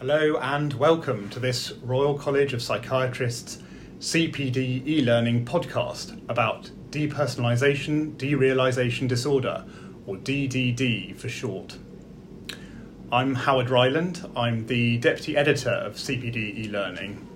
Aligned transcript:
Hello 0.00 0.38
and 0.40 0.72
welcome 0.72 1.28
to 1.28 1.38
this 1.38 1.72
Royal 1.82 2.16
College 2.16 2.54
of 2.54 2.62
Psychiatrists 2.62 3.58
CPD 3.98 4.86
e 4.86 5.02
learning 5.02 5.44
podcast 5.44 6.18
about 6.26 6.70
depersonalization 6.88 8.16
derealization 8.16 9.06
disorder, 9.06 9.62
or 10.06 10.16
DDD 10.16 11.14
for 11.18 11.28
short. 11.28 11.76
I'm 13.12 13.34
Howard 13.34 13.68
Ryland, 13.68 14.26
I'm 14.34 14.66
the 14.68 14.96
Deputy 14.96 15.36
Editor 15.36 15.68
of 15.68 15.96
CPD 15.96 16.64
e 16.64 16.70
learning, 16.70 17.28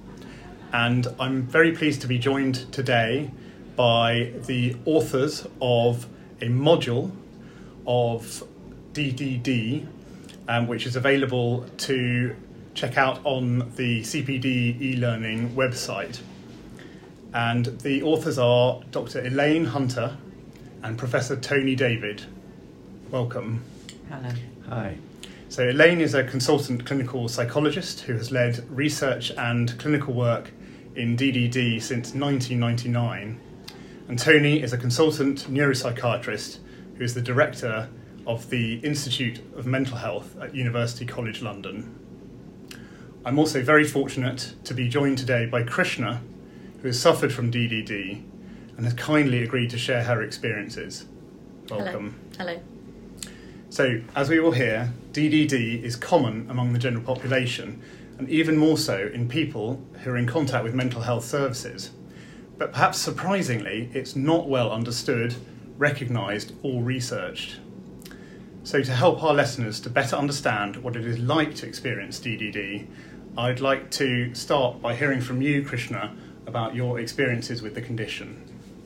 and 0.73 1.07
I'm 1.21 1.43
very 1.43 1.73
pleased 1.73 2.01
to 2.01 2.07
be 2.07 2.19
joined 2.19 2.73
today 2.73 3.31
by 3.77 4.33
the 4.47 4.75
authors 4.87 5.47
of 5.61 6.07
a 6.41 6.47
module 6.47 7.11
of 7.87 8.43
DDD, 8.95 9.87
um, 10.49 10.67
which 10.67 10.87
is 10.87 10.97
available 10.97 11.67
to 11.77 12.35
check 12.75 12.99
out 12.99 13.21
on 13.25 13.71
the 13.77 14.03
CPD 14.03 14.81
e 14.81 14.97
learning 14.97 15.51
website. 15.51 16.21
And 17.33 17.67
the 17.81 18.03
authors 18.03 18.39
are 18.39 18.81
Dr. 18.91 19.25
Elaine 19.25 19.65
Hunter 19.65 20.17
and 20.83 20.99
Professor 20.99 21.37
Tony 21.37 21.75
David. 21.75 22.25
Welcome. 23.11 23.65
Hello. 24.09 24.31
Hi. 24.69 24.97
So, 25.49 25.69
Elaine 25.69 26.01
is 26.01 26.15
a 26.15 26.25
consultant 26.25 26.85
clinical 26.85 27.29
psychologist 27.29 28.01
who 28.01 28.15
has 28.15 28.33
led 28.33 28.69
research 28.69 29.31
and 29.33 29.79
clinical 29.79 30.13
work 30.13 30.51
in 30.97 31.17
DDD 31.17 31.81
since 31.81 32.15
1999. 32.15 33.41
And 34.09 34.19
Tony 34.19 34.63
is 34.63 34.73
a 34.73 34.79
consultant 34.79 35.47
neuropsychiatrist 35.49 36.59
who 36.97 37.05
is 37.05 37.15
the 37.15 37.23
director 37.23 37.89
of 38.27 38.51
the 38.51 38.77
Institute 38.79 39.39
of 39.57 39.67
Mental 39.67 39.97
Health 39.97 40.37
at 40.41 40.55
University 40.55 41.07
College 41.07 41.43
London. 41.43 42.04
I'm 43.27 43.39
also 43.39 43.63
very 43.63 43.85
fortunate 43.85 44.53
to 44.65 44.75
be 44.75 44.87
joined 44.87 45.17
today 45.17 45.47
by 45.47 45.63
Krishna, 45.63 46.21
who 46.83 46.89
has 46.89 47.01
suffered 47.01 47.33
from 47.33 47.51
DDD 47.51 48.23
and 48.77 48.85
has 48.85 48.93
kindly 48.93 49.43
agreed 49.43 49.71
to 49.71 49.79
share 49.79 50.03
her 50.05 50.23
experiences. 50.23 51.07
Welcome. 51.71 52.21
Hello. 52.37 52.53
Hello. 52.53 52.63
So, 53.71 54.03
as 54.15 54.29
we 54.29 54.41
will 54.41 54.53
hear, 54.53 54.93
DDD 55.13 55.83
is 55.83 55.97
common 55.97 56.51
among 56.51 56.75
the 56.75 56.79
general 56.79 57.03
population 57.03 57.83
and 58.19 58.29
even 58.29 58.59
more 58.59 58.77
so 58.77 59.11
in 59.15 59.27
people 59.27 59.83
who 60.03 60.11
are 60.11 60.17
in 60.19 60.27
contact 60.27 60.63
with 60.63 60.75
mental 60.75 61.01
health 61.01 61.25
services. 61.25 61.93
But 62.59 62.73
perhaps 62.73 62.99
surprisingly, 62.99 63.89
it's 63.95 64.15
not 64.15 64.51
well 64.51 64.71
understood, 64.71 65.35
recognised, 65.79 66.53
or 66.63 66.83
researched. 66.83 67.59
So, 68.65 68.83
to 68.83 68.93
help 68.93 69.23
our 69.23 69.35
listeners 69.35 69.81
to 69.81 69.91
better 69.91 70.15
understand 70.15 70.77
what 70.77 70.95
it 70.95 71.07
is 71.07 71.19
like 71.19 71.55
to 71.57 71.67
experience 71.67 72.21
DDD, 72.21 72.87
I'd 73.37 73.61
like 73.61 73.91
to 73.93 74.33
start 74.35 74.81
by 74.81 74.95
hearing 74.95 75.21
from 75.21 75.43
you, 75.43 75.65
Krishna, 75.65 76.15
about 76.47 76.75
your 76.75 77.01
experiences 77.01 77.63
with 77.63 77.75
the 77.75 77.83
condition. 77.83 78.41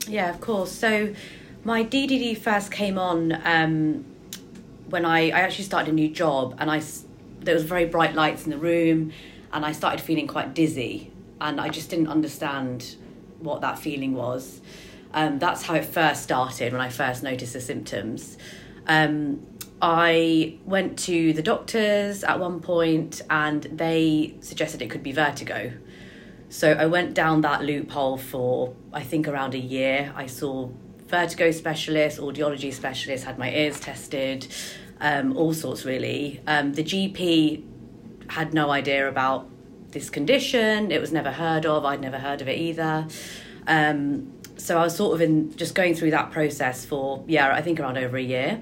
Yeah, 0.07 0.31
of 0.31 0.41
course. 0.41 0.73
So, 0.73 1.15
my 1.65 1.85
DDD 1.85 2.39
first 2.39 2.73
came 2.73 2.99
on 2.99 3.39
um, 3.45 4.07
when 4.89 5.05
I, 5.05 5.27
I 5.27 5.41
actually 5.41 5.65
started 5.65 5.91
a 5.91 5.95
new 5.95 6.09
job, 6.09 6.57
and 6.59 6.71
I 6.71 6.83
there 7.41 7.55
was 7.55 7.65
very 7.65 7.85
bright 7.85 8.15
lights 8.15 8.45
in 8.45 8.51
the 8.51 8.59
room, 8.59 9.13
and 9.53 9.67
I 9.67 9.73
started 9.73 10.01
feeling 10.01 10.27
quite 10.27 10.55
dizzy, 10.55 11.13
and 11.41 11.61
I 11.61 11.69
just 11.69 11.91
didn't 11.91 12.09
understand 12.09 12.97
what 13.41 13.61
that 13.61 13.79
feeling 13.79 14.15
was. 14.15 14.63
Um, 15.13 15.39
that's 15.39 15.63
how 15.63 15.75
it 15.75 15.85
first 15.85 16.23
started 16.23 16.73
when 16.73 16.81
I 16.81 16.89
first 16.89 17.23
noticed 17.23 17.53
the 17.53 17.61
symptoms. 17.61 18.39
Um, 18.87 19.47
I 19.81 20.59
went 20.65 20.99
to 21.01 21.33
the 21.33 21.43
doctors 21.43 22.25
at 22.25 22.41
one 22.41 22.61
point 22.61 23.23
and 23.31 23.63
they 23.63 24.35
suggested 24.41 24.83
it 24.83 24.91
could 24.91 25.03
be 25.03 25.13
vertigo. 25.13 25.73
So 26.49 26.73
I 26.73 26.87
went 26.87 27.15
down 27.15 27.43
that 27.43 27.63
loophole 27.63 28.17
for 28.17 28.75
I 28.93 29.03
think 29.03 29.29
around 29.29 29.55
a 29.55 29.59
year. 29.59 30.13
I 30.17 30.27
saw 30.27 30.71
vertigo 31.07 31.51
specialists, 31.51 32.19
audiology 32.19 32.73
specialists, 32.73 33.25
had 33.25 33.39
my 33.39 33.51
ears 33.51 33.79
tested, 33.79 34.49
um, 35.01 35.37
all 35.37 35.55
sorts 35.55 35.85
really. 35.85 36.41
Um, 36.47 36.73
the 36.73 36.83
GP 36.83 37.65
had 38.31 38.53
no 38.55 38.71
idea 38.71 39.09
about 39.09 39.49
this 39.91 40.11
condition. 40.11 40.91
It 40.91 41.01
was 41.01 41.13
never 41.13 41.31
heard 41.31 41.67
of. 41.67 41.85
I'd 41.85 42.01
never 42.01 42.19
heard 42.19 42.41
of 42.41 42.49
it 42.49 42.59
either. 42.59 43.07
Um, 43.67 44.33
so 44.57 44.77
I 44.79 44.85
was 44.85 44.97
sort 44.97 45.15
of 45.15 45.21
in 45.21 45.55
just 45.57 45.75
going 45.75 45.95
through 45.95 46.11
that 46.11 46.31
process 46.31 46.85
for 46.85 47.25
yeah, 47.29 47.53
I 47.55 47.63
think 47.63 47.79
around 47.79 47.97
over 47.97 48.17
a 48.17 48.23
year. 48.23 48.61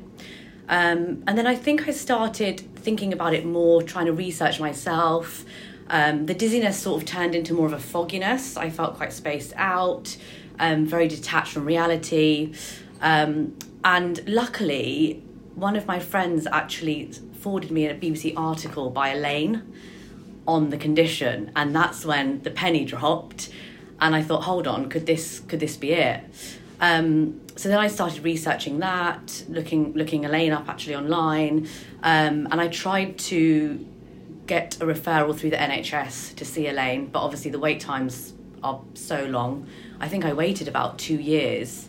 Um, 0.68 1.22
and 1.26 1.38
then 1.38 1.46
I 1.46 1.54
think 1.54 1.88
I 1.88 1.92
started 1.92 2.60
thinking 2.76 3.12
about 3.12 3.34
it 3.34 3.44
more, 3.44 3.82
trying 3.82 4.06
to 4.06 4.12
research 4.12 4.58
myself. 4.60 5.44
Um, 5.88 6.26
the 6.26 6.34
dizziness 6.34 6.78
sort 6.78 7.02
of 7.02 7.08
turned 7.08 7.34
into 7.34 7.54
more 7.54 7.66
of 7.66 7.72
a 7.72 7.78
fogginess. 7.78 8.56
I 8.56 8.70
felt 8.70 8.96
quite 8.96 9.12
spaced 9.12 9.52
out, 9.56 10.16
um, 10.58 10.84
very 10.84 11.06
detached 11.08 11.52
from 11.52 11.64
reality. 11.64 12.54
Um, 13.00 13.56
and 13.84 14.26
luckily, 14.26 15.22
one 15.54 15.76
of 15.76 15.86
my 15.86 16.00
friends 16.00 16.46
actually 16.50 17.12
forwarded 17.38 17.70
me 17.70 17.86
a 17.86 17.94
BBC 17.94 18.34
article 18.36 18.90
by 18.90 19.10
Elaine 19.10 19.72
on 20.48 20.70
the 20.70 20.76
condition, 20.76 21.50
and 21.54 21.74
that's 21.74 22.04
when 22.04 22.42
the 22.42 22.50
penny 22.50 22.84
dropped. 22.84 23.50
And 24.00 24.14
I 24.14 24.22
thought, 24.22 24.42
hold 24.42 24.66
on, 24.66 24.88
could 24.88 25.06
this 25.06 25.40
could 25.40 25.60
this 25.60 25.76
be 25.76 25.92
it? 25.92 26.22
Um, 26.80 27.40
so 27.56 27.68
then 27.68 27.78
I 27.78 27.88
started 27.88 28.22
researching 28.22 28.80
that, 28.80 29.44
looking 29.48 29.94
looking 29.94 30.24
Elaine 30.24 30.52
up 30.52 30.68
actually 30.68 30.94
online, 30.94 31.68
um, 32.02 32.48
and 32.50 32.60
I 32.60 32.68
tried 32.68 33.18
to 33.18 33.84
get 34.46 34.76
a 34.76 34.84
referral 34.84 35.36
through 35.36 35.50
the 35.50 35.56
NHS 35.56 36.36
to 36.36 36.44
see 36.44 36.68
Elaine, 36.68 37.06
but 37.06 37.20
obviously 37.20 37.50
the 37.50 37.58
wait 37.58 37.80
times 37.80 38.34
are 38.62 38.80
so 38.94 39.24
long. 39.24 39.66
I 40.00 40.08
think 40.08 40.24
I 40.24 40.32
waited 40.34 40.68
about 40.68 40.98
two 40.98 41.16
years, 41.16 41.88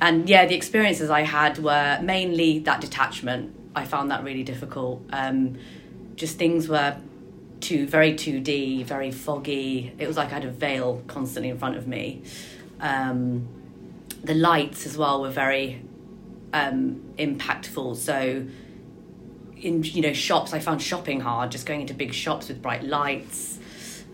and 0.00 0.28
yeah, 0.28 0.46
the 0.46 0.54
experiences 0.54 1.10
I 1.10 1.22
had 1.22 1.58
were 1.58 1.98
mainly 2.02 2.60
that 2.60 2.80
detachment. 2.80 3.54
I 3.74 3.84
found 3.84 4.10
that 4.10 4.24
really 4.24 4.42
difficult. 4.42 5.02
Um, 5.12 5.58
just 6.16 6.38
things 6.38 6.66
were 6.66 6.96
too 7.60 7.86
very 7.86 8.12
2D, 8.14 8.84
very 8.84 9.10
foggy. 9.10 9.92
It 9.98 10.06
was 10.06 10.16
like 10.16 10.30
I 10.30 10.34
had 10.34 10.44
a 10.44 10.50
veil 10.50 11.02
constantly 11.06 11.50
in 11.50 11.58
front 11.58 11.76
of 11.76 11.86
me. 11.86 12.22
Um, 12.80 13.48
the 14.26 14.34
lights 14.34 14.86
as 14.86 14.98
well 14.98 15.22
were 15.22 15.30
very 15.30 15.82
um, 16.52 17.02
impactful. 17.16 17.96
So 17.96 18.46
in 19.56 19.82
you 19.82 20.02
know 20.02 20.12
shops, 20.12 20.52
I 20.52 20.58
found 20.58 20.82
shopping 20.82 21.20
hard. 21.20 21.50
Just 21.52 21.66
going 21.66 21.80
into 21.80 21.94
big 21.94 22.12
shops 22.12 22.48
with 22.48 22.60
bright 22.60 22.84
lights. 22.84 23.58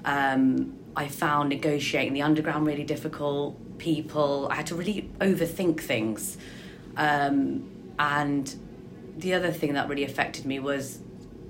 Um, 0.04 0.78
I 0.94 1.08
found 1.08 1.48
negotiating 1.48 2.12
the 2.12 2.22
underground 2.22 2.66
really 2.66 2.84
difficult. 2.84 3.78
People, 3.78 4.48
I 4.50 4.56
had 4.56 4.66
to 4.66 4.74
really 4.74 5.10
overthink 5.20 5.80
things. 5.80 6.36
Um, 6.96 7.70
and 7.98 8.54
the 9.16 9.34
other 9.34 9.50
thing 9.50 9.74
that 9.74 9.88
really 9.88 10.04
affected 10.04 10.44
me 10.44 10.58
was 10.60 10.98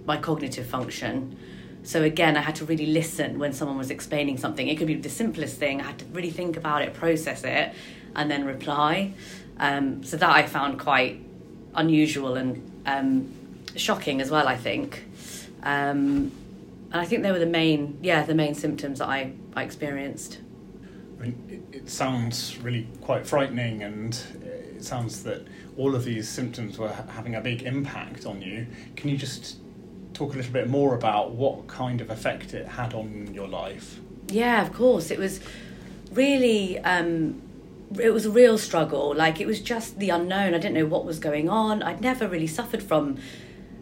my 0.06 0.17
cognitive 0.17 0.67
function. 0.67 1.37
So 1.83 2.03
again, 2.03 2.37
I 2.37 2.41
had 2.41 2.55
to 2.56 2.65
really 2.65 2.87
listen 2.87 3.41
when 3.41 3.53
someone 3.53 3.77
was 3.77 3.91
explaining 3.91 4.39
something. 4.39 4.69
It 4.69 4.79
could 4.79 4.87
be 4.87 4.94
the 4.94 5.11
simplest 5.11 5.56
thing. 5.59 5.81
I 5.81 5.84
had 5.84 5.99
to 5.99 6.05
really 6.06 6.31
think 6.31 6.56
about 6.56 6.83
it, 6.83 6.94
process 6.94 7.43
it, 7.43 7.75
and 8.15 8.31
then 8.31 8.45
reply. 8.45 9.15
Um, 9.59 10.03
so 10.03 10.17
that 10.17 10.31
I 10.31 10.47
found 10.47 10.78
quite 10.78 11.21
unusual 11.75 12.34
and 12.37 12.71
um, 12.87 13.33
shocking 13.77 14.21
as 14.21 14.31
well. 14.31 14.49
I 14.49 14.56
think, 14.56 15.05
um, 15.62 16.33
and 16.91 17.00
I 17.00 17.05
think 17.05 17.23
they 17.23 17.33
were 17.33 17.39
the 17.39 17.47
main, 17.47 17.99
yeah, 18.03 18.25
the 18.25 18.34
main 18.34 18.55
symptoms 18.55 18.99
that 18.99 19.09
I, 19.09 19.33
I 19.55 19.62
experienced. 19.62 20.39
I 21.19 21.23
mean, 21.23 21.65
it, 21.73 21.77
it 21.77 21.91
sounds 21.91 22.59
really 22.59 22.89
quite 23.00 23.27
frightening, 23.27 23.83
and 23.83 24.15
it 24.43 24.84
sounds 24.84 25.23
that 25.23 25.47
all 25.77 25.94
of 25.94 26.05
these 26.05 26.29
symptoms 26.29 26.79
were 26.79 26.89
ha- 26.89 27.06
having 27.09 27.37
a 27.37 27.41
big 27.41 27.62
impact 27.62 28.27
on 28.27 28.43
you. 28.43 28.67
Can 28.97 29.09
you 29.09 29.17
just 29.17 29.59
talk 30.12 30.34
a 30.34 30.37
little 30.37 30.53
bit 30.53 30.69
more 30.69 30.94
about 30.94 31.33
what 31.33 31.67
kind 31.67 32.00
of 32.00 32.11
effect 32.11 32.55
it 32.55 32.67
had 32.67 32.94
on 32.94 33.32
your 33.32 33.49
life? 33.49 34.00
Yeah, 34.29 34.62
of 34.62 34.73
course. 34.73 35.11
It 35.11 35.19
was 35.19 35.41
really 36.12 36.79
um, 36.81 37.41
it 37.99 38.11
was 38.11 38.27
a 38.27 38.31
real 38.31 38.59
struggle. 38.59 39.15
Like 39.15 39.41
it 39.41 39.47
was 39.47 39.61
just 39.61 39.99
the 39.99 40.11
unknown. 40.11 40.55
I 40.55 40.59
didn't 40.59 40.75
know 40.75 40.87
what 40.87 41.05
was 41.05 41.19
going 41.19 41.49
on. 41.49 41.83
I'd 41.83 42.00
never 42.00 42.29
really 42.29 42.47
suffered 42.47 42.83
from 42.83 43.19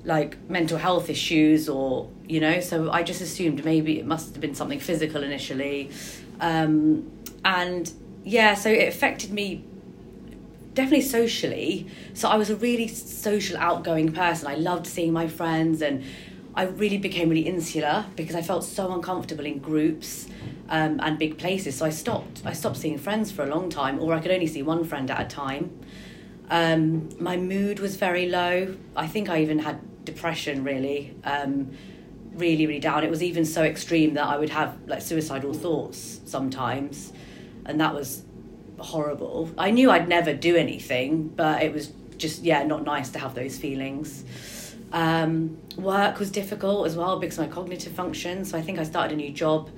like 0.05 0.39
mental 0.49 0.79
health 0.79 1.11
issues 1.11 1.69
or 1.69 2.09
you 2.27 2.41
know 2.41 2.61
so 2.61 2.91
i 2.91 3.03
just 3.03 3.21
assumed 3.21 3.63
maybe 3.65 3.99
it 3.99 4.07
must 4.07 4.33
have 4.33 4.41
been 4.41 4.55
something 4.55 4.81
physical 4.81 5.23
initially 5.23 5.91
um, 6.41 7.11
and 7.45 7.93
yeah 8.25 8.55
so 8.55 8.71
it 8.71 8.89
affected 8.89 9.31
me 9.31 9.63
definitely 10.73 11.03
socially 11.03 11.87
so 12.15 12.29
i 12.31 12.37
was 12.37 12.49
a 12.49 12.57
really 12.57 12.89
social 12.89 13.59
outgoing 13.59 14.11
person 14.11 14.49
i 14.49 14.55
loved 14.55 14.87
seeing 14.87 15.13
my 15.13 15.29
friends 15.29 15.83
and 15.83 16.03
i 16.55 16.65
really 16.65 16.99
became 16.99 17.29
really 17.29 17.47
insular 17.47 18.07
because 18.17 18.35
i 18.35 18.43
felt 18.43 18.65
so 18.65 18.93
uncomfortable 18.93 19.47
in 19.47 19.59
groups 19.59 20.29
um, 20.71 21.01
and 21.03 21.19
big 21.19 21.37
places. 21.37 21.77
So 21.77 21.85
I 21.85 21.91
stopped. 21.91 22.43
I 22.45 22.53
stopped 22.53 22.77
seeing 22.77 22.97
friends 22.97 23.31
for 23.31 23.43
a 23.43 23.47
long 23.47 23.69
time, 23.69 24.01
or 24.01 24.15
I 24.15 24.21
could 24.21 24.31
only 24.31 24.47
see 24.47 24.63
one 24.63 24.85
friend 24.85 25.11
at 25.11 25.21
a 25.21 25.25
time. 25.29 25.79
Um, 26.49 27.11
my 27.21 27.37
mood 27.37 27.81
was 27.81 27.97
very 27.97 28.29
low. 28.29 28.77
I 28.97 29.07
think 29.07 29.29
I 29.29 29.43
even 29.43 29.59
had 29.59 29.81
depression. 30.05 30.65
Really, 30.65 31.15
um, 31.25 31.73
really, 32.33 32.67
really 32.67 32.81
down. 32.81 33.05
It 33.05 33.11
was 33.11 33.23
even 33.23 33.45
so 33.45 33.63
extreme 33.65 34.15
that 34.15 34.25
I 34.25 34.39
would 34.39 34.51
have 34.51 34.79
like 34.87 35.03
suicidal 35.03 35.53
thoughts 35.53 36.21
sometimes, 36.25 37.13
and 37.67 37.81
that 37.81 37.93
was 37.93 38.23
horrible. 38.79 39.51
I 39.59 39.73
knew 39.73 39.91
I'd 39.91 40.09
never 40.09 40.33
do 40.33 40.57
anything, 40.57 41.29
but 41.29 41.63
it 41.63 41.73
was 41.73 41.93
just 42.17 42.43
yeah, 42.43 42.63
not 42.63 42.85
nice 42.85 43.11
to 43.11 43.19
have 43.19 43.35
those 43.35 43.59
feelings. 43.59 44.25
Um, 44.93 45.59
work 45.77 46.19
was 46.19 46.31
difficult 46.31 46.87
as 46.87 46.97
well 46.97 47.19
because 47.19 47.39
my 47.39 47.47
cognitive 47.47 47.93
function. 47.93 48.45
So 48.45 48.59
I 48.59 48.63
think 48.63 48.79
I 48.79 48.83
started 48.83 49.13
a 49.15 49.17
new 49.17 49.31
job 49.31 49.71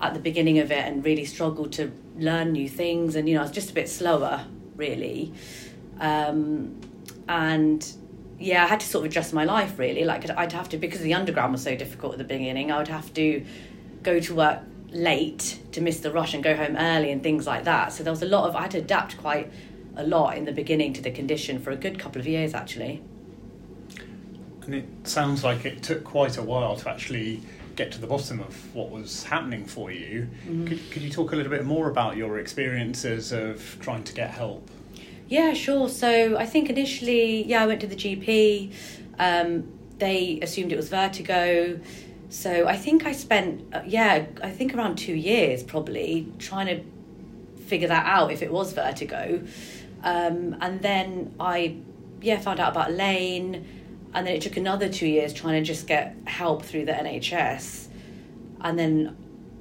at 0.00 0.14
the 0.14 0.20
beginning 0.20 0.58
of 0.58 0.72
it 0.72 0.84
and 0.84 1.04
really 1.04 1.24
struggled 1.24 1.72
to 1.74 1.92
learn 2.16 2.52
new 2.52 2.68
things. 2.68 3.14
And 3.14 3.28
you 3.28 3.34
know, 3.34 3.40
I 3.40 3.44
was 3.44 3.52
just 3.52 3.70
a 3.70 3.74
bit 3.74 3.88
slower, 3.88 4.44
really. 4.76 5.32
Um, 6.00 6.80
and 7.28 7.86
yeah, 8.38 8.64
I 8.64 8.66
had 8.66 8.80
to 8.80 8.86
sort 8.86 9.04
of 9.04 9.10
adjust 9.10 9.32
my 9.32 9.44
life 9.44 9.78
really. 9.78 10.04
Like 10.04 10.28
I'd 10.30 10.52
have 10.52 10.68
to 10.70 10.78
because 10.78 11.00
the 11.00 11.14
underground 11.14 11.52
was 11.52 11.62
so 11.62 11.76
difficult 11.76 12.12
at 12.12 12.18
the 12.18 12.24
beginning. 12.24 12.72
I 12.72 12.78
would 12.78 12.88
have 12.88 13.12
to 13.14 13.44
go 14.02 14.18
to 14.18 14.34
work 14.34 14.60
late 14.88 15.60
to 15.72 15.80
miss 15.80 16.00
the 16.00 16.10
rush 16.10 16.34
and 16.34 16.42
go 16.42 16.56
home 16.56 16.76
early 16.76 17.12
and 17.12 17.22
things 17.22 17.46
like 17.46 17.64
that. 17.64 17.92
So 17.92 18.02
there 18.02 18.12
was 18.12 18.22
a 18.22 18.26
lot 18.26 18.48
of 18.48 18.56
I 18.56 18.62
had 18.62 18.72
to 18.72 18.78
adapt 18.78 19.18
quite 19.18 19.52
a 19.96 20.04
lot 20.04 20.36
in 20.36 20.46
the 20.46 20.52
beginning 20.52 20.92
to 20.94 21.02
the 21.02 21.10
condition 21.10 21.60
for 21.60 21.70
a 21.70 21.76
good 21.76 21.98
couple 21.98 22.20
of 22.20 22.26
years 22.26 22.54
actually. 22.54 23.02
And 24.70 24.84
it 24.84 25.08
sounds 25.08 25.42
like 25.42 25.64
it 25.64 25.82
took 25.82 26.04
quite 26.04 26.36
a 26.36 26.42
while 26.44 26.76
to 26.76 26.88
actually 26.88 27.40
get 27.74 27.90
to 27.90 28.00
the 28.00 28.06
bottom 28.06 28.38
of 28.38 28.72
what 28.72 28.88
was 28.88 29.24
happening 29.24 29.64
for 29.64 29.90
you. 29.90 30.28
Mm-hmm. 30.46 30.66
Could, 30.66 30.90
could 30.92 31.02
you 31.02 31.10
talk 31.10 31.32
a 31.32 31.36
little 31.36 31.50
bit 31.50 31.64
more 31.64 31.90
about 31.90 32.16
your 32.16 32.38
experiences 32.38 33.32
of 33.32 33.76
trying 33.80 34.04
to 34.04 34.12
get 34.12 34.30
help? 34.30 34.70
Yeah, 35.26 35.54
sure. 35.54 35.88
So 35.88 36.36
I 36.36 36.46
think 36.46 36.70
initially, 36.70 37.42
yeah, 37.46 37.64
I 37.64 37.66
went 37.66 37.80
to 37.80 37.88
the 37.88 37.96
GP. 37.96 38.72
Um, 39.18 39.72
they 39.98 40.38
assumed 40.40 40.70
it 40.70 40.76
was 40.76 40.88
vertigo. 40.88 41.80
So 42.28 42.68
I 42.68 42.76
think 42.76 43.06
I 43.06 43.10
spent, 43.10 43.74
uh, 43.74 43.82
yeah, 43.84 44.26
I 44.40 44.50
think 44.50 44.72
around 44.72 44.98
two 44.98 45.16
years 45.16 45.64
probably 45.64 46.32
trying 46.38 46.68
to 46.68 47.64
figure 47.64 47.88
that 47.88 48.06
out 48.06 48.30
if 48.30 48.40
it 48.40 48.52
was 48.52 48.72
vertigo. 48.72 49.42
Um, 50.04 50.56
and 50.60 50.80
then 50.80 51.34
I, 51.40 51.78
yeah, 52.22 52.38
found 52.38 52.60
out 52.60 52.70
about 52.70 52.90
Elaine. 52.90 53.66
And 54.12 54.26
then 54.26 54.34
it 54.34 54.42
took 54.42 54.56
another 54.56 54.88
two 54.88 55.06
years 55.06 55.32
trying 55.32 55.62
to 55.62 55.66
just 55.66 55.86
get 55.86 56.16
help 56.26 56.64
through 56.64 56.86
the 56.86 56.92
NHS. 56.92 57.88
And 58.60 58.78
then, 58.78 59.16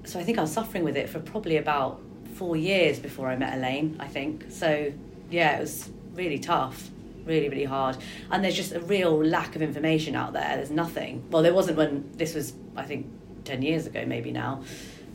so 0.06 0.20
I 0.20 0.24
think 0.24 0.38
I 0.38 0.42
was 0.42 0.52
suffering 0.52 0.84
with 0.84 0.98
it 0.98 1.10
for 1.10 1.20
probably 1.20 1.58
about 1.58 2.02
four 2.34 2.56
years 2.56 3.00
before 3.00 3.28
I 3.28 3.36
met 3.36 3.58
Elaine, 3.58 3.98
I 4.00 4.08
think. 4.08 4.46
So 4.50 4.92
yeah, 5.30 5.58
it 5.58 5.62
was 5.62 5.90
really 6.14 6.40
tough, 6.40 6.90
really, 7.26 7.50
really 7.50 7.66
hard. 7.66 7.98
And 8.32 8.44
there's 8.44 8.56
just 8.56 8.74
a 8.74 8.80
real 8.80 9.24
lack 9.24 9.56
of 9.56 9.62
information 9.62 10.16
out 10.16 10.34
there. 10.34 10.56
There's 10.56 10.72
nothing. 10.72 11.24
Well, 11.30 11.44
there 11.44 11.54
wasn't 11.54 11.78
when 11.78 12.10
this 12.16 12.34
was, 12.34 12.54
I 12.76 12.84
think, 12.84 13.08
10 13.46 13.62
years 13.62 13.88
ago, 13.88 14.06
maybe 14.06 14.32
now. 14.32 14.64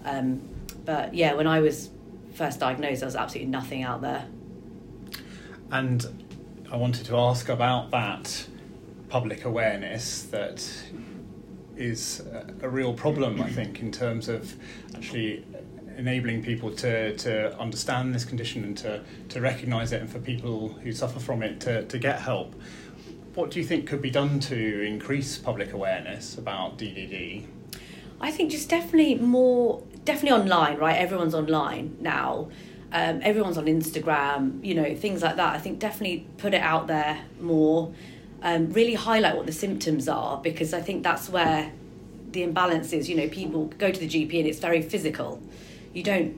Um, 0.05 0.43
but 0.85 1.15
yeah, 1.15 1.35
when 1.35 1.47
I 1.47 1.61
was 1.61 1.91
first 2.35 2.61
diagnosed, 2.61 3.01
there 3.01 3.07
was 3.07 3.17
absolutely 3.17 3.51
nothing 3.51 3.83
out 3.83 4.01
there. 4.01 4.27
And 5.71 6.27
I 6.71 6.77
wanted 6.77 7.07
to 7.07 7.17
ask 7.17 7.49
about 7.49 7.91
that 7.91 8.47
public 9.15 9.45
awareness 9.45 10.23
that 10.23 10.69
is 11.77 12.21
a, 12.63 12.69
real 12.69 12.93
problem, 12.93 13.41
I 13.41 13.49
think, 13.49 13.79
in 13.79 13.93
terms 13.93 14.29
of 14.29 14.57
actually 14.97 15.45
enabling 15.97 16.43
people 16.43 16.73
to, 16.73 17.17
to 17.19 17.57
understand 17.61 18.13
this 18.13 18.25
condition 18.25 18.65
and 18.65 18.77
to, 18.79 19.05
to 19.29 19.41
recognise 19.41 19.93
it 19.93 20.01
and 20.01 20.11
for 20.11 20.19
people 20.19 20.71
who 20.83 20.91
suffer 20.91 21.21
from 21.21 21.45
it 21.45 21.61
to, 21.61 21.85
to 21.85 21.97
get 21.97 22.21
help. 22.23 22.57
What 23.37 23.53
do 23.53 23.61
you 23.61 23.65
think 23.65 23.87
could 23.87 24.03
be 24.03 24.11
done 24.11 24.41
to 24.51 24.83
increase 24.83 25.39
public 25.39 25.73
awareness 25.75 26.37
about 26.37 26.77
DDD? 26.77 27.47
I 28.21 28.33
think 28.33 28.51
just 28.51 28.69
definitely 28.69 29.15
more, 29.15 29.81
definitely 30.05 30.41
online, 30.41 30.77
right? 30.79 30.97
Everyone's 30.97 31.37
online 31.37 31.99
now. 32.01 32.49
Um, 32.91 33.21
everyone's 33.23 33.59
on 33.59 33.67
Instagram, 33.67 34.65
you 34.65 34.75
know, 34.75 34.97
things 34.97 35.23
like 35.23 35.37
that. 35.37 35.55
I 35.55 35.59
think 35.59 35.79
definitely 35.79 36.27
put 36.39 36.53
it 36.53 36.63
out 36.63 36.89
there 36.89 37.25
more. 37.41 37.93
Um, 38.45 38.71
really 38.73 38.95
highlight 38.95 39.37
what 39.37 39.47
the 39.47 39.53
symptoms 39.53 40.09
are 40.09 40.39
because 40.39 40.73
I 40.73 40.81
think 40.81 41.03
that's 41.03 41.29
where 41.29 41.73
the 42.31 42.43
imbalance 42.43 42.93
is. 42.93 43.09
You 43.09 43.17
know, 43.17 43.29
people 43.29 43.67
go 43.79 43.91
to 43.91 43.99
the 43.99 44.09
GP 44.09 44.39
and 44.39 44.47
it's 44.47 44.61
very 44.61 44.83
physical 44.83 45.43
you 45.95 46.03
don't 46.03 46.37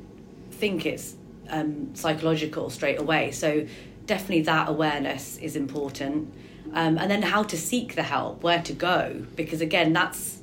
think 0.52 0.86
it's 0.86 1.16
um, 1.48 1.94
psychological 1.94 2.70
straight 2.70 3.00
away. 3.00 3.32
So 3.32 3.66
definitely 4.04 4.42
that 4.42 4.68
awareness 4.68 5.38
is 5.38 5.56
important. 5.56 6.32
Um, 6.72 6.98
and 6.98 7.10
then 7.10 7.22
how 7.22 7.42
to 7.44 7.56
seek 7.56 7.94
the 7.94 8.02
help, 8.02 8.42
where 8.42 8.62
to 8.62 8.72
go, 8.72 9.24
because 9.34 9.60
again, 9.60 9.92
that's, 9.92 10.40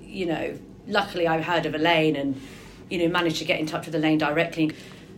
you 0.00 0.26
know, 0.26 0.58
luckily 0.86 1.26
I 1.26 1.40
heard 1.40 1.66
of 1.66 1.74
Elaine 1.74 2.16
and, 2.16 2.40
you 2.90 2.98
know, 2.98 3.08
managed 3.08 3.38
to 3.38 3.44
get 3.44 3.60
in 3.60 3.66
touch 3.66 3.86
with 3.86 3.94
Elaine 3.94 4.18
directly. 4.18 4.72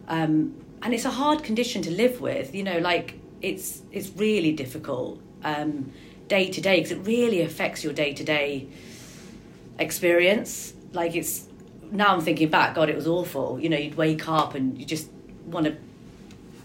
Um, 0.07 0.55
and 0.83 0.93
it's 0.93 1.07
a 1.07 1.11
hard 1.11 1.43
condition 1.43 1.81
to 1.83 1.91
live 1.91 2.21
with, 2.21 2.55
you 2.55 2.63
know, 2.63 2.79
like 2.79 3.19
it's 3.41 3.83
it's 3.91 4.11
really 4.17 4.53
difficult 4.53 5.21
day 6.29 6.51
to 6.51 6.61
day 6.61 6.77
because 6.77 6.93
it 6.93 7.07
really 7.07 7.43
affects 7.43 7.85
your 7.85 7.93
day 7.93 8.13
to 8.15 8.25
day 8.25 8.67
experience. 9.79 10.75
Like 10.93 11.15
it's 11.15 11.47
now 11.91 12.15
I'm 12.15 12.21
thinking 12.21 12.49
back, 12.49 12.75
God, 12.75 12.89
it 12.89 12.97
was 12.97 13.07
awful. 13.07 13.61
You 13.61 13.69
know, 13.69 13.77
you'd 13.77 13.97
wake 13.97 14.29
up 14.29 14.55
and 14.55 14.79
you 14.79 14.87
just 14.87 15.09
want 15.47 15.67
to 15.67 15.77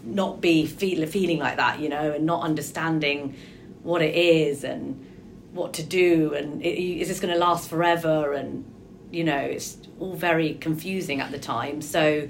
not 0.02 0.40
be 0.40 0.66
feel, 0.66 1.06
feeling 1.06 1.38
like 1.38 1.56
that, 1.56 1.80
you 1.80 1.88
know, 1.88 2.12
and 2.12 2.24
not 2.24 2.42
understanding 2.42 3.36
what 3.82 4.02
it 4.02 4.14
is 4.14 4.64
and 4.64 5.06
what 5.52 5.74
to 5.74 5.82
do 5.82 6.34
and 6.34 6.62
it, 6.62 6.78
is 6.78 7.08
this 7.08 7.20
going 7.20 7.32
to 7.32 7.38
last 7.38 7.68
forever 7.68 8.32
and 8.34 8.64
you 9.10 9.24
know 9.24 9.38
it's 9.38 9.78
all 9.98 10.14
very 10.14 10.54
confusing 10.54 11.20
at 11.20 11.30
the 11.32 11.38
time 11.38 11.82
so 11.82 12.28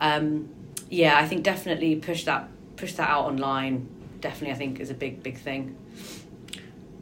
um, 0.00 0.48
yeah 0.88 1.18
i 1.18 1.26
think 1.26 1.42
definitely 1.42 1.96
push 1.96 2.24
that 2.24 2.48
push 2.76 2.94
that 2.94 3.08
out 3.08 3.26
online 3.26 3.86
definitely 4.22 4.52
i 4.52 4.56
think 4.56 4.80
is 4.80 4.88
a 4.88 4.94
big 4.94 5.22
big 5.22 5.36
thing 5.36 5.76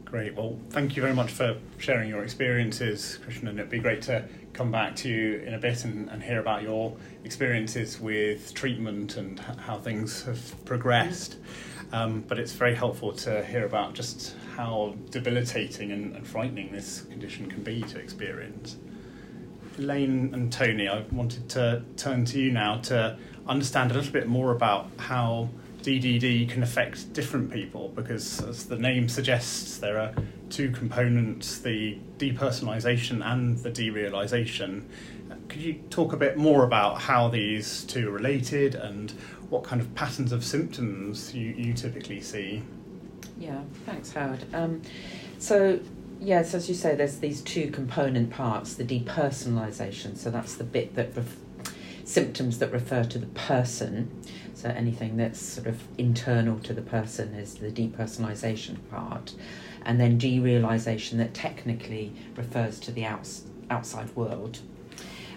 great 0.05 0.35
well 0.35 0.59
thank 0.71 0.97
you 0.97 1.03
very 1.03 1.15
much 1.15 1.31
for 1.31 1.57
sharing 1.79 2.09
your 2.09 2.25
experiences 2.25 3.19
Krishna 3.23 3.51
and 3.51 3.61
it'd 3.61 3.71
be 3.71 3.79
great 3.79 4.03
to 4.03 4.25
come 4.53 4.71
back 4.71 4.97
to 4.97 5.09
you 5.09 5.37
in 5.39 5.55
a 5.55 5.59
bit 5.59 5.85
and, 5.85 6.09
and 6.11 6.23
hear 6.23 6.41
about 6.41 6.63
your 6.63 6.97
experiences 7.25 8.01
with 8.01 8.53
treatment 8.55 9.17
and 9.17 9.39
how 9.39 9.79
things 9.79 10.25
have 10.25 10.65
progressed. 10.65 11.37
Um, 11.93 12.25
but 12.29 12.39
it's 12.39 12.53
very 12.53 12.75
helpful 12.75 13.13
to 13.13 13.45
hear 13.45 13.65
about 13.65 13.95
just 13.95 14.35
how 14.57 14.97
debilitating 15.11 15.93
and, 15.93 16.15
and 16.15 16.27
frightening 16.27 16.73
this 16.73 17.03
condition 17.03 17.51
can 17.51 17.63
be 17.63 17.83
to 17.83 17.99
experience. 17.99 18.77
Elaine 19.79 20.31
and 20.35 20.53
Tony, 20.53 20.89
I 20.89 21.05
wanted 21.11 21.49
to 21.51 21.83
turn 21.97 22.25
to 22.27 22.39
you 22.39 22.53
now 22.53 22.77
to 22.83 23.19
understand 23.47 23.91
a 23.91 23.95
little 23.95 24.13
bit 24.13 24.29
more 24.29 24.53
about 24.53 24.91
how 24.99 25.49
DDD 25.83 26.49
can 26.49 26.63
affect 26.63 27.13
different 27.13 27.51
people 27.51 27.89
because, 27.95 28.43
as 28.43 28.67
the 28.67 28.77
name 28.77 29.09
suggests, 29.09 29.79
there 29.79 29.99
are 29.99 30.13
two 30.51 30.71
components 30.71 31.59
the 31.59 31.99
depersonalization 32.19 33.25
and 33.25 33.59
the 33.59 33.71
derealization. 33.71 34.85
Could 35.49 35.63
you 35.63 35.75
talk 35.91 36.13
a 36.13 36.17
bit 36.17 36.37
more 36.37 36.65
about 36.65 37.01
how 37.01 37.29
these 37.29 37.85
two 37.85 38.09
are 38.09 38.13
related 38.13 38.75
and 38.75 39.11
what 39.49 39.65
kind 39.65 39.81
of 39.81 39.93
patterns 39.95 40.33
of 40.33 40.45
symptoms 40.45 41.35
you, 41.35 41.53
you 41.57 41.73
typically 41.73 42.21
see? 42.21 42.63
Yeah, 43.39 43.61
thanks, 43.87 44.13
Howard. 44.13 44.45
Um, 44.55 44.83
so, 45.39 45.81
yes, 46.21 46.55
as 46.55 46.69
you 46.69 46.75
say, 46.75 46.95
there's 46.95 47.19
these 47.19 47.41
two 47.41 47.71
component 47.71 48.31
parts 48.31 48.75
the 48.75 48.85
depersonalization, 48.85 50.17
so 50.17 50.31
that's 50.31 50.55
the 50.55 50.65
bit 50.65 50.95
that 50.95 51.17
ref- 51.17 51.37
symptoms 52.05 52.59
that 52.59 52.71
refer 52.71 53.05
to 53.05 53.19
the 53.19 53.27
person. 53.27 54.11
So, 54.61 54.69
anything 54.69 55.17
that's 55.17 55.41
sort 55.41 55.69
of 55.69 55.83
internal 55.97 56.59
to 56.59 56.75
the 56.75 56.83
person 56.83 57.33
is 57.33 57.55
the 57.55 57.71
depersonalization 57.71 58.77
part 58.91 59.33
and 59.87 59.99
then 59.99 60.21
derealization 60.21 61.17
that 61.17 61.33
technically 61.33 62.13
refers 62.37 62.79
to 62.81 62.93
the 62.93 63.07
outs- 63.07 63.45
outside 63.71 64.15
world. 64.15 64.59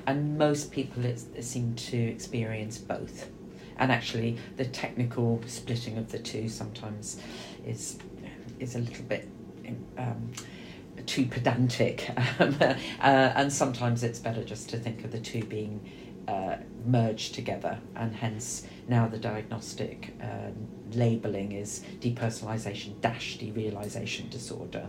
And 0.06 0.38
most 0.38 0.74
people 0.74 1.06
it 1.06 1.22
seem 1.42 1.74
to 1.74 1.98
experience 1.98 2.78
both. 2.78 3.30
And 3.78 3.94
actually, 3.94 4.40
the 4.58 4.66
technical 4.66 5.42
splitting 5.46 5.98
of 5.98 6.12
the 6.12 6.20
two 6.20 6.50
sometimes 6.50 7.22
is 7.66 8.00
is 8.60 8.76
a 8.76 8.80
little 8.80 9.06
bit 9.06 9.30
um, 9.98 10.34
too 11.06 11.28
pedantic, 11.28 12.10
um, 12.42 12.58
uh, 12.62 12.76
and 13.00 13.54
sometimes 13.54 14.04
it's 14.04 14.20
better 14.20 14.44
just 14.44 14.70
to 14.72 14.78
think 14.78 15.06
of 15.06 15.14
the 15.14 15.20
two 15.20 15.46
being 15.46 15.80
uh, 16.28 16.58
merged 16.86 17.34
together, 17.34 17.80
and 17.96 18.14
hence 18.14 18.68
now 18.88 19.08
the 19.08 19.18
diagnostic 19.18 20.14
uh, 20.22 20.52
labelling 20.94 21.54
is 21.54 21.84
depersonalization 22.00 23.00
dash 23.02 23.38
derealization 23.38 24.30
disorder. 24.30 24.88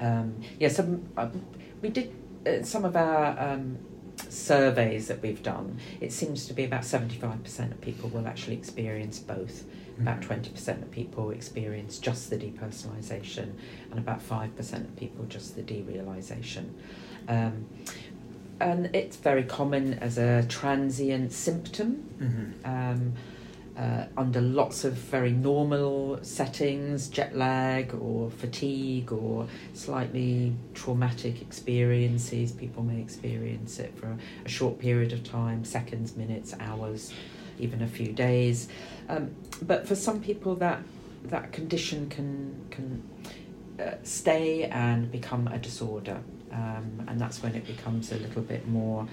Um, 0.00 0.40
yeah, 0.58 0.68
some, 0.68 1.08
um, 1.16 1.44
we 1.82 1.90
did 1.90 2.14
uh, 2.46 2.62
some 2.62 2.84
of 2.84 2.96
our 2.96 3.38
um, 3.38 3.78
surveys 4.28 5.08
that 5.08 5.22
we've 5.22 5.42
done, 5.42 5.78
it 6.00 6.12
seems 6.12 6.46
to 6.46 6.52
be 6.52 6.64
about 6.64 6.82
75% 6.82 7.70
of 7.70 7.80
people 7.80 8.08
will 8.10 8.26
actually 8.26 8.56
experience 8.56 9.18
both. 9.18 9.64
About 10.00 10.20
20% 10.20 10.82
of 10.82 10.90
people 10.92 11.30
experience 11.30 11.98
just 11.98 12.30
the 12.30 12.36
depersonalization, 12.36 13.52
and 13.90 13.98
about 13.98 14.20
5% 14.20 14.74
of 14.74 14.96
people 14.96 15.24
just 15.24 15.56
the 15.56 15.62
derealization. 15.62 16.70
Um, 17.26 17.66
and 18.60 18.94
it's 18.94 19.16
very 19.16 19.44
common 19.44 19.94
as 19.94 20.18
a 20.18 20.44
transient 20.48 21.32
symptom. 21.32 22.08
Mm-hmm. 22.20 22.70
Um, 22.70 23.12
uh, 23.78 24.06
under 24.16 24.40
lots 24.40 24.84
of 24.84 24.94
very 24.94 25.30
normal 25.30 26.18
settings, 26.22 27.08
jet 27.08 27.36
lag 27.36 27.94
or 27.94 28.28
fatigue 28.28 29.12
or 29.12 29.46
slightly 29.72 30.52
traumatic 30.74 31.40
experiences. 31.40 32.50
People 32.50 32.82
may 32.82 33.00
experience 33.00 33.78
it 33.78 33.96
for 33.96 34.06
a, 34.06 34.18
a 34.44 34.48
short 34.48 34.80
period 34.80 35.12
of 35.12 35.22
time 35.22 35.64
seconds, 35.64 36.16
minutes, 36.16 36.54
hours, 36.58 37.14
even 37.60 37.80
a 37.82 37.86
few 37.86 38.12
days. 38.12 38.68
Um, 39.08 39.30
but 39.62 39.86
for 39.86 39.94
some 39.94 40.20
people, 40.20 40.56
that, 40.56 40.82
that 41.26 41.52
condition 41.52 42.08
can, 42.08 42.60
can 42.70 43.08
uh, 43.78 43.94
stay 44.02 44.64
and 44.64 45.08
become 45.12 45.46
a 45.46 45.58
disorder. 45.58 46.20
Um, 46.52 47.04
and 47.08 47.20
that's 47.20 47.42
when 47.42 47.54
it 47.54 47.66
becomes 47.66 48.12
a 48.12 48.16
little 48.16 48.42
bit 48.42 48.66
more 48.68 49.06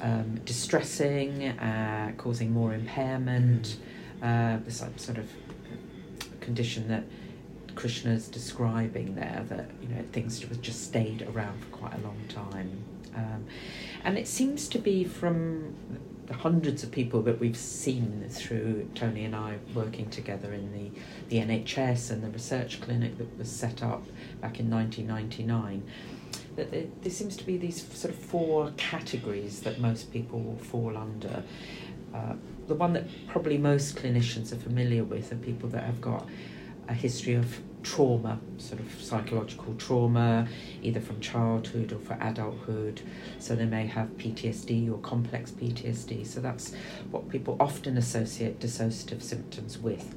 um, 0.00 0.40
distressing, 0.44 1.48
uh, 1.48 2.12
causing 2.16 2.52
more 2.52 2.74
impairment 2.74 3.76
uh, 4.22 4.58
this 4.64 4.84
sort 4.96 5.18
of 5.18 5.30
condition 6.40 6.88
that 6.88 7.04
Krishna's 7.74 8.28
describing 8.28 9.14
there, 9.14 9.44
that 9.48 9.70
you 9.80 9.88
know 9.88 10.02
things 10.12 10.40
just 10.60 10.84
stayed 10.84 11.22
around 11.22 11.60
for 11.60 11.76
quite 11.76 11.94
a 11.94 11.98
long 11.98 12.20
time, 12.28 12.82
um, 13.14 13.44
and 14.04 14.18
it 14.18 14.26
seems 14.26 14.68
to 14.68 14.78
be 14.78 15.04
from 15.04 15.76
the 16.26 16.34
hundreds 16.34 16.82
of 16.82 16.90
people 16.90 17.22
that 17.22 17.40
we've 17.40 17.56
seen 17.56 18.26
through 18.28 18.88
Tony 18.94 19.24
and 19.24 19.34
I 19.34 19.56
working 19.74 20.10
together 20.10 20.52
in 20.52 20.72
the, 20.72 21.00
the 21.30 21.38
NHS 21.42 22.10
and 22.10 22.22
the 22.22 22.28
research 22.28 22.82
clinic 22.82 23.16
that 23.16 23.38
was 23.38 23.50
set 23.50 23.82
up 23.82 24.04
back 24.42 24.60
in 24.60 24.68
1999 24.68 25.82
that 26.58 26.72
there, 26.72 26.86
there 27.02 27.12
seems 27.12 27.36
to 27.36 27.44
be 27.44 27.56
these 27.56 27.86
sort 27.96 28.12
of 28.12 28.20
four 28.20 28.72
categories 28.76 29.60
that 29.60 29.80
most 29.80 30.12
people 30.12 30.40
will 30.40 30.56
fall 30.56 30.96
under. 30.96 31.42
Uh, 32.12 32.34
the 32.66 32.74
one 32.74 32.92
that 32.92 33.06
probably 33.28 33.56
most 33.56 33.96
clinicians 33.96 34.52
are 34.52 34.56
familiar 34.56 35.04
with 35.04 35.32
are 35.32 35.36
people 35.36 35.68
that 35.70 35.84
have 35.84 36.00
got 36.00 36.28
a 36.88 36.94
history 36.94 37.34
of 37.34 37.60
trauma, 37.84 38.40
sort 38.56 38.80
of 38.80 39.00
psychological 39.00 39.72
trauma, 39.74 40.48
either 40.82 41.00
from 41.00 41.20
childhood 41.20 41.92
or 41.92 41.98
for 42.00 42.18
adulthood. 42.20 43.00
So 43.38 43.54
they 43.54 43.64
may 43.64 43.86
have 43.86 44.08
PTSD 44.18 44.92
or 44.92 44.98
complex 44.98 45.52
PTSD. 45.52 46.26
So 46.26 46.40
that's 46.40 46.74
what 47.12 47.28
people 47.28 47.56
often 47.60 47.96
associate 47.96 48.58
dissociative 48.58 49.22
symptoms 49.22 49.78
with. 49.78 50.12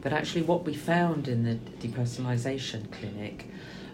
But 0.00 0.12
actually, 0.12 0.42
what 0.42 0.64
we 0.64 0.72
found 0.72 1.28
in 1.28 1.44
the 1.44 1.56
depersonalization 1.86 2.90
clinic 2.90 3.46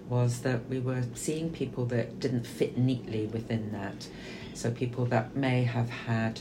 was 0.09 0.41
that 0.41 0.69
we 0.69 0.79
were 0.79 1.05
seeing 1.15 1.51
people 1.51 1.87
that 1.87 2.21
didn't 2.21 2.47
fit 2.47 2.77
neatly 2.77 3.27
within 3.27 3.73
that. 3.73 4.09
So 4.55 4.71
people 4.71 5.07
that 5.07 5.35
may 5.35 5.65
have 5.65 5.89
had 5.89 6.41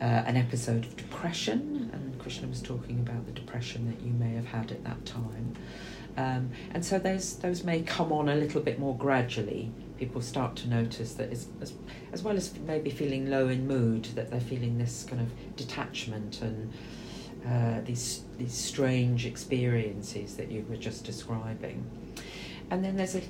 uh, 0.00 0.04
an 0.04 0.36
episode 0.36 0.84
of 0.84 0.96
depression, 0.96 1.90
and 1.92 2.18
Krishna 2.18 2.48
was 2.48 2.60
talking 2.60 2.98
about 3.00 3.26
the 3.26 3.32
depression 3.32 3.88
that 3.88 4.04
you 4.04 4.12
may 4.12 4.34
have 4.34 4.46
had 4.46 4.72
at 4.72 4.82
that 4.84 5.04
time. 5.06 5.54
Um, 6.16 6.50
and 6.72 6.84
so 6.84 6.98
those 6.98 7.36
those 7.36 7.64
may 7.64 7.82
come 7.82 8.12
on 8.12 8.28
a 8.28 8.34
little 8.34 8.60
bit 8.60 8.78
more 8.78 8.96
gradually. 8.96 9.70
People 9.98 10.20
start 10.20 10.56
to 10.56 10.68
notice 10.68 11.14
that 11.14 11.30
as, 11.30 11.48
as, 12.12 12.22
well 12.22 12.36
as 12.36 12.56
maybe 12.66 12.90
feeling 12.90 13.30
low 13.30 13.48
in 13.48 13.66
mood, 13.66 14.04
that 14.16 14.30
they're 14.30 14.40
feeling 14.40 14.76
this 14.76 15.06
kind 15.08 15.22
of 15.22 15.56
detachment 15.56 16.42
and 16.42 16.72
uh, 17.46 17.80
these 17.84 18.22
these 18.38 18.52
strange 18.54 19.26
experiences 19.26 20.36
that 20.36 20.50
you 20.50 20.64
were 20.68 20.76
just 20.76 21.04
describing. 21.04 21.84
And 22.70 22.84
then 22.84 22.96
there's 22.96 23.14
a 23.14 23.22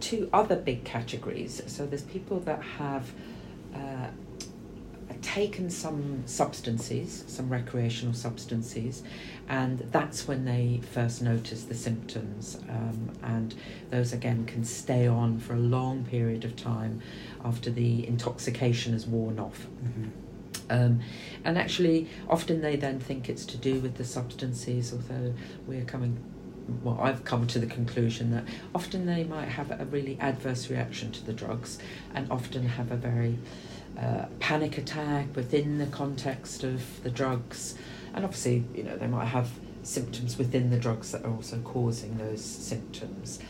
two 0.00 0.28
other 0.32 0.56
big 0.56 0.84
categories. 0.84 1.62
So 1.66 1.86
there's 1.86 2.02
people 2.02 2.40
that 2.40 2.62
have 2.62 3.10
uh, 3.74 4.08
taken 5.22 5.68
some 5.70 6.22
substances, 6.26 7.24
some 7.26 7.48
recreational 7.48 8.14
substances, 8.14 9.02
and 9.48 9.80
that's 9.90 10.28
when 10.28 10.44
they 10.44 10.80
first 10.92 11.22
notice 11.22 11.64
the 11.64 11.74
symptoms. 11.74 12.58
Um, 12.68 13.10
and 13.22 13.54
those 13.90 14.12
again 14.12 14.46
can 14.46 14.64
stay 14.64 15.06
on 15.06 15.38
for 15.38 15.54
a 15.54 15.58
long 15.58 16.04
period 16.04 16.44
of 16.44 16.56
time 16.56 17.00
after 17.44 17.70
the 17.70 18.06
intoxication 18.06 18.92
has 18.92 19.06
worn 19.06 19.38
off. 19.38 19.66
Mm-hmm. 19.84 20.08
Um, 20.70 21.00
and 21.44 21.56
actually, 21.56 22.08
often 22.28 22.60
they 22.60 22.76
then 22.76 23.00
think 23.00 23.28
it's 23.28 23.46
to 23.46 23.56
do 23.56 23.80
with 23.80 23.96
the 23.96 24.04
substances, 24.04 24.92
although 24.92 25.34
we're 25.66 25.84
coming 25.84 26.22
well, 26.82 26.98
I've 27.00 27.24
come 27.24 27.46
to 27.48 27.58
the 27.58 27.66
conclusion 27.66 28.30
that 28.32 28.44
often 28.74 29.06
they 29.06 29.24
might 29.24 29.48
have 29.48 29.70
a 29.70 29.84
really 29.86 30.18
adverse 30.20 30.70
reaction 30.70 31.12
to 31.12 31.24
the 31.24 31.32
drugs 31.32 31.78
and 32.14 32.30
often 32.30 32.66
have 32.66 32.92
a 32.92 32.96
very 32.96 33.38
uh, 33.98 34.26
panic 34.38 34.78
attack 34.78 35.34
within 35.34 35.78
the 35.78 35.86
context 35.86 36.64
of 36.64 37.02
the 37.02 37.10
drugs, 37.10 37.74
and 38.14 38.24
obviously, 38.24 38.64
you 38.74 38.84
know, 38.84 38.96
they 38.96 39.06
might 39.06 39.26
have 39.26 39.50
symptoms 39.82 40.38
within 40.38 40.70
the 40.70 40.78
drugs 40.78 41.12
that 41.12 41.24
are 41.24 41.32
also 41.32 41.58
causing 41.60 42.16
those 42.18 42.44
symptoms. 42.44 43.40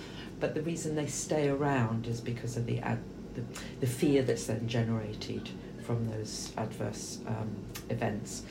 But 0.41 0.55
the 0.55 0.63
reason 0.63 0.95
they 0.95 1.07
stay 1.07 1.49
around 1.49 2.07
is 2.07 2.21
because 2.21 2.57
of 2.57 2.67
the 2.67 2.79
ad, 2.79 3.01
the, 3.35 3.43
the 3.81 3.87
fear 3.87 4.23
that's 4.23 4.47
then 4.47 4.69
generated 4.69 5.51
from 5.83 6.09
those 6.09 6.53
adverse 6.57 7.19
um, 7.27 7.57
events. 7.89 8.43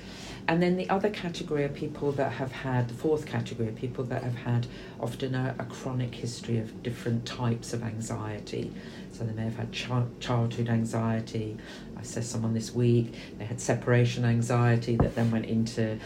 And 0.49 0.63
then 0.63 0.77
the 0.77 0.89
other 0.89 1.09
category 1.09 1.65
are 1.65 1.69
people 1.69 2.13
that 2.13 2.31
have 2.31 2.53
had, 2.53 2.87
the 2.87 2.93
fourth 2.93 3.25
category 3.25 3.67
are 3.67 3.73
people 3.73 4.05
that 4.05 4.23
have 4.23 4.35
had 4.35 4.65
often 4.99 5.35
a, 5.35 5.53
a 5.59 5.65
chronic 5.65 6.15
history 6.15 6.57
of 6.57 6.81
different 6.83 7.25
types 7.25 7.73
of 7.73 7.83
anxiety. 7.83 8.71
So 9.11 9.25
they 9.25 9.33
may 9.33 9.43
have 9.43 9.57
had 9.57 9.73
ch- 9.73 9.89
childhood 10.21 10.69
anxiety. 10.69 11.57
I 11.97 12.03
saw 12.03 12.21
someone 12.21 12.53
this 12.53 12.73
week, 12.73 13.13
they 13.37 13.43
had 13.43 13.59
separation 13.59 14.23
anxiety 14.23 14.95
that 14.97 15.15
then 15.15 15.31
went 15.31 15.47
into 15.47 15.99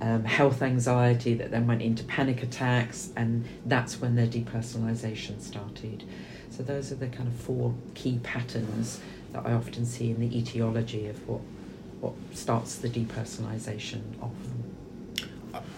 um, 0.00 0.24
health 0.24 0.62
anxiety, 0.62 1.34
that 1.34 1.50
then 1.50 1.66
went 1.66 1.82
into 1.82 2.04
panic 2.04 2.44
attacks, 2.44 3.10
and 3.16 3.44
that's 3.66 4.00
when 4.00 4.14
their 4.14 4.28
depersonalization 4.28 5.40
started. 5.40 6.04
So 6.50 6.62
those 6.62 6.92
are 6.92 6.96
the 6.96 7.08
kind 7.08 7.26
of 7.26 7.34
four 7.34 7.74
key 7.94 8.20
patterns 8.22 9.00
that 9.32 9.44
I 9.44 9.54
often 9.54 9.84
see 9.84 10.10
in 10.10 10.20
the 10.20 10.38
etiology 10.38 11.08
of 11.08 11.28
what 11.28 11.40
what 12.00 12.14
starts 12.32 12.76
the 12.76 12.88
depersonalization 12.88 14.00
of 14.22 14.30
them? 14.44 14.64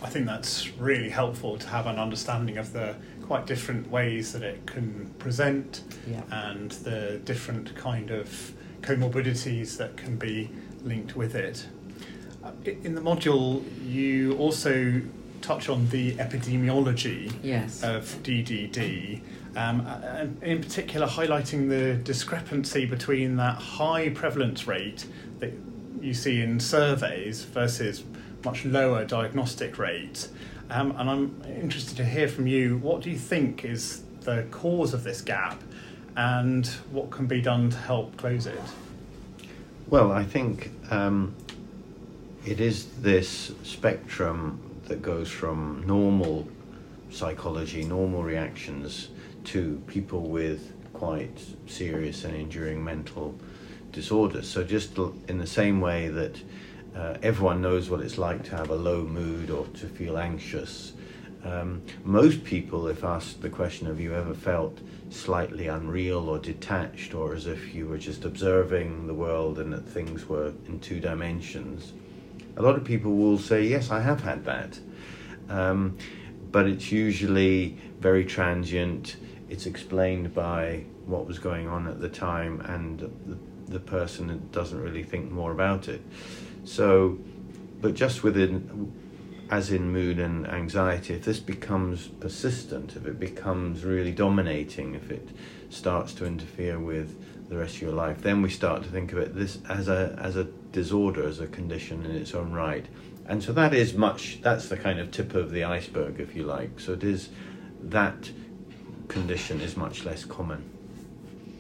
I 0.03 0.09
think 0.09 0.27
that's 0.27 0.71
really 0.79 1.09
helpful 1.11 1.57
to 1.59 1.67
have 1.69 1.87
an 1.87 1.99
understanding 1.99 2.59
of 2.59 2.73
the 2.73 2.97
quite 3.27 3.47
different 3.47 3.91
ways 3.91 4.33
that 4.33 4.43
it 4.43 4.67
can 4.67 5.11
present 5.19 5.83
Yeah. 6.11 6.23
and 6.31 6.71
the 6.73 7.21
different 7.25 7.75
kind 7.77 8.11
of 8.11 8.53
comorbidities 8.83 9.77
that 9.77 9.97
can 9.97 10.17
be 10.17 10.51
linked 10.83 11.17
with 11.17 11.35
it. 11.35 11.67
Uh, 12.43 12.51
In 12.85 12.95
the 12.95 13.01
module, 13.01 13.63
you 13.87 14.37
also 14.39 15.01
touch 15.43 15.69
on 15.69 15.89
the 15.91 16.15
epidemiology 16.15 17.33
Yes. 17.43 17.83
of 17.83 18.19
DDD, 18.23 19.21
um, 19.57 19.81
and 19.87 20.43
in 20.43 20.61
particular 20.61 21.07
highlighting 21.07 21.69
the 21.69 21.95
discrepancy 22.03 22.85
between 22.87 23.37
that 23.37 23.57
high 23.57 24.09
prevalence 24.11 24.67
rate 24.67 25.07
that 25.39 25.53
you 26.01 26.15
see 26.15 26.41
in 26.41 26.61
surveys 26.61 27.45
versus 27.45 28.05
much 28.45 28.65
lower 28.65 29.05
diagnostic 29.05 29.79
rate. 29.79 30.29
Um, 30.71 30.93
and 30.97 31.11
I'm 31.11 31.43
interested 31.47 31.97
to 31.99 32.05
hear 32.05 32.29
from 32.29 32.47
you 32.47 32.79
what 32.79 33.03
do 33.03 33.11
you 33.11 33.19
think 33.19 33.65
is 33.65 34.03
the 34.21 34.47
cause 34.51 34.95
of 34.95 35.05
this 35.05 35.21
gap 35.21 35.61
and 36.17 36.67
what 36.91 37.11
can 37.11 37.27
be 37.27 37.41
done 37.41 37.71
to 37.71 37.77
help 37.77 38.17
close 38.17 38.47
it? 38.47 38.61
Well, 39.89 40.13
I 40.13 40.25
think 40.25 40.71
um, 40.91 41.35
it 42.47 42.61
is 42.61 42.87
this 43.01 43.53
spectrum 43.63 44.61
that 44.85 45.03
goes 45.03 45.29
from 45.31 45.85
normal 45.87 46.49
psychology, 47.11 47.85
normal 47.85 48.23
reactions, 48.23 49.09
to 49.45 49.83
people 49.87 50.23
with 50.23 50.73
quite 50.93 51.45
serious 51.67 52.25
and 52.25 52.35
enduring 52.35 52.85
mental 52.85 53.35
disorders. 53.93 54.49
So, 54.49 54.65
just 54.65 54.97
in 55.29 55.39
the 55.39 55.47
same 55.47 55.81
way 55.81 56.09
that 56.09 56.41
uh, 56.95 57.17
everyone 57.23 57.63
knows 57.63 57.89
what 57.91 58.01
it's 58.01 58.19
like 58.19 58.45
to 58.45 58.57
have 58.57 58.71
a 58.71 58.75
low 58.75 59.03
mood 59.03 59.51
or 59.51 59.67
to 59.67 59.87
feel 59.87 60.19
anxious, 60.19 60.93
um, 61.45 61.83
most 62.05 62.45
people, 62.45 62.87
if 62.89 63.03
asked 63.03 63.41
the 63.41 63.49
question, 63.49 63.87
have 63.87 64.01
you 64.01 64.15
ever 64.15 64.35
felt 64.35 64.79
slightly 65.09 65.67
unreal 65.69 66.29
or 66.29 66.39
detached, 66.39 67.15
or 67.15 67.35
as 67.35 67.47
if 67.47 67.75
you 67.75 67.87
were 67.87 67.99
just 67.99 68.25
observing 68.25 69.07
the 69.07 69.15
world 69.15 69.59
and 69.59 69.73
that 69.73 69.87
things 69.89 70.29
were 70.29 70.53
in 70.67 70.81
two 70.81 71.01
dimensions, 71.01 71.93
a 72.57 72.63
lot 72.63 72.77
of 72.77 72.85
people 72.85 73.17
will 73.17 73.39
say, 73.39 73.63
Yes, 73.65 73.91
I 73.91 74.01
have 74.01 74.23
had 74.23 74.45
that. 74.45 74.79
Um, 75.49 75.97
but 76.51 76.67
it's 76.67 76.93
usually 76.93 77.79
very 78.01 78.25
transient. 78.25 79.17
It's 79.49 79.67
explained 79.67 80.35
by 80.35 80.85
what 81.07 81.27
was 81.27 81.39
going 81.39 81.69
on 81.69 81.87
at 81.87 82.01
the 82.01 82.09
time 82.09 82.61
and 82.63 83.01
the, 83.27 83.39
the 83.71 83.81
person 83.81 84.49
doesn't 84.53 84.81
really 84.81 85.03
think 85.03 85.31
more 85.31 85.53
about 85.53 85.89
it. 85.89 86.03
So, 86.65 87.19
but 87.81 87.95
just 87.95 88.23
within, 88.23 88.93
as 89.51 89.71
in 89.71 89.93
mood 89.93 90.19
and 90.19 90.47
anxiety, 90.47 91.15
if 91.15 91.25
this 91.25 91.41
becomes 91.41 92.09
persistent, 92.09 92.97
if 92.97 93.07
it 93.07 93.19
becomes 93.19 93.85
really 93.85 94.13
dominating, 94.13 94.95
if 94.95 95.11
it 95.11 95.29
starts 95.71 96.13
to 96.15 96.27
interfere 96.27 96.79
with 96.79 97.49
the 97.49 97.57
rest 97.57 97.77
of 97.77 97.83
your 97.83 97.93
life, 97.93 98.23
then 98.23 98.43
we 98.43 98.51
start 98.51 98.83
to 98.83 98.89
think 98.89 99.13
of 99.13 99.19
it 99.19 99.35
this 99.35 99.59
as 99.69 99.89
a 99.89 100.17
as 100.21 100.37
a 100.37 100.45
disorder, 100.73 101.27
as 101.27 101.41
a 101.41 101.47
condition 101.47 102.05
in 102.05 102.13
its 102.13 102.35
own 102.35 102.53
right. 102.53 102.87
And 103.27 103.43
so 103.43 103.53
that 103.53 103.75
is 103.75 103.95
much. 103.95 104.41
That's 104.43 104.69
the 104.69 104.77
kind 104.77 104.99
of 104.99 105.11
tip 105.11 105.35
of 105.35 105.51
the 105.51 105.65
iceberg, 105.65 106.21
if 106.21 106.35
you 106.35 106.45
like. 106.45 106.81
So 106.81 106.93
it 106.93 107.05
is 107.05 107.31
that 107.83 108.31
condition 109.09 109.61
is 109.61 109.77
much 109.77 110.05
less 110.05 110.25
common. 110.25 110.80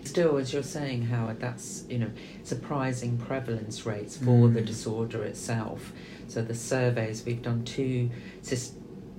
Still, 0.04 0.38
as 0.38 0.52
you're 0.52 0.62
saying, 0.62 1.02
Howard, 1.02 1.40
that's 1.40 1.84
you 1.88 1.98
know 1.98 2.10
surprising 2.42 3.16
prevalence 3.18 3.84
rates 3.86 4.16
for 4.16 4.48
Mm. 4.48 4.54
the 4.54 4.60
disorder 4.62 5.22
itself. 5.24 5.92
So 6.28 6.42
the 6.42 6.54
surveys 6.54 7.24
we've 7.24 7.42
done 7.42 7.64
two, 7.64 8.10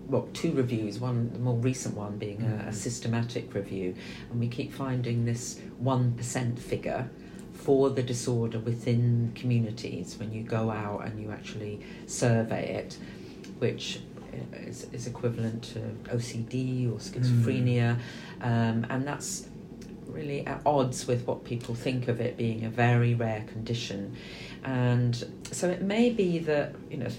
well, 0.07 0.27
two 0.33 0.51
reviews. 0.53 0.99
One, 0.99 1.29
the 1.33 1.39
more 1.39 1.55
recent 1.57 1.95
one 1.95 2.17
being 2.17 2.41
a, 2.41 2.65
a 2.67 2.71
Mm. 2.71 2.73
systematic 2.73 3.53
review, 3.53 3.95
and 4.29 4.39
we 4.39 4.47
keep 4.47 4.73
finding 4.73 5.25
this 5.25 5.59
one 5.77 6.13
percent 6.13 6.59
figure 6.59 7.09
for 7.53 7.91
the 7.91 8.01
disorder 8.03 8.59
within 8.59 9.31
communities 9.35 10.17
when 10.19 10.33
you 10.33 10.41
go 10.41 10.71
out 10.71 11.05
and 11.05 11.21
you 11.21 11.31
actually 11.31 11.79
survey 12.07 12.73
it, 12.75 12.97
which 13.59 13.99
is, 14.65 14.87
is 14.93 15.05
equivalent 15.05 15.61
to 15.61 15.79
OCD 16.15 16.87
or 16.91 16.97
schizophrenia, 16.97 17.97
um, 18.41 18.85
and 18.89 19.05
that's 19.05 19.47
really 20.07 20.45
at 20.45 20.61
odds 20.65 21.07
with 21.07 21.25
what 21.25 21.43
people 21.43 21.75
think 21.75 22.07
of 22.07 22.19
it 22.19 22.37
being 22.37 22.65
a 22.65 22.69
very 22.69 23.13
rare 23.13 23.43
condition. 23.47 24.15
And 24.63 25.15
so 25.51 25.69
it 25.69 25.81
may 25.81 26.09
be 26.09 26.39
that, 26.39 26.75
you 26.89 26.97
know, 26.97 27.09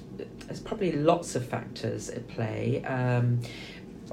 there's 0.46 0.60
probably 0.60 0.92
lots 0.92 1.34
of 1.34 1.46
factors 1.46 2.08
at 2.10 2.28
play. 2.28 2.84
Um, 2.84 3.40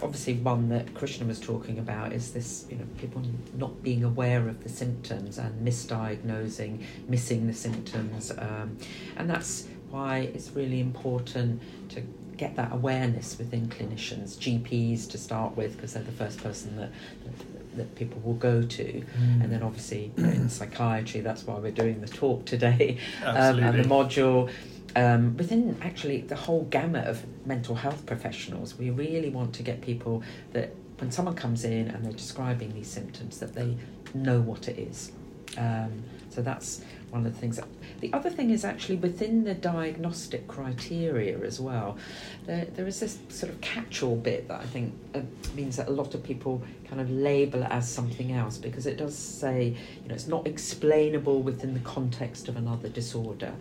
obviously, 0.01 0.35
one 0.35 0.69
that 0.69 0.93
Krishna 0.93 1.25
was 1.25 1.39
talking 1.39 1.79
about 1.79 2.13
is 2.13 2.31
this, 2.31 2.65
you 2.69 2.77
know, 2.77 2.85
people 2.97 3.21
not 3.55 3.83
being 3.83 4.03
aware 4.03 4.47
of 4.47 4.63
the 4.63 4.69
symptoms 4.69 5.37
and 5.37 5.67
misdiagnosing, 5.67 6.83
missing 7.07 7.47
the 7.47 7.53
symptoms. 7.53 8.31
Um, 8.37 8.77
and 9.17 9.29
that's 9.29 9.67
why 9.89 10.29
it's 10.33 10.51
really 10.51 10.79
important 10.79 11.61
to 11.89 12.01
get 12.37 12.55
that 12.55 12.71
awareness 12.71 13.37
within 13.37 13.67
clinicians, 13.67 14.37
GPs 14.37 15.09
to 15.09 15.17
start 15.17 15.57
with, 15.57 15.75
because 15.75 15.93
they're 15.93 16.03
the 16.03 16.11
first 16.11 16.41
person 16.41 16.77
that, 16.77 16.89
that, 17.25 17.58
that 17.79 17.95
people 17.95 18.21
will 18.23 18.35
go 18.35 18.61
to. 18.61 19.03
And 19.41 19.51
then 19.51 19.63
obviously 19.63 20.11
you 20.15 20.23
know, 20.23 20.29
in 20.29 20.49
psychiatry, 20.59 21.21
that's 21.21 21.45
why 21.45 21.55
we're 21.57 21.71
doing 21.71 22.01
the 22.01 22.07
talk 22.07 22.45
today, 22.45 22.99
um, 23.25 23.59
and 23.59 23.83
the 23.83 23.87
module. 23.87 24.51
Um, 24.95 25.37
within 25.37 25.77
actually 25.83 26.21
the 26.21 26.35
whole 26.35 26.63
gamut 26.65 27.05
of 27.07 27.23
mental 27.45 27.75
health 27.75 28.05
professionals, 28.05 28.77
we 28.77 28.89
really 28.89 29.29
want 29.29 29.53
to 29.55 29.63
get 29.63 29.81
people 29.81 30.23
that 30.53 30.73
when 30.99 31.11
someone 31.11 31.35
comes 31.35 31.63
in 31.63 31.87
and 31.89 32.03
they're 32.03 32.11
describing 32.11 32.73
these 32.73 32.89
symptoms, 32.89 33.39
that 33.39 33.53
they 33.53 33.77
know 34.13 34.41
what 34.41 34.67
it 34.67 34.77
is. 34.79 35.11
Um, 35.57 36.03
so 36.29 36.41
that's 36.41 36.81
one 37.09 37.25
of 37.25 37.33
the 37.33 37.39
things. 37.39 37.57
That, 37.57 37.67
the 37.99 38.11
other 38.13 38.29
thing 38.29 38.49
is 38.49 38.63
actually 38.63 38.97
within 38.97 39.43
the 39.43 39.53
diagnostic 39.53 40.47
criteria 40.47 41.37
as 41.39 41.59
well. 41.59 41.97
There, 42.45 42.65
there 42.65 42.87
is 42.87 42.99
this 42.99 43.19
sort 43.29 43.51
of 43.51 43.59
catch-all 43.61 44.15
bit 44.15 44.47
that 44.47 44.61
I 44.61 44.65
think 44.65 44.93
uh, 45.13 45.21
means 45.55 45.77
that 45.77 45.87
a 45.87 45.91
lot 45.91 46.15
of 46.15 46.23
people 46.23 46.61
kind 46.87 47.01
of 47.01 47.09
label 47.09 47.63
it 47.63 47.71
as 47.71 47.89
something 47.89 48.31
else 48.31 48.57
because 48.57 48.85
it 48.85 48.97
does 48.97 49.17
say, 49.17 49.75
you 50.01 50.09
know, 50.09 50.15
it's 50.15 50.27
not 50.27 50.47
explainable 50.47 51.41
within 51.41 51.73
the 51.73 51.79
context 51.81 52.47
of 52.47 52.57
another 52.57 52.89
disorder. 52.89 53.53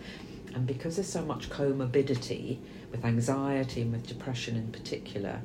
And 0.54 0.66
because 0.66 0.96
there's 0.96 1.08
so 1.08 1.22
much 1.22 1.50
comorbidity 1.50 2.58
with 2.90 3.04
anxiety 3.04 3.82
and 3.82 3.92
with 3.92 4.06
depression 4.06 4.56
in 4.56 4.72
particular, 4.72 5.40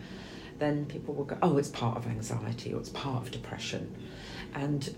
then 0.59 0.85
people 0.85 1.13
will 1.13 1.25
go, 1.25 1.37
oh, 1.41 1.57
it's 1.57 1.69
part 1.69 1.97
of 1.97 2.07
anxiety 2.07 2.73
or 2.73 2.79
it's 2.79 2.89
part 2.89 3.23
of 3.23 3.31
depression. 3.31 3.93
And 4.53 4.95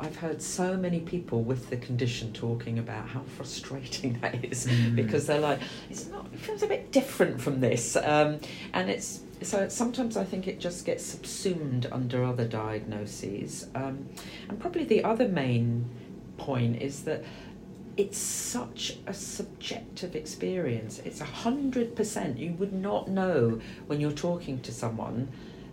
I've 0.00 0.16
heard 0.16 0.42
so 0.42 0.76
many 0.76 1.00
people 1.00 1.42
with 1.42 1.70
the 1.70 1.76
condition 1.76 2.32
talking 2.32 2.78
about 2.78 3.08
how 3.08 3.20
frustrating 3.36 4.18
that 4.22 4.44
is 4.44 4.66
Mm. 4.66 4.96
because 4.96 5.26
they're 5.26 5.40
like, 5.40 5.60
it's 5.90 6.06
not, 6.08 6.26
it 6.32 6.38
feels 6.40 6.62
a 6.62 6.66
bit 6.66 6.92
different 6.92 7.40
from 7.40 7.60
this. 7.60 7.96
Um, 7.96 8.38
and 8.72 8.90
it's, 8.90 9.20
so 9.42 9.68
sometimes 9.68 10.16
I 10.16 10.24
think 10.24 10.46
it 10.48 10.60
just 10.60 10.84
gets 10.84 11.04
subsumed 11.04 11.86
under 11.92 12.24
other 12.24 12.46
diagnoses. 12.46 13.66
Um, 13.74 14.08
and 14.48 14.58
probably 14.58 14.84
the 14.84 15.04
other 15.04 15.28
main 15.28 15.84
point 16.38 16.80
is 16.80 17.04
that 17.04 17.24
it's 17.96 18.18
such 18.18 18.96
a 19.06 19.12
subjective 19.12 20.16
experience. 20.16 21.00
It's 21.04 21.20
a 21.20 21.24
hundred 21.26 21.94
percent. 21.94 22.38
You 22.38 22.52
would 22.54 22.72
not 22.72 23.08
know 23.08 23.60
when 23.86 24.00
you're 24.00 24.12
talking 24.12 24.60
to 24.62 24.72
someone 24.72 25.28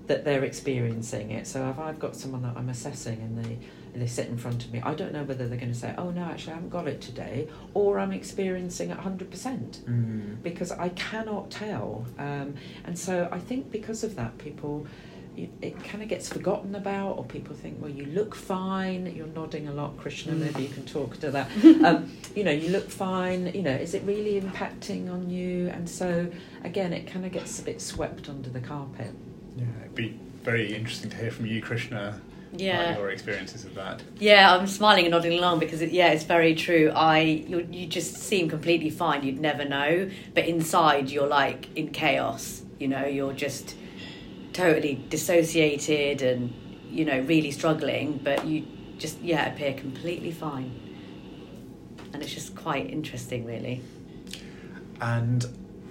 that 0.08 0.26
they're 0.26 0.44
experiencing 0.44 1.32
it. 1.32 1.48
So 1.48 1.70
if 1.70 1.80
I've 1.80 2.00
got 2.00 2.16
someone 2.16 2.42
that 2.42 2.58
I'm 2.58 2.68
assessing 2.70 3.22
and 3.22 3.38
they 3.46 3.58
they 3.96 4.08
sit 4.08 4.28
in 4.28 4.38
front 4.38 4.64
of 4.66 4.72
me, 4.72 4.82
I 4.82 4.94
don't 4.94 5.12
know 5.14 5.24
whether 5.24 5.48
they're 5.48 5.58
going 5.58 5.74
to 5.74 5.78
say, 5.78 5.94
"Oh 5.98 6.12
no, 6.12 6.22
actually 6.24 6.54
I 6.54 6.56
haven't 6.56 6.70
got 6.70 6.88
it 6.88 7.02
today," 7.02 7.48
or 7.74 8.00
I'm 8.00 8.12
experiencing 8.12 8.90
it 8.92 8.98
hundred 8.98 9.30
percent 9.32 9.82
Mm. 9.86 10.42
because 10.44 10.72
I 10.72 10.90
cannot 10.90 11.50
tell. 11.50 12.06
Um, 12.18 12.56
and 12.86 12.98
so 12.98 13.28
I 13.32 13.40
think 13.40 13.72
because 13.72 14.04
of 14.04 14.16
that, 14.16 14.38
people. 14.38 14.86
It, 15.38 15.52
it 15.62 15.84
kind 15.86 16.04
of 16.04 16.10
gets 16.10 16.28
forgotten 16.28 16.76
about, 16.76 17.18
or 17.18 17.24
people 17.24 17.56
think, 17.56 17.78
well, 17.80 17.90
you 17.90 18.08
look 18.08 18.36
fine. 18.36 19.06
You're 19.16 19.28
nodding 19.28 19.70
a 19.70 19.72
lot, 19.72 19.96
Krishna. 19.98 20.34
Mm. 20.34 20.40
Maybe 20.40 20.64
you 20.64 20.70
can 20.70 20.86
talk 20.86 21.18
to 21.22 21.32
that. 21.32 21.50
um, 21.86 22.12
you 22.36 22.44
know, 22.44 22.52
you 22.52 22.70
look 22.70 22.90
fine. 22.90 23.48
You 23.54 23.62
know, 23.62 23.72
is 23.72 23.94
it 23.94 24.04
really 24.04 24.42
impacting 24.42 25.10
on 25.10 25.30
you? 25.30 25.70
And 25.70 25.90
so, 25.90 26.30
again, 26.66 26.92
it 26.92 27.08
kind 27.08 27.26
of 27.26 27.32
gets 27.32 27.58
a 27.58 27.64
bit 27.64 27.80
swept 27.80 28.28
under 28.28 28.50
the 28.50 28.60
carpet. 28.60 29.14
Yeah, 29.56 29.66
it'd 29.82 29.96
be 29.96 30.20
very 30.44 30.76
interesting 30.76 31.10
to 31.12 31.16
hear 31.16 31.32
from 31.32 31.46
you, 31.46 31.62
Krishna, 31.62 32.20
Yeah. 32.52 32.92
about 32.92 33.00
your 33.00 33.10
experiences 33.12 33.66
of 33.66 33.76
that. 33.76 34.02
Yeah, 34.20 34.56
I'm 34.56 34.68
smiling 34.68 35.06
and 35.06 35.12
nodding 35.12 35.38
along 35.38 35.60
because 35.60 35.82
it, 35.82 35.92
yeah, 35.92 36.10
it's 36.12 36.24
very 36.24 36.56
true. 36.56 36.92
I 36.96 37.20
you 37.20 37.68
you 37.72 37.88
just 37.88 38.16
seem 38.16 38.50
completely 38.50 38.90
fine. 38.90 39.24
You'd 39.24 39.40
never 39.40 39.66
know, 39.66 40.10
but 40.34 40.46
inside 40.46 41.10
you're 41.10 41.28
like 41.28 41.68
in 41.78 41.92
chaos. 41.92 42.64
You 42.80 42.88
know, 42.88 43.06
you're 43.06 43.34
just 43.34 43.76
totally 44.54 44.96
dissociated 45.10 46.22
and 46.22 46.54
you 46.90 47.06
know 47.06 47.20
really 47.22 47.52
struggling. 47.52 48.20
But 48.24 48.46
you 48.46 48.66
just 48.98 49.22
yeah 49.22 49.52
appear 49.52 49.74
completely 49.74 50.32
fine, 50.32 50.72
and 52.14 52.24
it's 52.24 52.34
just 52.34 52.56
quite 52.56 52.90
interesting, 52.90 53.46
really. 53.46 53.82
And 55.02 55.46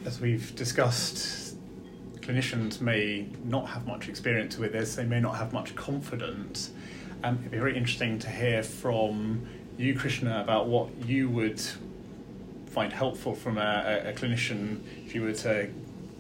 as 0.05 0.21
we've 0.21 0.55
discussed, 0.55 1.48
clinicians 2.29 2.81
may 2.81 3.27
not 3.45 3.67
have 3.69 3.87
much 3.87 4.09
experience 4.09 4.59
with 4.59 4.73
this, 4.73 4.97
they 4.97 5.05
may 5.05 5.19
not 5.21 5.37
have 5.37 5.53
much 5.53 5.75
confidence. 5.75 6.73
Um, 7.25 7.39
it'd 7.39 7.51
be 7.51 7.59
very 7.59 7.77
interesting 7.77 8.19
to 8.19 8.29
hear 8.29 8.63
from 8.63 9.47
you, 9.79 9.99
Krishna, 9.99 10.41
about 10.43 10.67
what 10.67 10.91
you 11.07 11.31
would 11.31 11.61
find 12.67 12.93
helpful 12.93 13.35
from 13.35 13.57
a, 13.57 14.03
a, 14.05 14.13
clinician 14.13 14.81
if 15.07 15.15
you 15.15 15.23
were 15.23 15.33
to 15.33 15.71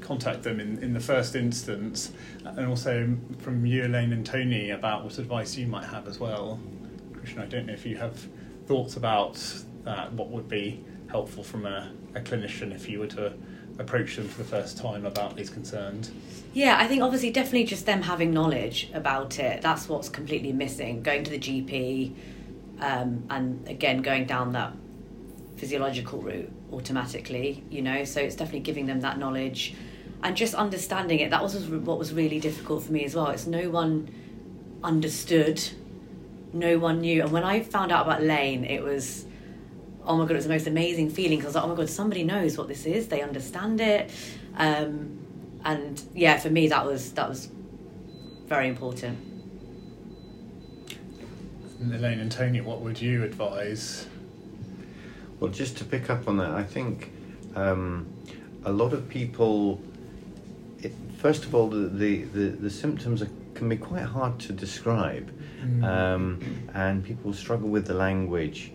contact 0.00 0.42
them 0.42 0.60
in, 0.60 0.82
in 0.82 0.94
the 0.94 1.00
first 1.00 1.36
instance, 1.36 2.12
and 2.44 2.66
also 2.66 3.14
from 3.40 3.66
you, 3.66 3.84
Elaine, 3.84 4.12
and 4.12 4.24
Tony 4.24 4.70
about 4.70 5.04
what 5.04 5.18
advice 5.18 5.56
you 5.56 5.66
might 5.66 5.84
have 5.84 6.08
as 6.08 6.18
well. 6.18 6.58
Krishna, 7.12 7.42
I 7.42 7.46
don't 7.46 7.66
know 7.66 7.74
if 7.74 7.84
you 7.84 7.98
have 7.98 8.26
thoughts 8.66 8.96
about 8.96 9.34
that, 9.84 10.10
what 10.14 10.30
would 10.30 10.48
be 10.48 10.82
helpful 11.10 11.44
from 11.44 11.66
a, 11.66 11.92
a 12.14 12.20
clinician 12.20 12.74
if 12.74 12.88
you 12.88 12.98
were 12.98 13.06
to 13.08 13.34
approach 13.78 14.16
them 14.16 14.28
for 14.28 14.42
the 14.42 14.48
first 14.48 14.76
time 14.76 15.06
about 15.06 15.36
these 15.36 15.50
concerns. 15.50 16.10
Yeah, 16.52 16.76
I 16.78 16.86
think 16.86 17.02
obviously 17.02 17.30
definitely 17.30 17.64
just 17.64 17.86
them 17.86 18.02
having 18.02 18.32
knowledge 18.32 18.90
about 18.92 19.38
it. 19.38 19.62
That's 19.62 19.88
what's 19.88 20.08
completely 20.08 20.52
missing. 20.52 21.02
Going 21.02 21.24
to 21.24 21.30
the 21.30 21.38
GP, 21.38 22.14
um, 22.80 23.24
and 23.30 23.66
again 23.68 24.02
going 24.02 24.26
down 24.26 24.52
that 24.52 24.72
physiological 25.56 26.20
route 26.20 26.50
automatically. 26.72 27.64
You 27.70 27.82
know, 27.82 28.04
so 28.04 28.20
it's 28.20 28.34
definitely 28.34 28.60
giving 28.60 28.86
them 28.86 29.00
that 29.00 29.18
knowledge, 29.18 29.74
and 30.22 30.36
just 30.36 30.54
understanding 30.54 31.20
it. 31.20 31.30
That 31.30 31.42
was 31.42 31.56
what 31.66 31.98
was 31.98 32.12
really 32.12 32.40
difficult 32.40 32.82
for 32.82 32.92
me 32.92 33.04
as 33.04 33.14
well. 33.14 33.28
It's 33.28 33.46
no 33.46 33.70
one 33.70 34.08
understood, 34.82 35.62
no 36.52 36.78
one 36.78 37.00
knew, 37.00 37.22
and 37.22 37.30
when 37.30 37.44
I 37.44 37.60
found 37.60 37.92
out 37.92 38.06
about 38.06 38.22
Elaine, 38.22 38.64
it 38.64 38.82
was. 38.82 39.26
Oh 40.08 40.16
my 40.16 40.24
god! 40.24 40.32
It 40.32 40.36
was 40.36 40.44
the 40.44 40.52
most 40.52 40.66
amazing 40.66 41.10
feeling 41.10 41.38
because 41.38 41.44
I 41.44 41.48
was 41.48 41.54
like, 41.56 41.64
"Oh 41.64 41.68
my 41.68 41.74
god, 41.74 41.90
somebody 41.90 42.24
knows 42.24 42.56
what 42.56 42.66
this 42.66 42.86
is. 42.86 43.08
They 43.08 43.20
understand 43.20 43.80
it." 43.80 44.10
Um, 44.56 45.18
and 45.64 46.02
yeah, 46.14 46.38
for 46.38 46.48
me 46.48 46.68
that 46.68 46.86
was 46.86 47.12
that 47.12 47.28
was 47.28 47.50
very 48.46 48.68
important. 48.68 49.18
Elaine 51.80 52.20
and 52.20 52.32
Tony, 52.32 52.60
what 52.62 52.80
would 52.80 53.00
you 53.00 53.22
advise? 53.22 54.06
Well, 55.38 55.50
just 55.50 55.76
to 55.78 55.84
pick 55.84 56.10
up 56.10 56.26
on 56.26 56.38
that, 56.38 56.50
I 56.50 56.64
think 56.64 57.12
um, 57.54 58.06
a 58.64 58.72
lot 58.72 58.92
of 58.92 59.08
people. 59.08 59.80
It, 60.80 60.92
first 61.18 61.44
of 61.44 61.54
all, 61.54 61.68
the, 61.68 61.88
the, 61.88 62.22
the, 62.24 62.48
the 62.50 62.70
symptoms 62.70 63.20
are, 63.22 63.28
can 63.54 63.68
be 63.68 63.76
quite 63.76 64.04
hard 64.04 64.38
to 64.40 64.52
describe. 64.52 65.30
Mm. 65.60 65.84
Um, 65.84 66.70
and 66.74 67.04
people 67.04 67.32
struggle 67.32 67.68
with 67.68 67.86
the 67.86 67.94
language 67.94 68.72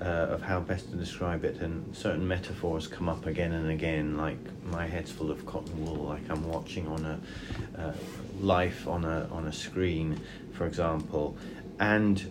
uh, 0.00 0.34
of 0.34 0.42
how 0.42 0.60
best 0.60 0.90
to 0.90 0.96
describe 0.96 1.44
it, 1.44 1.56
and 1.60 1.94
certain 1.96 2.26
metaphors 2.26 2.86
come 2.86 3.08
up 3.08 3.26
again 3.26 3.52
and 3.52 3.70
again, 3.70 4.16
like 4.16 4.38
my 4.64 4.86
head's 4.86 5.10
full 5.10 5.30
of 5.30 5.44
cotton 5.46 5.84
wool, 5.84 6.04
like 6.04 6.28
I'm 6.30 6.46
watching 6.48 6.86
on 6.86 7.04
a 7.04 7.80
uh, 7.80 7.92
life 8.40 8.86
on 8.86 9.04
a 9.04 9.28
on 9.30 9.46
a 9.46 9.52
screen, 9.52 10.20
for 10.52 10.66
example, 10.66 11.36
and 11.78 12.30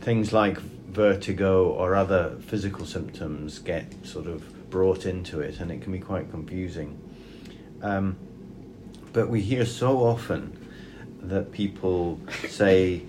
things 0.00 0.32
like 0.32 0.58
vertigo 0.58 1.68
or 1.68 1.94
other 1.94 2.36
physical 2.46 2.86
symptoms 2.86 3.58
get 3.58 4.06
sort 4.06 4.26
of 4.26 4.70
brought 4.70 5.06
into 5.06 5.40
it, 5.40 5.60
and 5.60 5.70
it 5.70 5.82
can 5.82 5.92
be 5.92 5.98
quite 5.98 6.30
confusing. 6.30 6.98
Um, 7.82 8.16
but 9.12 9.28
we 9.28 9.40
hear 9.40 9.64
so 9.64 9.98
often 9.98 10.56
that 11.22 11.52
people 11.52 12.20
say, 12.48 13.02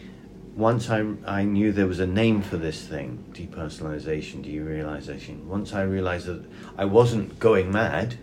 once 0.55 0.89
I, 0.89 1.05
I 1.25 1.43
knew 1.43 1.71
there 1.71 1.87
was 1.87 1.99
a 1.99 2.07
name 2.07 2.41
for 2.41 2.57
this 2.57 2.85
thing, 2.85 3.23
depersonalization, 3.33 4.43
derealization, 4.43 5.45
once 5.45 5.73
I 5.73 5.83
realized 5.83 6.25
that 6.27 6.43
I 6.77 6.85
wasn't 6.85 7.39
going 7.39 7.71
mad, 7.71 8.17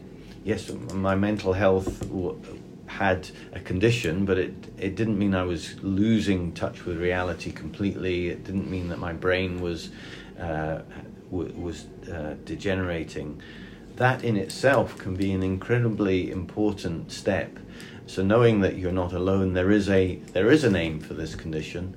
yes, 0.45 0.71
my 0.93 1.15
mental 1.15 1.55
health 1.55 2.01
w- 2.01 2.41
had 2.87 3.31
a 3.53 3.61
condition, 3.61 4.25
but 4.25 4.39
it, 4.39 4.55
it 4.79 4.97
didn't 4.97 5.19
mean 5.19 5.35
I 5.35 5.45
was 5.45 5.83
losing 5.83 6.53
touch 6.53 6.85
with 6.85 6.99
reality 6.99 7.53
completely. 7.53 8.29
It 8.29 8.45
didn't 8.45 8.71
mean 8.71 8.89
that 8.89 8.99
my 8.99 9.12
brain 9.12 9.61
was, 9.61 9.91
uh, 10.39 10.83
w- 11.31 11.53
was 11.57 11.87
uh, 12.12 12.35
degenerating. 12.45 13.41
That 13.97 14.23
in 14.25 14.37
itself 14.37 14.99
can 14.99 15.15
be 15.15 15.33
an 15.33 15.43
incredibly 15.43 16.31
important 16.31 17.12
step 17.12 17.59
so 18.07 18.23
knowing 18.23 18.61
that 18.61 18.77
you're 18.77 18.92
not 18.92 19.12
alone, 19.12 19.53
there 19.53 19.71
is 19.71 19.88
a 19.88 20.16
there 20.33 20.51
is 20.51 20.64
a 20.64 20.71
name 20.71 21.01
for 21.01 21.14
this 21.14 21.35
condition. 21.35 21.97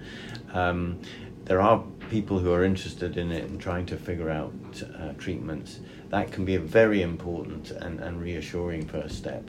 Um, 0.53 0.99
there 1.45 1.61
are 1.61 1.83
people 2.09 2.39
who 2.39 2.51
are 2.53 2.63
interested 2.63 3.17
in 3.17 3.31
it 3.31 3.45
and 3.45 3.59
trying 3.59 3.85
to 3.87 3.97
figure 3.97 4.29
out 4.29 4.53
uh, 4.97 5.13
treatments. 5.17 5.79
That 6.09 6.31
can 6.31 6.45
be 6.45 6.55
a 6.55 6.59
very 6.59 7.01
important 7.01 7.71
and, 7.71 7.99
and 7.99 8.21
reassuring 8.21 8.87
first 8.87 9.15
step. 9.15 9.47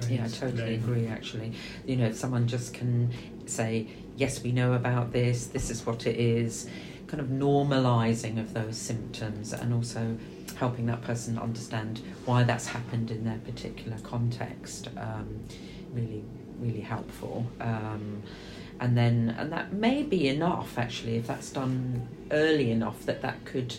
Great. 0.00 0.10
Yeah, 0.10 0.24
I 0.24 0.28
totally 0.28 0.74
agree. 0.74 1.06
Actually, 1.06 1.52
you 1.86 1.96
know, 1.96 2.06
if 2.06 2.16
someone 2.16 2.46
just 2.46 2.74
can 2.74 3.10
say, 3.46 3.88
"Yes, 4.18 4.42
we 4.42 4.52
know 4.52 4.74
about 4.74 5.12
this. 5.12 5.46
This 5.46 5.70
is 5.70 5.86
what 5.86 6.06
it 6.06 6.16
is," 6.16 6.68
kind 7.06 7.20
of 7.20 7.28
normalising 7.28 8.38
of 8.38 8.52
those 8.52 8.76
symptoms, 8.76 9.52
and 9.52 9.72
also 9.72 10.18
helping 10.56 10.86
that 10.86 11.02
person 11.02 11.38
understand 11.38 12.00
why 12.24 12.42
that's 12.42 12.66
happened 12.66 13.10
in 13.10 13.24
their 13.24 13.38
particular 13.38 13.96
context. 14.02 14.88
Um, 14.96 15.44
really, 15.92 16.24
really 16.58 16.80
helpful. 16.80 17.46
Um, 17.60 18.22
and 18.80 18.96
then, 18.96 19.34
and 19.38 19.52
that 19.52 19.72
may 19.72 20.02
be 20.02 20.28
enough 20.28 20.78
actually 20.78 21.16
if 21.16 21.26
that's 21.26 21.50
done 21.50 22.06
early 22.30 22.70
enough 22.70 23.04
that 23.06 23.22
that 23.22 23.44
could 23.44 23.74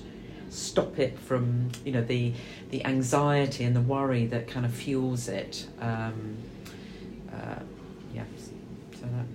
stop 0.49 0.97
it 0.97 1.17
from 1.19 1.69
you 1.85 1.91
know 1.91 2.01
the 2.03 2.33
the 2.71 2.83
anxiety 2.83 3.63
and 3.63 3.75
the 3.75 3.81
worry 3.81 4.25
that 4.25 4.47
kind 4.47 4.65
of 4.65 4.73
fuels 4.73 5.27
it. 5.27 5.67
Um, 5.79 6.37
uh, 7.31 7.59
yeah, 8.13 8.23
so 8.95 9.01
that, 9.01 9.25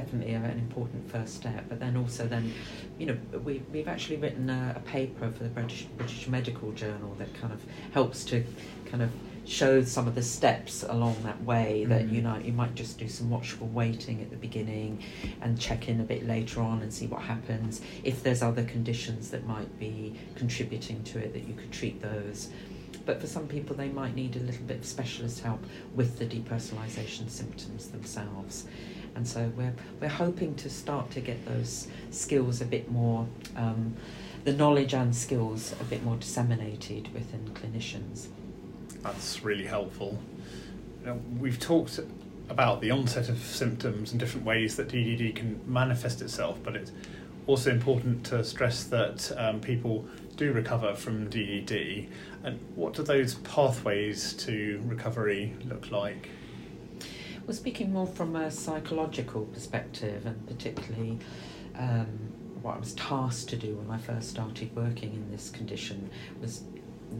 definitely 0.00 0.34
an 0.34 0.44
important 0.44 1.10
first 1.10 1.34
step. 1.36 1.64
But 1.70 1.80
then 1.80 1.96
also 1.96 2.26
then, 2.26 2.52
you 2.98 3.06
know, 3.06 3.16
we 3.44 3.62
we've 3.72 3.88
actually 3.88 4.16
written 4.16 4.50
a, 4.50 4.74
a 4.76 4.80
paper 4.80 5.30
for 5.30 5.42
the 5.42 5.48
British 5.48 5.84
British 5.96 6.28
Medical 6.28 6.72
Journal 6.72 7.14
that 7.18 7.32
kind 7.40 7.52
of 7.52 7.62
helps 7.92 8.22
to 8.24 8.44
kind 8.90 9.02
of 9.02 9.10
show 9.46 9.82
some 9.82 10.06
of 10.08 10.14
the 10.14 10.22
steps 10.22 10.82
along 10.82 11.16
that 11.22 11.40
way 11.44 11.84
that 11.86 12.08
you 12.10 12.20
Mhm. 12.20 12.24
know 12.24 12.36
you 12.44 12.52
might 12.52 12.74
just 12.74 12.98
do 12.98 13.08
some 13.08 13.30
watchful 13.30 13.68
waiting 13.68 14.20
at 14.20 14.28
the 14.28 14.36
beginning 14.36 15.02
and 15.40 15.58
check 15.58 15.88
in 15.88 16.00
a 16.00 16.04
bit 16.04 16.26
later 16.26 16.60
on 16.60 16.82
and 16.82 16.92
see 16.92 17.06
what 17.06 17.22
happens 17.22 17.80
if 18.02 18.22
there's 18.24 18.42
other 18.42 18.64
conditions 18.64 19.30
that 19.30 19.46
might 19.46 19.72
be 19.78 20.14
contributing 20.34 21.00
to 21.04 21.18
it 21.24 21.32
that 21.32 21.44
you 21.48 21.54
could 21.54 21.70
treat 21.70 22.02
those 22.02 22.48
but 23.06 23.20
for 23.20 23.28
some 23.28 23.46
people 23.46 23.76
they 23.76 23.88
might 23.88 24.16
need 24.16 24.34
a 24.34 24.40
little 24.40 24.64
bit 24.66 24.78
of 24.78 24.84
specialist 24.84 25.38
help 25.48 25.62
with 25.94 26.18
the 26.18 26.26
depersonalization 26.26 27.30
symptoms 27.30 27.86
themselves 27.96 28.66
and 29.16 29.26
so 29.26 29.50
we're 29.56 29.74
we're 30.00 30.08
hoping 30.08 30.54
to 30.54 30.70
start 30.70 31.10
to 31.10 31.20
get 31.20 31.44
those 31.46 31.88
skills 32.10 32.60
a 32.60 32.64
bit 32.64 32.90
more 32.90 33.26
um, 33.56 33.96
the 34.44 34.52
knowledge 34.52 34.94
and 34.94 35.16
skills 35.16 35.74
a 35.80 35.84
bit 35.84 36.04
more 36.04 36.16
disseminated 36.16 37.12
within 37.12 37.50
clinicians 37.54 38.28
That's 39.02 39.42
really 39.44 39.66
helpful. 39.66 40.18
Now, 41.04 41.18
we've 41.38 41.60
talked 41.60 42.00
about 42.48 42.80
the 42.80 42.90
onset 42.90 43.28
of 43.28 43.38
symptoms 43.38 44.10
and 44.10 44.18
different 44.18 44.44
ways 44.44 44.76
that 44.76 44.88
DDD 44.88 45.36
can 45.36 45.60
manifest 45.66 46.22
itself, 46.22 46.58
but 46.64 46.74
it's 46.74 46.90
also 47.46 47.70
important 47.70 48.24
to 48.26 48.42
stress 48.42 48.84
that 48.84 49.30
um, 49.36 49.60
people 49.60 50.04
do 50.36 50.52
recover 50.52 50.94
from 50.94 51.30
DDD. 51.30 52.08
And 52.42 52.58
what 52.74 52.94
do 52.94 53.02
those 53.02 53.34
pathways 53.36 54.32
to 54.34 54.82
recovery 54.84 55.54
look 55.64 55.90
like? 55.90 56.28
Well, 57.46 57.54
speaking 57.54 57.92
more 57.92 58.08
from 58.08 58.34
a 58.34 58.50
psychological 58.50 59.44
perspective, 59.44 60.26
and 60.26 60.44
particularly 60.48 61.20
um, 61.78 62.08
what 62.60 62.74
I 62.74 62.78
was 62.80 62.92
tasked 62.94 63.50
to 63.50 63.56
do 63.56 63.76
when 63.76 63.88
I 63.88 63.98
first 63.98 64.30
started 64.30 64.74
working 64.74 65.12
in 65.12 65.30
this 65.30 65.50
condition 65.50 66.10
was 66.40 66.64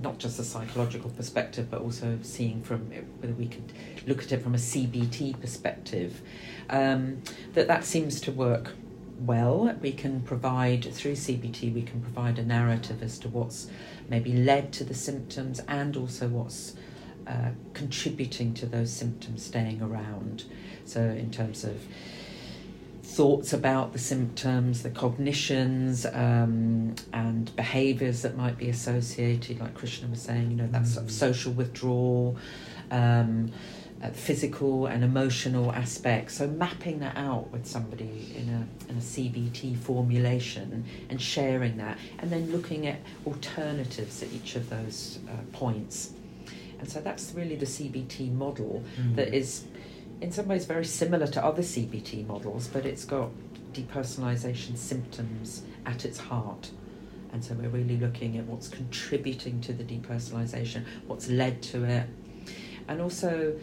not 0.03 0.19
just 0.19 0.41
a 0.41 0.43
psychological 0.43 1.11
perspective, 1.11 1.71
but 1.71 1.81
also 1.81 2.19
seeing 2.23 2.61
from 2.65 2.91
whether 3.21 3.35
we 3.35 3.47
could 3.47 3.73
look 4.05 4.21
at 4.25 4.33
it 4.33 4.43
from 4.43 4.57
a 4.57 4.59
CBT 4.59 5.41
perspective. 5.41 6.21
Um, 6.69 7.23
that 7.55 7.69
that 7.69 7.85
seems 7.85 8.21
to 8.23 8.33
work 8.33 8.73
well. 9.21 9.73
We 9.81 9.93
can 9.93 10.23
provide 10.23 10.93
through 10.93 11.13
CBT, 11.13 11.73
we 11.73 11.83
can 11.83 12.01
provide 12.01 12.41
a 12.41 12.45
narrative 12.45 13.01
as 13.01 13.21
to 13.21 13.29
what's 13.29 13.69
maybe 14.09 14.33
led 14.33 14.73
to 14.73 14.83
the 14.83 14.95
symptoms 14.95 15.61
and 15.69 15.97
also 15.97 16.27
what's 16.27 16.75
uh, 17.27 17.51
contributing 17.75 18.55
to 18.55 18.67
those 18.67 18.93
symptoms 18.93 19.45
staying 19.45 19.83
around. 19.83 20.45
So, 20.85 21.01
in 21.01 21.31
terms 21.31 21.65
of 21.65 21.81
thoughts 23.03 23.53
about 23.53 23.93
the 23.93 23.99
symptoms, 23.99 24.83
the 24.83 24.91
cognitions, 24.91 26.07
um, 26.07 26.95
and 27.13 27.55
behaviours 27.57 28.23
that 28.23 28.37
might 28.37 28.59
be 28.59 28.69
associated, 28.69 29.59
like 29.61 29.75
Krishna 29.75 30.09
was 30.09 30.21
saying, 30.21 30.51
you 30.51 30.57
know, 30.57 30.67
that 30.69 30.87
sort 30.87 31.07
of 31.07 31.11
Mm. 31.11 31.15
social 31.15 31.53
withdrawal, 31.53 32.37
um, 32.91 33.51
uh, 34.03 34.11
physical 34.11 34.87
and 34.87 35.03
emotional 35.03 35.73
aspects. 35.73 36.35
So, 36.35 36.47
mapping 36.47 36.99
that 37.01 37.17
out 37.17 37.51
with 37.51 37.67
somebody 37.67 38.35
in 38.37 38.49
a, 38.51 38.91
in 38.91 38.99
a 38.99 39.01
CBT 39.01 39.75
formulation 39.79 40.85
and 41.09 41.21
sharing 41.21 41.79
that, 41.79 41.99
and 42.19 42.31
then 42.31 42.53
looking 42.53 42.87
at 42.87 42.99
alternatives 43.27 44.23
at 44.23 44.33
each 44.33 44.55
of 44.57 44.69
those 44.69 45.19
uh, 45.29 45.43
points. 45.53 46.11
And 46.79 46.89
so 46.89 47.01
that's 47.01 47.33
really 47.35 47.57
the 47.57 47.67
CBT 47.67 48.33
model 48.33 48.83
that 49.15 49.35
is, 49.35 49.65
in 50.21 50.31
some 50.33 50.47
ways, 50.49 50.67
very 50.67 50.85
similar 50.85 51.27
to 51.29 51.45
other 51.45 51.63
CBT 51.63 52.27
models, 52.27 52.69
but 52.69 52.85
it's 52.85 53.05
got 53.05 53.31
depersonalization 53.73 54.77
symptoms 54.77 55.63
at 55.85 56.05
its 56.05 56.19
heart. 56.19 56.71
And 57.33 57.45
so 57.45 57.55
we're 57.55 57.69
really 57.69 57.97
looking 57.97 58.39
at 58.39 58.45
what's 58.47 58.69
contributing 58.69 59.61
to 59.63 59.73
the 59.73 59.85
depersonalization, 59.85 60.85
what's 61.07 61.29
led 61.29 61.63
to 61.63 61.85
it, 61.85 62.07
and 62.89 63.01
also 63.01 63.59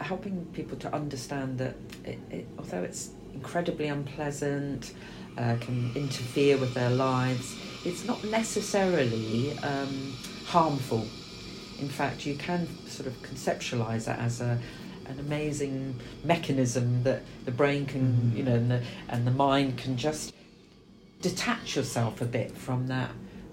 helping 0.00 0.44
people 0.52 0.76
to 0.78 0.94
understand 0.94 1.58
that 1.58 1.74
it, 2.04 2.18
it, 2.30 2.46
although 2.58 2.82
it's 2.82 3.10
incredibly 3.34 3.88
unpleasant, 3.88 4.92
uh, 5.36 5.56
can 5.60 5.92
interfere 5.94 6.56
with 6.56 6.74
their 6.74 6.90
lives, 6.90 7.56
it's 7.84 8.04
not 8.04 8.22
necessarily 8.24 9.56
um, 9.58 10.12
harmful. 10.46 11.06
In 11.78 11.88
fact, 11.88 12.26
you 12.26 12.34
can 12.34 12.66
sort 12.86 13.06
of 13.06 13.20
conceptualize 13.22 14.04
that 14.04 14.18
as 14.18 14.40
a 14.40 14.58
an 15.06 15.18
amazing 15.20 15.98
mechanism 16.22 17.02
that 17.02 17.22
the 17.46 17.50
brain 17.50 17.86
can, 17.86 18.30
Mhm. 18.30 18.36
you 18.36 18.42
know, 18.42 18.54
and 18.56 18.70
the 18.70 18.82
and 19.08 19.26
the 19.26 19.30
mind 19.30 19.78
can 19.78 19.96
just 19.96 20.34
detach 21.22 21.76
yourself 21.76 22.20
a 22.20 22.26
bit 22.26 22.56
from 22.56 22.88
that 22.88 23.10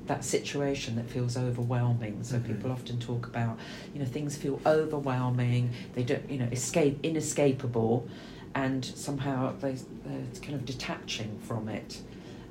that 0.07 0.23
situation 0.23 0.95
that 0.97 1.09
feels 1.09 1.35
overwhelming. 1.35 2.19
So 2.23 2.37
Mhm. 2.37 2.45
people 2.45 2.71
often 2.71 2.99
talk 2.99 3.25
about, 3.25 3.57
you 3.91 3.99
know, 3.99 4.05
things 4.05 4.35
feel 4.35 4.59
overwhelming. 4.63 5.71
They 5.95 6.03
don't, 6.03 6.29
you 6.29 6.37
know, 6.37 6.45
escape 6.51 6.99
inescapable, 7.01 8.07
and 8.53 8.85
somehow 8.85 9.53
they 9.59 9.77
they're 10.05 10.27
kind 10.43 10.53
of 10.55 10.65
detaching 10.65 11.39
from 11.39 11.69
it. 11.69 12.01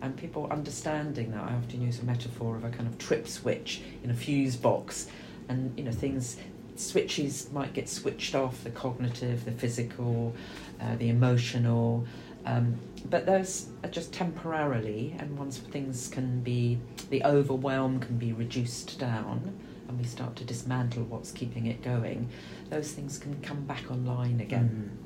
And 0.03 0.17
people 0.17 0.49
understanding 0.51 1.31
that, 1.31 1.45
I 1.45 1.55
often 1.55 1.81
use 1.81 2.01
a 2.01 2.05
metaphor 2.05 2.57
of 2.57 2.65
a 2.65 2.71
kind 2.71 2.89
of 2.89 2.99
trip 2.99 3.29
switch 3.29 3.83
in 4.03 4.11
a 4.11 4.15
fuse 4.15 4.57
box, 4.57 5.07
and 5.49 5.77
you 5.79 5.85
know 5.85 5.93
things 5.93 6.37
switches 6.77 7.51
might 7.53 7.73
get 7.73 7.89
switched 7.89 8.35
off 8.35 8.65
the 8.65 8.71
cognitive, 8.71 9.45
the 9.45 9.53
physical, 9.53 10.35
uh, 10.81 10.97
the 10.97 11.09
emotional. 11.09 12.05
Um, 12.47 12.77
but 13.09 13.27
those 13.27 13.69
are 13.83 13.91
just 13.91 14.13
temporarily, 14.13 15.15
and 15.19 15.39
once 15.39 15.59
things 15.59 16.09
can 16.09 16.41
be, 16.41 16.79
the 17.11 17.25
overwhelm 17.25 18.01
can 18.01 18.19
be 18.19 18.33
reduced 18.33 18.99
down, 18.99 19.59
and 19.89 19.99
we 19.99 20.05
start 20.05 20.37
to 20.37 20.45
dismantle 20.45 21.05
what's 21.05 21.31
keeping 21.31 21.67
it 21.67 21.83
going, 21.83 22.29
those 22.71 22.93
things 22.93 23.19
can 23.19 23.41
come 23.43 23.65
back 23.65 23.91
online 23.91 24.41
again. 24.41 24.99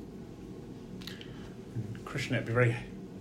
Mm. 1.77 2.05
Krishna, 2.05 2.37
it'd 2.37 2.47
be 2.47 2.53
very 2.53 2.75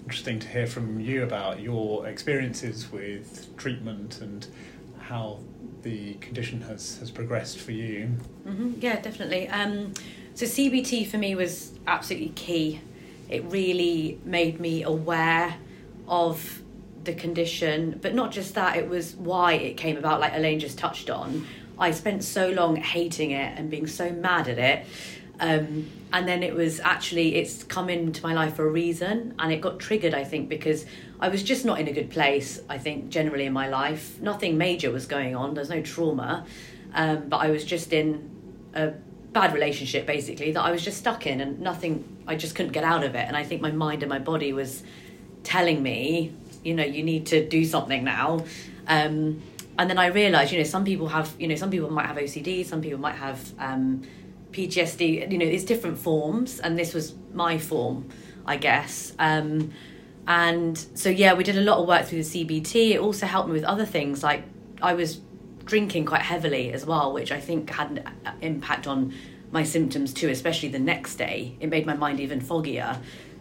interesting 0.04 0.38
to 0.38 0.48
hear 0.48 0.66
from 0.66 0.98
you 0.98 1.22
about 1.22 1.60
your 1.60 2.06
experiences 2.06 2.90
with 2.90 3.54
treatment 3.56 4.20
and 4.22 4.46
how 4.98 5.40
the 5.88 6.14
condition 6.14 6.60
has, 6.62 6.98
has 6.98 7.10
progressed 7.10 7.58
for 7.58 7.72
you. 7.72 8.10
Mm-hmm. 8.46 8.72
Yeah, 8.80 9.00
definitely. 9.00 9.48
Um, 9.48 9.94
so 10.34 10.44
CBT 10.44 11.06
for 11.06 11.16
me 11.16 11.34
was 11.34 11.72
absolutely 11.86 12.30
key. 12.30 12.80
It 13.28 13.44
really 13.44 14.20
made 14.24 14.60
me 14.60 14.82
aware 14.82 15.56
of 16.06 16.62
the 17.04 17.14
condition, 17.14 17.98
but 18.02 18.14
not 18.14 18.32
just 18.32 18.54
that, 18.54 18.76
it 18.76 18.88
was 18.88 19.16
why 19.16 19.54
it 19.54 19.76
came 19.78 19.96
about, 19.96 20.20
like 20.20 20.34
Elaine 20.34 20.60
just 20.60 20.78
touched 20.78 21.08
on. 21.08 21.46
I 21.78 21.92
spent 21.92 22.22
so 22.22 22.50
long 22.50 22.76
hating 22.76 23.30
it 23.30 23.58
and 23.58 23.70
being 23.70 23.86
so 23.86 24.10
mad 24.10 24.48
at 24.48 24.58
it. 24.58 24.86
Um, 25.40 25.90
and 26.12 26.26
then 26.26 26.42
it 26.42 26.54
was 26.54 26.80
actually, 26.80 27.36
it's 27.36 27.62
come 27.64 27.88
into 27.88 28.22
my 28.22 28.32
life 28.32 28.56
for 28.56 28.66
a 28.66 28.70
reason. 28.70 29.34
And 29.38 29.52
it 29.52 29.60
got 29.60 29.78
triggered, 29.78 30.14
I 30.14 30.24
think, 30.24 30.48
because 30.48 30.86
I 31.20 31.28
was 31.28 31.42
just 31.42 31.64
not 31.64 31.80
in 31.80 31.88
a 31.88 31.92
good 31.92 32.10
place, 32.10 32.60
I 32.68 32.78
think, 32.78 33.10
generally 33.10 33.44
in 33.44 33.52
my 33.52 33.68
life. 33.68 34.20
Nothing 34.20 34.56
major 34.56 34.90
was 34.90 35.06
going 35.06 35.36
on, 35.36 35.54
there's 35.54 35.70
no 35.70 35.82
trauma. 35.82 36.46
Um, 36.94 37.28
but 37.28 37.38
I 37.38 37.50
was 37.50 37.64
just 37.64 37.92
in 37.92 38.30
a 38.74 38.92
bad 39.32 39.52
relationship, 39.52 40.06
basically, 40.06 40.52
that 40.52 40.62
I 40.62 40.70
was 40.70 40.82
just 40.82 40.98
stuck 40.98 41.26
in 41.26 41.40
and 41.40 41.60
nothing, 41.60 42.04
I 42.26 42.36
just 42.36 42.54
couldn't 42.54 42.72
get 42.72 42.84
out 42.84 43.04
of 43.04 43.14
it. 43.14 43.26
And 43.26 43.36
I 43.36 43.44
think 43.44 43.60
my 43.60 43.70
mind 43.70 44.02
and 44.02 44.08
my 44.08 44.18
body 44.18 44.52
was 44.52 44.82
telling 45.44 45.82
me, 45.82 46.32
you 46.64 46.74
know, 46.74 46.84
you 46.84 47.02
need 47.02 47.26
to 47.26 47.46
do 47.46 47.64
something 47.64 48.04
now. 48.04 48.44
Um, 48.86 49.42
and 49.78 49.88
then 49.88 49.98
I 49.98 50.06
realized, 50.06 50.50
you 50.50 50.58
know, 50.58 50.64
some 50.64 50.84
people 50.84 51.08
have, 51.08 51.32
you 51.38 51.46
know, 51.46 51.54
some 51.54 51.70
people 51.70 51.90
might 51.90 52.06
have 52.06 52.16
OCD, 52.16 52.64
some 52.66 52.80
people 52.80 52.98
might 52.98 53.14
have 53.14 53.52
um, 53.58 54.02
PTSD. 54.58 55.30
You 55.30 55.38
know, 55.38 55.44
it's 55.46 55.64
different 55.64 55.98
forms, 55.98 56.58
and 56.58 56.76
this 56.78 56.92
was 56.92 57.14
my 57.32 57.58
form, 57.58 58.08
I 58.44 58.56
guess. 58.56 59.12
Um, 59.18 59.72
and 60.26 60.76
so 60.94 61.08
yeah, 61.08 61.34
we 61.34 61.44
did 61.44 61.56
a 61.56 61.60
lot 61.60 61.78
of 61.78 61.86
work 61.86 62.06
through 62.06 62.24
the 62.24 62.44
CBT. 62.44 62.90
It 62.90 62.98
also 62.98 63.26
helped 63.26 63.48
me 63.48 63.54
with 63.54 63.64
other 63.64 63.86
things, 63.86 64.22
like 64.22 64.42
I 64.82 64.94
was 64.94 65.20
drinking 65.64 66.06
quite 66.06 66.22
heavily 66.22 66.72
as 66.72 66.84
well, 66.84 67.12
which 67.12 67.30
I 67.30 67.40
think 67.40 67.70
had 67.70 68.04
an 68.24 68.34
impact 68.40 68.86
on 68.86 69.14
my 69.50 69.62
symptoms 69.62 70.12
too, 70.12 70.28
especially 70.28 70.68
the 70.70 70.78
next 70.78 71.16
day. 71.16 71.56
It 71.60 71.68
made 71.68 71.86
my 71.86 71.94
mind 71.94 72.20
even 72.20 72.40
foggier. 72.40 72.98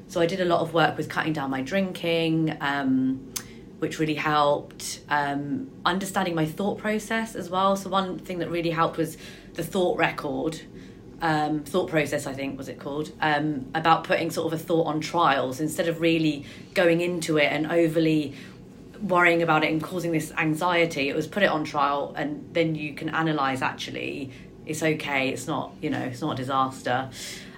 So 0.08 0.22
I 0.22 0.26
did 0.26 0.40
a 0.40 0.46
lot 0.46 0.62
of 0.62 0.74
work 0.74 0.98
with 0.98 1.10
cutting 1.10 1.34
down 1.34 1.50
my 1.50 1.62
drinking. 1.62 2.56
Um, 2.62 3.34
which 3.80 4.00
really 4.00 4.16
helped. 4.16 5.02
Um, 5.10 5.70
understanding 5.86 6.34
my 6.36 6.46
thought 6.46 6.80
process 6.80 7.36
as 7.36 7.50
well. 7.50 7.76
So 7.76 7.90
one 7.90 8.18
thing 8.18 8.40
that 8.40 8.50
really 8.50 8.72
helped 8.72 8.98
was 8.98 9.18
the 9.54 9.64
thought 9.64 9.98
record. 9.98 10.62
Um, 11.20 11.64
thought 11.64 11.90
process, 11.90 12.28
I 12.28 12.34
think, 12.34 12.60
was 12.60 12.70
it 12.70 12.80
called, 12.80 13.12
um, 13.22 13.66
about 13.74 14.04
putting 14.04 14.30
sort 14.30 14.54
of 14.54 14.60
a 14.60 14.64
thought 14.64 14.86
on 14.86 15.02
trials 15.02 15.60
instead 15.60 15.88
of 15.88 16.00
really 16.00 16.46
going 16.76 17.02
into 17.02 17.38
it 17.38 17.52
and 17.52 17.72
overly 17.72 18.36
worrying 19.02 19.42
about 19.42 19.64
it 19.64 19.72
and 19.72 19.82
causing 19.82 20.12
this 20.12 20.32
anxiety. 20.38 21.10
It 21.10 21.16
was 21.16 21.26
put 21.26 21.42
it 21.42 21.50
on 21.50 21.64
trial, 21.64 22.14
and 22.16 22.48
then 22.54 22.76
you 22.76 22.94
can 22.94 23.10
analyze 23.10 23.64
actually 23.64 24.32
it's 24.68 24.84
okay, 24.84 25.30
it's 25.30 25.48
not, 25.48 25.72
you 25.82 25.90
know, 25.90 26.02
it's 26.02 26.22
not 26.22 26.34
a 26.34 26.36
disaster. 26.36 27.10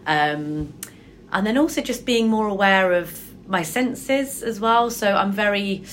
Um, 0.05 0.73
and 1.31 1.45
then 1.45 1.57
also 1.57 1.81
just 1.81 2.05
being 2.05 2.27
more 2.27 2.47
aware 2.47 2.93
of 2.93 3.19
my 3.47 3.63
senses 3.63 4.43
as 4.43 4.59
well. 4.59 4.89
So 4.91 5.15
I'm 5.15 5.31
very 5.31 5.83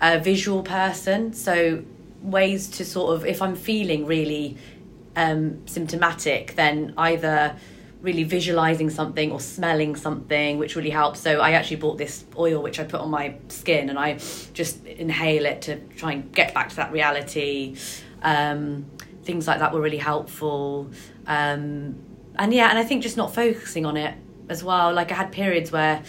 a 0.00 0.16
uh, 0.16 0.18
visual 0.18 0.62
person. 0.62 1.32
So 1.34 1.84
ways 2.22 2.68
to 2.68 2.84
sort 2.84 3.16
of, 3.16 3.26
if 3.26 3.42
I'm 3.42 3.56
feeling 3.56 4.06
really 4.06 4.56
um, 5.16 5.66
symptomatic, 5.66 6.54
then 6.56 6.94
either 6.96 7.56
really 8.02 8.24
visualizing 8.24 8.88
something 8.88 9.30
or 9.30 9.40
smelling 9.40 9.94
something, 9.94 10.58
which 10.58 10.74
really 10.74 10.90
helps. 10.90 11.20
So 11.20 11.40
I 11.40 11.52
actually 11.52 11.76
bought 11.76 11.98
this 11.98 12.24
oil 12.36 12.62
which 12.62 12.80
I 12.80 12.84
put 12.84 13.00
on 13.00 13.10
my 13.10 13.34
skin 13.48 13.90
and 13.90 13.98
I 13.98 14.18
just 14.54 14.84
inhale 14.86 15.44
it 15.44 15.62
to 15.62 15.76
try 15.96 16.12
and 16.12 16.32
get 16.32 16.54
back 16.54 16.70
to 16.70 16.76
that 16.76 16.92
reality. 16.92 17.76
Um, 18.22 18.86
things 19.24 19.46
like 19.46 19.58
that 19.58 19.72
were 19.72 19.80
really 19.80 19.98
helpful. 19.98 20.90
Um, 21.26 21.96
and 22.36 22.54
yeah, 22.54 22.70
and 22.70 22.78
I 22.78 22.84
think 22.84 23.02
just 23.02 23.18
not 23.18 23.34
focusing 23.34 23.84
on 23.84 23.96
it 23.96 24.14
as 24.48 24.64
well. 24.64 24.94
Like 24.94 25.12
I 25.12 25.14
had 25.14 25.30
periods 25.30 25.70
where 25.70 26.02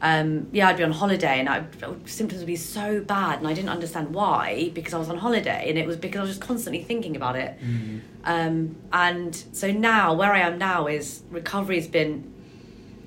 um, 0.00 0.48
yeah, 0.50 0.68
I'd 0.68 0.76
be 0.76 0.82
on 0.82 0.90
holiday 0.90 1.38
and 1.38 1.48
I, 1.48 1.64
symptoms 2.06 2.40
would 2.40 2.46
be 2.46 2.56
so 2.56 3.00
bad, 3.00 3.38
and 3.38 3.46
I 3.46 3.54
didn't 3.54 3.68
understand 3.68 4.12
why 4.12 4.72
because 4.74 4.94
I 4.94 4.98
was 4.98 5.08
on 5.08 5.16
holiday, 5.16 5.70
and 5.70 5.78
it 5.78 5.86
was 5.86 5.96
because 5.96 6.18
I 6.18 6.22
was 6.22 6.30
just 6.30 6.40
constantly 6.40 6.82
thinking 6.82 7.14
about 7.14 7.36
it. 7.36 7.56
Mm. 7.60 8.00
Um, 8.24 8.76
and 8.92 9.34
so 9.52 9.70
now, 9.72 10.14
where 10.14 10.32
I 10.32 10.40
am 10.40 10.58
now 10.58 10.86
is 10.86 11.22
recovery 11.30 11.76
has 11.76 11.88
been 11.88 12.32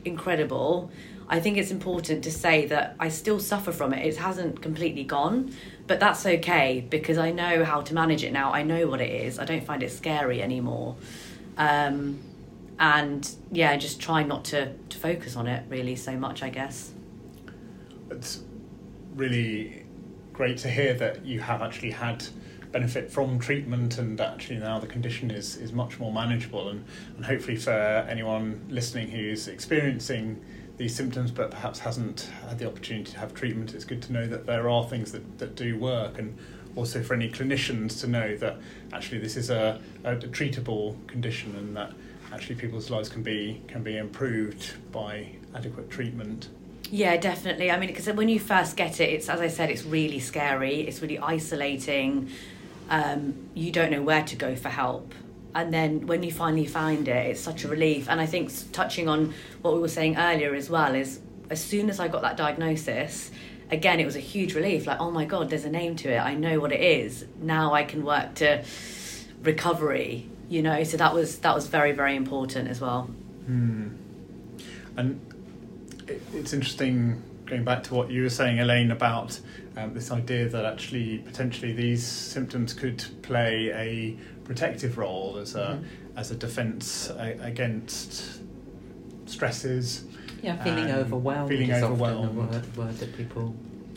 incredible. 0.03 0.91
I 1.27 1.39
think 1.39 1.57
it's 1.57 1.71
important 1.71 2.23
to 2.25 2.31
say 2.31 2.65
that 2.67 2.95
I 2.99 3.09
still 3.09 3.39
suffer 3.39 3.71
from 3.71 3.93
it. 3.93 4.05
It 4.05 4.17
hasn't 4.17 4.61
completely 4.61 5.03
gone, 5.03 5.55
but 5.87 5.99
that's 5.99 6.25
okay 6.25 6.85
because 6.87 7.17
I 7.17 7.31
know 7.31 7.63
how 7.63 7.81
to 7.81 7.93
manage 7.93 8.23
it 8.23 8.31
now. 8.31 8.51
I 8.51 8.61
know 8.63 8.87
what 8.87 9.01
it 9.01 9.09
is. 9.09 9.39
I 9.39 9.45
don't 9.45 9.63
find 9.63 9.81
it 9.81 9.91
scary 9.91 10.41
anymore. 10.41 10.95
Um, 11.57 12.19
and 12.77 13.27
yeah, 13.51 13.75
just 13.77 13.99
try 13.99 14.23
not 14.23 14.45
to, 14.45 14.73
to 14.73 14.97
focus 14.97 15.35
on 15.35 15.47
it 15.47 15.63
really 15.69 15.95
so 15.95 16.15
much, 16.17 16.43
I 16.43 16.49
guess. 16.49 16.91
It's 18.11 18.43
really 19.15 19.85
great 20.33 20.57
to 20.59 20.69
hear 20.69 20.93
that 20.95 21.25
you 21.25 21.39
have 21.39 21.61
actually 21.61 21.91
had 21.91 22.25
benefit 22.75 23.09
from 23.09 23.39
treatment 23.39 23.99
and 23.99 24.19
actually 24.19 24.57
now 24.57 24.77
the 24.77 24.85
condition 24.85 25.31
is, 25.31 25.55
is 25.55 25.71
much 25.71 25.97
more 25.97 26.11
manageable 26.11 26.67
and, 26.67 26.83
and 27.15 27.23
hopefully 27.23 27.55
for 27.55 27.71
anyone 28.09 28.61
listening 28.67 29.07
who's 29.07 29.47
experiencing 29.47 30.43
these 30.75 30.93
symptoms 30.93 31.31
but 31.31 31.49
perhaps 31.49 31.79
hasn't 31.79 32.29
had 32.49 32.59
the 32.59 32.67
opportunity 32.67 33.09
to 33.09 33.17
have 33.17 33.33
treatment 33.33 33.73
it's 33.73 33.85
good 33.85 34.01
to 34.01 34.11
know 34.11 34.27
that 34.27 34.45
there 34.45 34.69
are 34.69 34.83
things 34.89 35.13
that, 35.13 35.37
that 35.37 35.55
do 35.55 35.79
work 35.79 36.19
and 36.19 36.37
also 36.75 37.01
for 37.01 37.13
any 37.13 37.29
clinicians 37.29 37.97
to 38.01 38.07
know 38.07 38.35
that 38.35 38.57
actually 38.91 39.19
this 39.19 39.37
is 39.37 39.49
a, 39.49 39.79
a 40.03 40.17
treatable 40.17 40.97
condition 41.07 41.55
and 41.55 41.77
that 41.77 41.93
actually 42.33 42.55
people's 42.55 42.89
lives 42.89 43.07
can 43.07 43.23
be 43.23 43.61
can 43.69 43.83
be 43.83 43.95
improved 43.95 44.73
by 44.91 45.29
adequate 45.55 45.89
treatment. 45.89 46.49
Yeah, 46.91 47.15
definitely. 47.15 47.71
I 47.71 47.79
mean, 47.79 47.87
because 47.87 48.07
when 48.07 48.27
you 48.27 48.39
first 48.39 48.75
get 48.75 48.99
it, 48.99 49.09
it's 49.09 49.29
as 49.29 49.39
I 49.39 49.47
said, 49.47 49.69
it's 49.69 49.85
really 49.85 50.19
scary. 50.19 50.81
It's 50.81 51.01
really 51.01 51.17
isolating. 51.17 52.29
Um, 52.89 53.49
you 53.53 53.71
don't 53.71 53.91
know 53.91 54.01
where 54.01 54.23
to 54.23 54.35
go 54.35 54.55
for 54.55 54.69
help, 54.69 55.13
and 55.53 55.73
then 55.73 56.07
when 56.07 56.23
you 56.23 56.31
finally 56.31 56.65
find 56.65 57.07
it, 57.07 57.31
it's 57.31 57.41
such 57.41 57.63
a 57.63 57.67
relief. 57.67 58.07
And 58.09 58.21
I 58.21 58.25
think 58.25 58.51
touching 58.71 59.07
on 59.07 59.33
what 59.61 59.73
we 59.73 59.79
were 59.79 59.87
saying 59.87 60.17
earlier 60.17 60.53
as 60.53 60.69
well 60.69 60.93
is, 60.93 61.19
as 61.49 61.63
soon 61.63 61.89
as 61.89 61.99
I 61.99 62.07
got 62.07 62.21
that 62.21 62.37
diagnosis, 62.37 63.31
again, 63.71 63.99
it 63.99 64.05
was 64.05 64.15
a 64.15 64.19
huge 64.19 64.53
relief. 64.53 64.85
Like, 64.85 64.99
oh 64.99 65.11
my 65.11 65.25
god, 65.25 65.49
there's 65.49 65.65
a 65.65 65.71
name 65.71 65.95
to 65.97 66.09
it. 66.09 66.19
I 66.19 66.35
know 66.35 66.59
what 66.59 66.71
it 66.71 66.81
is. 66.81 67.25
Now 67.41 67.73
I 67.73 67.83
can 67.83 68.05
work 68.05 68.35
to 68.35 68.63
recovery 69.41 70.29
you 70.49 70.61
know 70.61 70.83
so 70.83 70.97
that 70.97 71.13
was 71.13 71.39
that 71.39 71.55
was 71.55 71.67
very 71.67 71.91
very 71.91 72.15
important 72.15 72.67
as 72.67 72.79
well 72.81 73.03
hmm. 73.45 73.89
and 74.97 75.19
it, 76.07 76.21
it's 76.33 76.53
interesting 76.53 77.21
going 77.45 77.63
back 77.63 77.83
to 77.83 77.93
what 77.93 78.09
you 78.09 78.23
were 78.23 78.29
saying 78.29 78.59
elaine 78.59 78.91
about 78.91 79.39
um, 79.77 79.93
this 79.93 80.11
idea 80.11 80.47
that 80.49 80.65
actually 80.65 81.19
potentially 81.19 81.73
these 81.73 82.05
symptoms 82.05 82.73
could 82.73 83.03
play 83.21 83.71
a 83.73 84.17
protective 84.45 84.97
role 84.97 85.37
as 85.37 85.55
a 85.55 85.59
mm-hmm. 85.59 86.17
as 86.17 86.31
a 86.31 86.35
defense 86.35 87.11
against 87.41 88.41
stresses 89.25 90.05
yeah 90.41 90.61
feeling 90.63 90.89
overwhelmed 90.91 91.49
feeling 91.49 91.71
overwhelmed 91.71 92.35
word, 92.35 92.77
word 92.77 92.97
that 92.97 93.15
people 93.17 93.55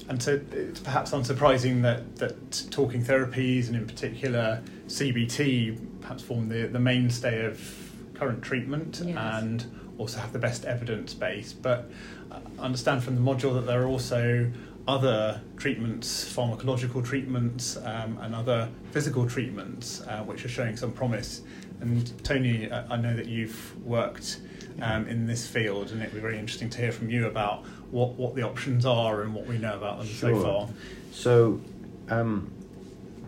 and 0.09 0.23
so 0.23 0.41
it's 0.53 0.81
perhaps 0.81 1.11
unsurprising 1.11 1.83
that, 1.83 2.17
that 2.17 2.67
talking 2.71 3.05
therapies 3.05 3.69
and 3.69 3.77
in 3.77 3.87
particular 3.87 4.63
CBT 4.87 5.79
perhaps 6.01 6.23
form 6.23 6.49
the, 6.49 6.67
the 6.67 6.79
mainstay 6.79 7.45
of 7.45 7.88
current 8.19 8.43
treatment 8.43 9.01
yes. 9.05 9.17
and 9.17 9.65
also 9.99 10.19
have 10.19 10.33
the 10.33 10.39
best 10.39 10.65
evidence 10.65 11.15
base. 11.15 11.53
But 11.53 11.91
I 12.31 12.41
understand 12.59 13.03
from 13.03 13.15
the 13.15 13.21
module 13.21 13.55
that 13.55 13.67
there 13.67 13.83
are 13.83 13.87
also 13.87 14.51
other 14.87 15.41
treatments, 15.57 16.25
pharmacological 16.35 17.05
treatments, 17.05 17.77
um, 17.77 18.19
and 18.23 18.35
other 18.35 18.69
physical 18.91 19.29
treatments, 19.29 20.01
uh, 20.03 20.23
which 20.23 20.45
are 20.45 20.49
showing 20.49 20.77
some 20.77 20.93
promise. 20.93 21.43
And 21.81 22.25
Tony, 22.25 22.73
I 22.73 22.97
know 22.97 23.15
that 23.15 23.27
you've 23.27 23.77
worked 23.85 24.41
um, 24.81 25.07
in 25.07 25.27
this 25.27 25.47
field, 25.47 25.91
and 25.91 26.01
it'd 26.01 26.15
be 26.15 26.21
very 26.21 26.39
interesting 26.39 26.71
to 26.71 26.79
hear 26.79 26.91
from 26.91 27.11
you 27.11 27.27
about 27.27 27.65
what, 27.91 28.15
what 28.15 28.35
the 28.35 28.43
options 28.43 28.87
are 28.87 29.23
and 29.23 29.35
what 29.35 29.47
we 29.47 29.59
know 29.59 29.77
about 29.77 29.99
them 29.99 30.07
sure. 30.07 30.35
so 30.35 30.43
far. 30.43 30.69
So, 31.13 31.61
um, 32.09 32.51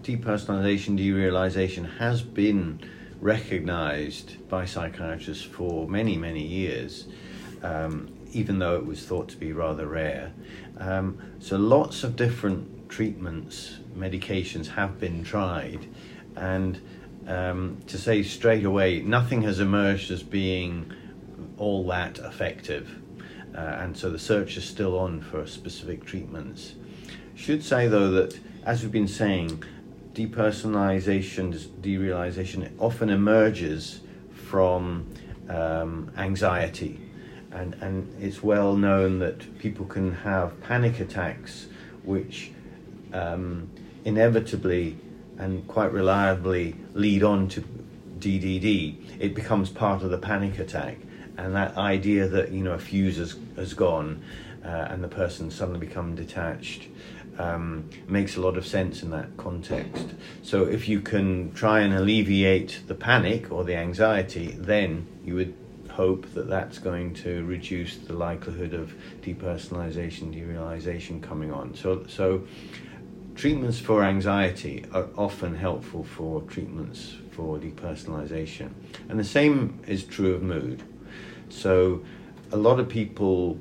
depersonalization, 0.03 0.99
derealization 0.99 1.99
has 1.99 2.23
been 2.23 2.81
recognized 3.21 4.49
by 4.49 4.65
psychiatrists 4.65 5.45
for 5.45 5.89
many, 5.89 6.17
many 6.17 6.43
years, 6.43 7.07
um, 7.63 8.09
even 8.33 8.59
though 8.59 8.77
it 8.77 8.87
was 8.87 9.05
thought 9.05 9.29
to 9.29 9.37
be 9.37 9.53
rather 9.53 9.87
rare. 9.87 10.33
Um, 10.79 11.19
so, 11.39 11.57
lots 11.57 12.05
of 12.05 12.17
different 12.17 12.89
treatments, 12.89 13.79
medications 13.97 14.69
have 14.69 14.99
been 14.99 15.23
tried, 15.23 15.87
and 16.37 16.81
um, 17.27 17.79
to 17.87 17.99
say 17.99 18.23
straight 18.23 18.65
away, 18.65 19.01
nothing 19.03 19.43
has 19.43 19.61
emerged 19.61 20.11
as 20.11 20.23
being 20.23 20.93
all 21.59 21.87
that 21.89 22.19
effective. 22.19 23.01
uh, 23.55 23.61
and 23.61 23.97
so 23.97 24.11
the 24.11 24.19
search 24.19 24.57
is 24.57 24.65
still 24.65 24.99
on 24.99 25.21
for 25.21 25.47
specific 25.47 26.05
treatments. 26.05 26.75
Should 27.35 27.63
say 27.65 27.89
though 27.89 28.11
that, 28.13 28.39
as 28.65 28.83
we've 28.83 28.93
been 28.93 29.09
saying, 29.09 29.63
depersonalization, 30.15 31.55
derealization 31.81 32.71
often 32.79 33.11
emerges 33.11 34.01
from 34.33 35.07
um, 35.49 36.11
anxiety. 36.17 37.01
And, 37.53 37.75
and 37.81 38.23
it's 38.23 38.43
well 38.43 38.77
known 38.77 39.19
that 39.21 39.59
people 39.59 39.87
can 39.87 40.15
have 40.15 40.61
panic 40.63 41.01
attacks, 41.01 41.67
which 42.05 42.53
um, 43.13 43.71
inevitably 44.05 44.97
and 45.39 45.67
quite 45.67 45.93
reliably 45.93 46.77
lead 46.95 47.23
on 47.25 47.49
to 47.49 47.65
DDD. 48.19 49.19
It 49.19 49.35
becomes 49.35 49.71
part 49.71 50.03
of 50.03 50.11
the 50.11 50.19
panic 50.19 50.59
attack. 50.59 50.99
And 51.37 51.55
that 51.55 51.77
idea 51.77 52.29
that, 52.29 52.53
you 52.53 52.63
know, 52.63 52.73
a 52.73 52.79
fuse 52.79 53.17
has, 53.17 53.37
has 53.61 53.75
gone 53.75 54.23
uh, 54.65 54.69
and 54.69 55.05
the 55.05 55.09
person 55.09 55.51
suddenly 55.51 55.81
become 55.81 56.15
detached 56.15 56.89
um, 57.41 57.89
makes 58.07 58.37
a 58.37 58.41
lot 58.41 58.57
of 58.57 58.67
sense 58.67 59.03
in 59.03 59.11
that 59.11 59.37
context. 59.37 60.09
So 60.43 60.65
if 60.65 60.89
you 60.89 61.01
can 61.01 61.53
try 61.53 61.81
and 61.81 61.95
alleviate 61.95 62.83
the 62.87 62.95
panic 62.95 63.51
or 63.51 63.65
the 63.65 63.77
anxiety, 63.77 64.49
then 64.59 65.07
you 65.25 65.35
would 65.37 65.55
hope 65.91 66.33
that 66.35 66.49
that's 66.49 66.79
going 66.79 67.15
to 67.15 67.45
reduce 67.47 67.97
the 67.97 68.13
likelihood 68.13 68.75
of 68.75 68.95
depersonalization, 69.23 70.35
derealization 70.35 71.23
coming 71.23 71.53
on. 71.53 71.75
So, 71.75 72.05
so 72.07 72.47
treatments 73.35 73.79
for 73.79 74.05
anxiety 74.05 74.85
are 74.93 75.09
often 75.17 75.55
helpful 75.55 76.05
for 76.05 76.43
treatments 76.43 77.17
for 77.31 77.59
depersonalization, 77.59 78.71
and 79.09 79.19
the 79.19 79.25
same 79.25 79.81
is 79.87 80.05
true 80.05 80.35
of 80.35 80.43
mood. 80.43 80.83
So, 81.49 82.03
a 82.53 82.57
lot 82.57 82.81
of 82.81 82.89
people 82.89 83.59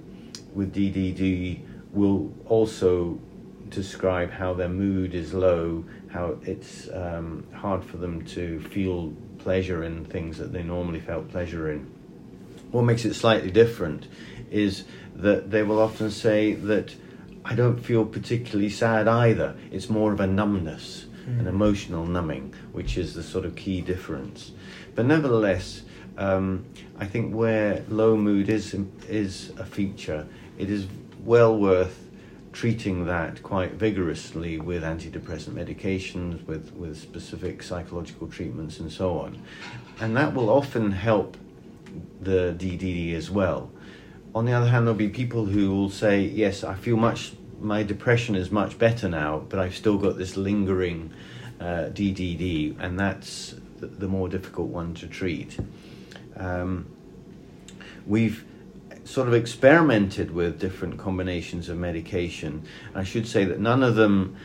with 0.53 0.73
DDD 0.73 1.61
will 1.91 2.33
also 2.45 3.19
describe 3.69 4.31
how 4.31 4.53
their 4.53 4.69
mood 4.69 5.13
is 5.13 5.33
low, 5.33 5.85
how 6.11 6.37
it's 6.43 6.89
um, 6.91 7.45
hard 7.53 7.83
for 7.83 7.97
them 7.97 8.25
to 8.25 8.59
feel 8.61 9.13
pleasure 9.37 9.83
in 9.83 10.05
things 10.05 10.37
that 10.37 10.51
they 10.51 10.63
normally 10.63 10.99
felt 10.99 11.29
pleasure 11.29 11.71
in. 11.71 11.91
What 12.71 12.83
makes 12.83 13.05
it 13.05 13.13
slightly 13.13 13.51
different 13.51 14.07
is 14.51 14.85
that 15.15 15.51
they 15.51 15.63
will 15.63 15.79
often 15.79 16.11
say 16.11 16.53
that 16.53 16.95
I 17.45 17.55
don't 17.55 17.79
feel 17.79 18.05
particularly 18.05 18.69
sad 18.69 19.07
either. 19.07 19.55
It's 19.71 19.89
more 19.89 20.11
of 20.11 20.19
a 20.19 20.27
numbness, 20.27 21.05
mm. 21.27 21.39
an 21.39 21.47
emotional 21.47 22.05
numbing, 22.05 22.53
which 22.71 22.97
is 22.97 23.13
the 23.13 23.23
sort 23.23 23.45
of 23.45 23.55
key 23.55 23.81
difference. 23.81 24.51
But 24.95 25.05
nevertheless, 25.05 25.83
um, 26.17 26.65
I 26.99 27.05
think 27.05 27.33
where 27.33 27.83
low 27.87 28.17
mood 28.17 28.49
is 28.49 28.75
is 29.07 29.51
a 29.57 29.65
feature, 29.65 30.27
it 30.57 30.69
is 30.69 30.87
well 31.23 31.57
worth 31.57 32.09
treating 32.51 33.05
that 33.05 33.41
quite 33.43 33.73
vigorously 33.73 34.59
with 34.59 34.83
antidepressant 34.83 35.53
medications, 35.53 36.45
with, 36.45 36.73
with 36.73 36.97
specific 36.97 37.61
psychological 37.63 38.27
treatments, 38.27 38.79
and 38.79 38.91
so 38.91 39.19
on. 39.19 39.41
And 39.99 40.17
that 40.17 40.33
will 40.33 40.49
often 40.49 40.91
help 40.91 41.37
the 42.21 42.55
DDD 42.57 43.15
as 43.15 43.29
well. 43.29 43.71
On 44.35 44.45
the 44.45 44.53
other 44.53 44.67
hand, 44.67 44.85
there'll 44.85 44.97
be 44.97 45.09
people 45.09 45.45
who 45.45 45.71
will 45.71 45.89
say, 45.89 46.21
Yes, 46.21 46.63
I 46.63 46.75
feel 46.75 46.97
much, 46.97 47.33
my 47.59 47.83
depression 47.83 48.35
is 48.35 48.51
much 48.51 48.77
better 48.77 49.09
now, 49.09 49.43
but 49.49 49.59
I've 49.59 49.75
still 49.75 49.97
got 49.97 50.17
this 50.17 50.37
lingering 50.37 51.11
uh, 51.59 51.89
DDD, 51.91 52.75
and 52.79 52.99
that's 52.99 53.55
the, 53.79 53.87
the, 53.87 54.07
more 54.07 54.29
difficult 54.29 54.69
one 54.69 54.93
to 54.95 55.07
treat. 55.07 55.57
Um, 56.39 56.87
we've 58.07 58.45
sort 59.03 59.27
of 59.27 59.33
experimented 59.33 60.31
with 60.31 60.59
different 60.59 60.97
combinations 60.97 61.69
of 61.69 61.77
medication. 61.77 62.63
I 62.95 63.03
should 63.03 63.27
say 63.27 63.43
that 63.45 63.59
none 63.59 63.83
of 63.83 63.95
them 63.95 64.35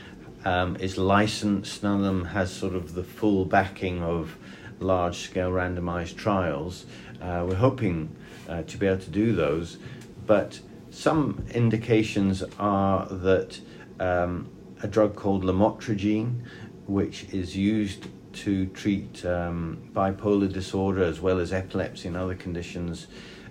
um, 0.45 0.77
is 0.77 0.99
licensed, 0.99 1.83
none 1.83 1.99
of 1.99 2.05
them 2.05 2.25
has 2.27 2.53
sort 2.53 2.75
of 2.75 2.95
the 2.95 3.05
full 3.05 3.45
backing 3.45 4.03
of 4.03 4.37
large 4.81 5.19
scale 5.19 5.51
randomized 5.51 6.17
trials. 6.17 6.87
Uh, 7.21 7.45
we're 7.49 7.55
hoping 7.55 8.15
uh, 8.49 8.63
to 8.63 8.77
be 8.77 8.87
able 8.87 9.01
to 9.01 9.11
do 9.11 9.35
those, 9.35 9.79
but 10.27 10.61
some 10.91 11.45
indications 11.53 12.43
are 12.59 13.07
that 13.07 13.61
um, 14.01 14.49
a 14.83 14.89
drug 14.89 15.17
called 15.17 15.45
lamotrigine, 15.45 16.43
which 16.87 17.25
is 17.33 17.57
used 17.57 18.07
to 18.35 18.67
treat 18.67 19.25
um, 19.25 19.79
bipolar 19.93 20.53
disorder 20.53 21.05
as 21.05 21.21
well 21.21 21.39
as 21.39 21.53
epilepsy 21.53 22.09
and 22.09 22.17
other 22.17 22.35
conditions, 22.35 23.07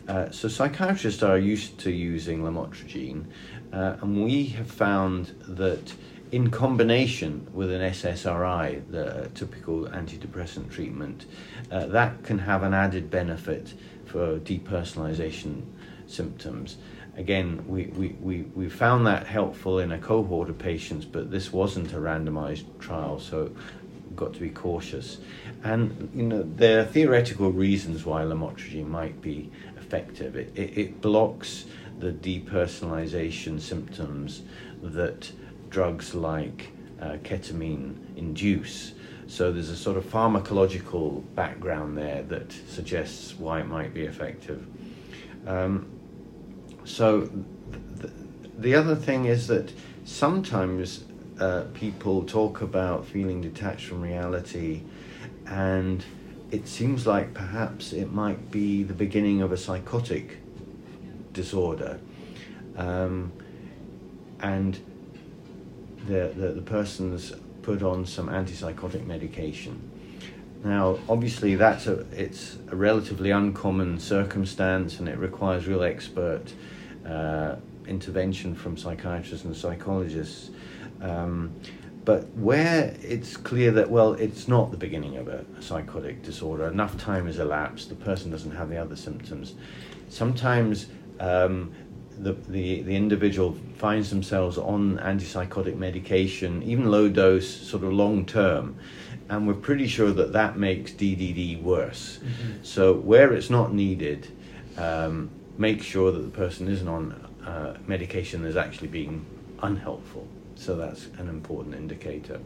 uh, 0.08 0.30
so 0.32 0.48
psychiatrists 0.48 1.24
are 1.24 1.38
used 1.38 1.80
to 1.80 1.92
using 1.92 2.42
lamotrigine, 2.42 3.26
uh, 3.72 3.96
and 4.02 4.24
we 4.24 4.46
have 4.48 4.70
found 4.70 5.28
that 5.48 5.94
in 6.34 6.50
combination 6.50 7.48
with 7.54 7.72
an 7.72 7.82
SSRI, 7.82 8.90
the 8.90 9.30
typical 9.36 9.86
antidepressant 9.86 10.72
treatment, 10.72 11.26
uh, 11.72 11.86
that 11.86 12.24
can 12.24 12.40
have 12.40 12.64
an 12.64 12.74
added 12.74 13.10
benefit 13.10 13.74
for 14.06 14.40
depersonalization 14.40 15.62
symptoms. 16.08 16.78
Again, 17.16 17.64
we, 17.68 17.86
we, 17.86 18.10
we, 18.20 18.42
we 18.56 18.68
found 18.68 19.06
that 19.06 19.28
helpful 19.28 19.78
in 19.78 19.92
a 19.92 20.00
cohort 20.00 20.50
of 20.50 20.58
patients, 20.58 21.06
but 21.06 21.30
this 21.30 21.54
wasn't 21.54 21.94
a 21.94 21.98
randomized 21.98 22.66
trial, 22.80 23.20
so 23.20 23.52
got 24.16 24.34
to 24.34 24.40
be 24.40 24.50
cautious. 24.50 25.18
And 25.64 26.10
you 26.14 26.24
know 26.24 26.44
there 26.44 26.82
are 26.82 26.86
theoretical 26.86 27.52
reasons 27.52 28.06
why 28.06 28.24
lamotrigine 28.24 28.88
might 28.88 29.22
be 29.22 29.52
effective. 29.78 30.36
It, 30.36 30.52
it, 30.56 30.78
it 30.78 31.02
blocks 31.02 31.66
the 32.00 32.12
depersonalization 32.12 33.62
symptoms 33.62 34.42
that 34.82 35.32
drugs 35.70 36.14
like 36.14 36.72
uh, 37.02 37.18
ketamine 37.24 37.96
induce. 38.18 38.94
So 39.28 39.52
there's 39.52 39.70
a 39.70 39.78
sort 39.78 39.98
of 39.98 40.06
pharmacological 40.06 41.24
background 41.36 41.98
there 41.98 42.24
that 42.24 42.52
suggests 42.52 43.36
why 43.38 43.62
it 43.62 43.68
might 43.68 43.94
be 43.94 44.04
effective. 44.04 44.66
Um, 45.48 45.90
so 46.84 47.22
th- 48.02 48.14
the 48.58 48.76
other 48.76 48.96
thing 48.96 49.26
is 49.26 49.48
that 49.48 49.72
sometimes 50.06 51.06
uh, 51.40 51.64
people 51.74 52.24
talk 52.24 52.62
about 52.62 53.06
feeling 53.06 53.42
detached 53.42 53.88
from 53.88 54.02
reality 54.02 54.82
and 55.46 56.04
it 56.52 56.68
seems 56.68 57.08
like 57.08 57.34
perhaps 57.34 57.94
it 57.94 58.12
might 58.12 58.52
be 58.52 58.84
the 58.84 58.94
beginning 58.94 59.42
of 59.42 59.52
a 59.52 59.58
psychotic 59.58 60.38
disorder. 61.34 62.00
Um, 62.78 63.32
and 64.40 64.80
the, 66.06 66.32
the, 66.36 66.50
the 66.50 66.62
person's 66.62 67.34
put 67.64 67.82
on 67.82 68.06
some 68.06 68.28
antipsychotic 68.28 69.06
medication. 69.06 69.90
Now, 70.64 71.00
obviously, 71.10 71.56
that's 71.56 71.88
a, 71.88 72.06
it's 72.12 72.58
a 72.70 72.76
relatively 72.76 73.32
uncommon 73.32 74.00
circumstance 74.00 75.00
and 75.00 75.10
it 75.10 75.18
requires 75.18 75.68
real 75.68 75.84
expert 75.84 76.54
uh, 77.06 77.56
intervention 77.88 78.56
from 78.56 78.78
psychiatrists 78.78 79.46
and 79.46 79.56
psychologists. 79.56 80.52
Um, 81.04 81.54
but 82.06 82.28
where 82.36 82.96
it's 83.02 83.38
clear 83.38 83.72
that, 83.72 83.90
well, 83.90 84.14
it's 84.14 84.48
not 84.48 84.72
the 84.72 84.78
beginning 84.78 85.18
of 85.18 85.28
a, 85.28 85.46
a 85.58 85.62
psychotic 85.62 86.24
disorder, 86.24 86.68
enough 86.68 86.98
time 86.98 87.28
has 87.28 87.40
elapsed, 87.40 87.90
the 87.90 87.96
person 87.96 88.32
doesn't 88.32 88.52
have 88.52 88.70
the 88.70 88.78
other 88.78 88.96
symptoms. 88.96 89.54
Sometimes 90.10 90.88
um, 91.20 91.74
the, 92.18 92.34
the, 92.34 92.82
the 92.82 92.96
individual 92.96 93.58
finds 93.78 94.10
themselves 94.10 94.58
on 94.58 94.98
antipsychotic 95.00 95.78
medication, 95.78 96.62
even 96.64 96.92
low 96.92 97.08
dose, 97.10 97.50
sort 97.50 97.84
of 97.84 97.94
long 97.94 98.26
term, 98.26 98.76
and 99.30 99.48
we're 99.48 99.54
pretty 99.54 99.88
sure 99.88 100.12
that 100.12 100.34
that 100.34 100.58
makes 100.58 100.92
DDD 100.92 101.62
worse. 101.62 102.18
Mm-hmm. 102.18 102.64
So, 102.64 102.94
where 102.94 103.34
it's 103.34 103.50
not 103.50 103.74
needed, 103.74 104.28
um, 104.78 105.30
make 105.58 105.82
sure 105.82 106.12
that 106.12 106.20
the 106.20 106.30
person 106.30 106.68
isn't 106.68 106.88
on 106.88 107.14
uh, 107.46 107.78
medication 107.88 108.44
that's 108.44 108.58
actually 108.58 108.90
being 108.90 109.26
unhelpful. 109.62 110.28
So 110.64 110.78
that's 110.78 111.08
an 111.18 111.28
important 111.28 111.76
indicator. 111.76 112.40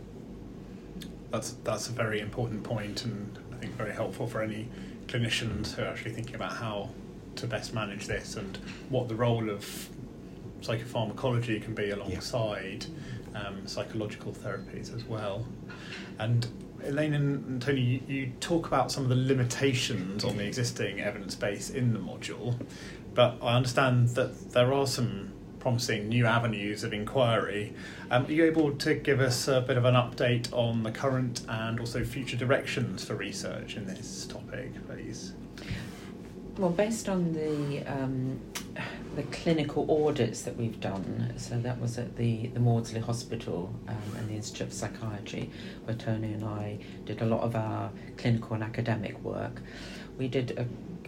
That's 1.30 1.52
that's 1.64 1.88
a 1.88 1.92
very 1.92 2.20
important 2.20 2.64
point, 2.64 3.06
and 3.06 3.38
I 3.54 3.58
think 3.58 3.74
very 3.74 3.94
helpful 3.94 4.26
for 4.26 4.42
any 4.42 4.70
clinicians 5.06 5.76
who 5.76 5.84
are 5.84 5.86
actually 5.86 6.14
thinking 6.14 6.34
about 6.34 6.54
how 6.54 6.90
to 7.36 7.46
best 7.46 7.76
manage 7.76 8.08
this 8.08 8.36
and 8.36 8.58
what 8.90 9.08
the 9.08 9.14
role 9.14 9.52
of 9.52 9.64
psychopharmacology 10.62 11.62
can 11.62 11.76
be 11.76 11.92
alongside 11.92 12.88
yeah. 13.34 13.50
um, 13.50 13.68
psychological 13.68 14.32
therapies 14.34 14.96
as 14.96 15.04
well. 15.04 15.46
And 16.18 16.48
Elaine 16.84 17.14
and 17.14 17.62
Tony, 17.62 17.82
you, 17.82 18.02
you, 18.08 18.32
talk 18.40 18.66
about 18.66 18.92
some 18.92 19.04
of 19.04 19.10
the 19.10 19.16
limitations 19.16 20.24
on 20.24 20.38
the 20.38 20.46
existing 20.48 21.02
evidence 21.02 21.36
base 21.36 21.70
in 21.70 21.94
the 21.94 22.00
module, 22.00 22.60
but 23.14 23.38
I 23.44 23.56
understand 23.56 24.10
that 24.10 24.54
there 24.54 24.74
are 24.74 24.88
some 24.88 25.34
promising 25.68 26.08
new 26.08 26.26
avenues 26.26 26.86
of 26.86 26.94
inquiry. 26.94 27.74
Um, 28.10 28.26
are 28.26 28.32
you 28.32 28.46
able 28.46 28.72
to 28.76 28.96
give 28.96 29.20
us 29.20 29.50
a 29.50 29.60
bit 29.60 29.76
of 29.76 29.84
an 29.84 29.96
update 29.96 30.48
on 30.54 30.82
the 30.82 30.92
current 30.92 31.42
and 31.50 31.78
also 31.82 32.06
future 32.06 32.38
directions 32.38 33.04
for 33.04 33.16
research 33.16 33.76
in 33.76 33.86
this 33.86 34.26
topic, 34.28 34.72
please? 34.88 35.34
Well, 36.58 36.70
based 36.70 37.10
on 37.10 37.34
the 37.34 37.84
um, 37.86 38.40
the 39.18 39.24
clinical 39.24 40.08
audits 40.08 40.44
that 40.44 40.56
we've 40.56 40.80
done, 40.80 41.34
so 41.36 41.60
that 41.60 41.82
was 41.82 41.98
at 41.98 42.16
the, 42.16 42.48
the 42.48 42.62
Maudsley 42.62 43.02
Hospital 43.02 43.70
um, 43.90 44.16
and 44.16 44.30
the 44.30 44.36
Institute 44.36 44.68
of 44.68 44.74
Psychiatry, 44.74 45.50
where 45.84 45.98
Tony 45.98 46.32
and 46.32 46.46
I 46.46 46.78
did 47.04 47.22
a 47.22 47.26
lot 47.26 47.42
of 47.42 47.58
our 47.58 47.92
clinical 48.16 48.54
and 48.54 48.64
academic 48.64 49.22
work. 49.22 49.62
We 50.18 50.30
did 50.30 50.66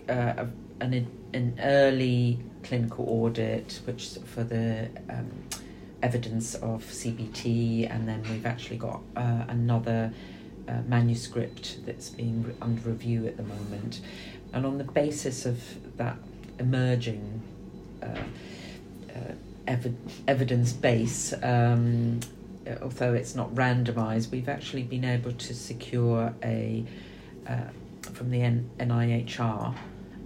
a, 0.10 0.14
a, 0.14 0.48
an, 0.82 1.08
an 1.34 1.60
early 1.62 2.40
clinical 2.64 3.06
audit, 3.10 3.82
which 3.86 4.18
for 4.26 4.44
the 4.44 4.90
um, 5.10 5.30
evidence 6.02 6.56
of 6.56 6.84
CBT, 6.84 7.90
and 7.90 8.08
then 8.08 8.24
we've 8.30 8.46
actually 8.46 8.78
got 8.78 9.02
uh, 9.16 9.46
another 9.48 10.14
uh, 10.68 10.82
manuscript 10.88 11.86
that's 11.86 12.10
being 12.10 12.56
under 12.62 12.90
review 12.90 13.26
at 13.28 13.38
the 13.38 13.44
moment. 13.44 14.02
And 14.54 14.66
on 14.66 14.78
the 14.78 14.84
basis 14.84 15.46
of 15.46 15.62
that 15.98 16.18
emerging 16.60 17.42
uh, 18.02 18.06
uh, 18.06 19.34
ev- 19.68 19.96
evidence 20.28 20.74
base, 20.74 21.34
um, 21.44 22.20
although 22.82 23.14
it's 23.14 23.36
not 23.36 23.54
randomized, 23.56 24.32
we've 24.32 24.50
actually 24.50 24.84
been 24.84 25.06
able 25.06 25.32
to 25.32 25.54
secure 25.54 26.34
a 26.44 26.86
uh, 27.48 27.62
from 28.14 28.30
the 28.32 28.42
N- 28.42 28.70
NIHR 28.80 29.76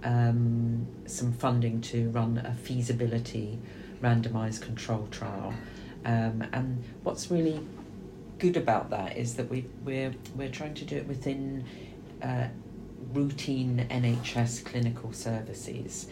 um, 0.04 0.86
some 1.06 1.32
funding 1.32 1.80
to 1.80 2.10
run 2.10 2.38
a 2.38 2.54
feasibility 2.54 3.58
randomized 4.02 4.60
control 4.60 5.08
trial. 5.10 5.54
Um, 6.04 6.44
and 6.52 6.84
what's 7.02 7.30
really 7.30 7.60
good 8.38 8.56
about 8.56 8.90
that 8.90 9.16
is 9.16 9.34
that 9.36 9.48
we, 9.48 9.64
we're, 9.84 10.14
we're 10.36 10.50
trying 10.50 10.74
to 10.74 10.84
do 10.84 10.96
it 10.96 11.08
within 11.08 11.64
uh, 12.22 12.48
routine 13.12 13.86
NHS 13.90 14.64
clinical 14.64 15.12
services. 15.12 16.08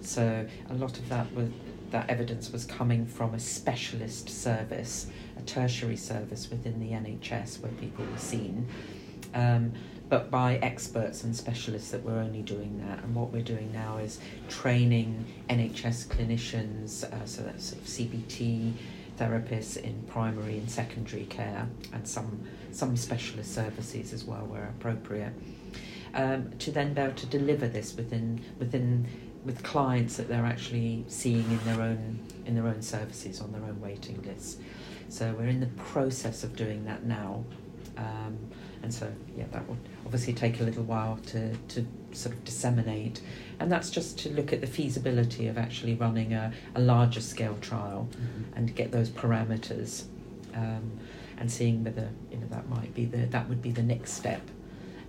So 0.00 0.46
a 0.70 0.74
lot 0.74 0.98
of 0.98 1.08
that 1.10 1.30
was, 1.34 1.50
that 1.90 2.08
evidence 2.08 2.50
was 2.50 2.64
coming 2.64 3.06
from 3.06 3.34
a 3.34 3.38
specialist 3.38 4.30
service, 4.30 5.06
a 5.36 5.42
tertiary 5.42 5.96
service 5.96 6.50
within 6.50 6.80
the 6.80 6.90
NHS 6.90 7.60
where 7.60 7.72
people 7.72 8.04
were 8.06 8.18
seen. 8.18 8.66
Um, 9.34 9.72
but 10.08 10.30
by 10.30 10.56
experts 10.56 11.24
and 11.24 11.34
specialists 11.34 11.90
that 11.90 12.04
were 12.04 12.18
only 12.18 12.42
doing 12.42 12.84
that. 12.86 13.02
And 13.02 13.14
what 13.14 13.32
we're 13.32 13.42
doing 13.42 13.72
now 13.72 13.98
is 13.98 14.20
training 14.48 15.24
NHS 15.48 16.06
clinicians, 16.08 17.04
uh, 17.04 17.24
so 17.24 17.42
that's 17.42 17.66
sort 17.66 17.80
of 17.82 17.88
CBT 17.88 18.72
therapists 19.18 19.76
in 19.76 20.02
primary 20.08 20.58
and 20.58 20.70
secondary 20.70 21.24
care, 21.24 21.68
and 21.92 22.06
some 22.06 22.46
some 22.72 22.96
specialist 22.96 23.54
services 23.54 24.12
as 24.12 24.24
well 24.24 24.44
where 24.46 24.68
appropriate, 24.76 25.32
um, 26.14 26.50
to 26.58 26.72
then 26.72 26.92
be 26.92 27.00
able 27.00 27.14
to 27.14 27.26
deliver 27.26 27.68
this 27.68 27.96
within 27.96 28.40
within 28.58 29.06
with 29.44 29.62
clients 29.62 30.16
that 30.16 30.28
they're 30.28 30.46
actually 30.46 31.04
seeing 31.06 31.50
in 31.50 31.64
their 31.64 31.82
own 31.82 32.18
in 32.46 32.54
their 32.54 32.66
own 32.66 32.82
services 32.82 33.40
on 33.40 33.52
their 33.52 33.62
own 33.62 33.80
waiting 33.80 34.20
lists. 34.22 34.58
So 35.08 35.34
we're 35.38 35.48
in 35.48 35.60
the 35.60 35.66
process 35.66 36.44
of 36.44 36.56
doing 36.56 36.84
that 36.86 37.04
now. 37.04 37.44
Um, 37.96 38.38
and 38.84 38.92
so, 38.92 39.10
yeah, 39.34 39.46
that 39.52 39.66
would 39.66 39.78
obviously 40.04 40.34
take 40.34 40.60
a 40.60 40.62
little 40.62 40.82
while 40.82 41.18
to, 41.28 41.56
to 41.68 41.86
sort 42.12 42.34
of 42.34 42.44
disseminate. 42.44 43.22
And 43.58 43.72
that's 43.72 43.88
just 43.88 44.18
to 44.18 44.28
look 44.28 44.52
at 44.52 44.60
the 44.60 44.66
feasibility 44.66 45.48
of 45.48 45.56
actually 45.56 45.94
running 45.94 46.34
a, 46.34 46.52
a 46.74 46.82
larger 46.82 47.22
scale 47.22 47.56
trial 47.62 48.06
mm-hmm. 48.10 48.54
and 48.54 48.76
get 48.76 48.92
those 48.92 49.08
parameters 49.08 50.04
um, 50.52 50.98
and 51.38 51.50
seeing 51.50 51.82
whether 51.82 52.10
you 52.30 52.36
know 52.36 52.46
that 52.50 52.68
might 52.68 52.94
be 52.94 53.06
the 53.06 53.24
that 53.28 53.48
would 53.48 53.62
be 53.62 53.70
the 53.70 53.82
next 53.82 54.12
step. 54.12 54.42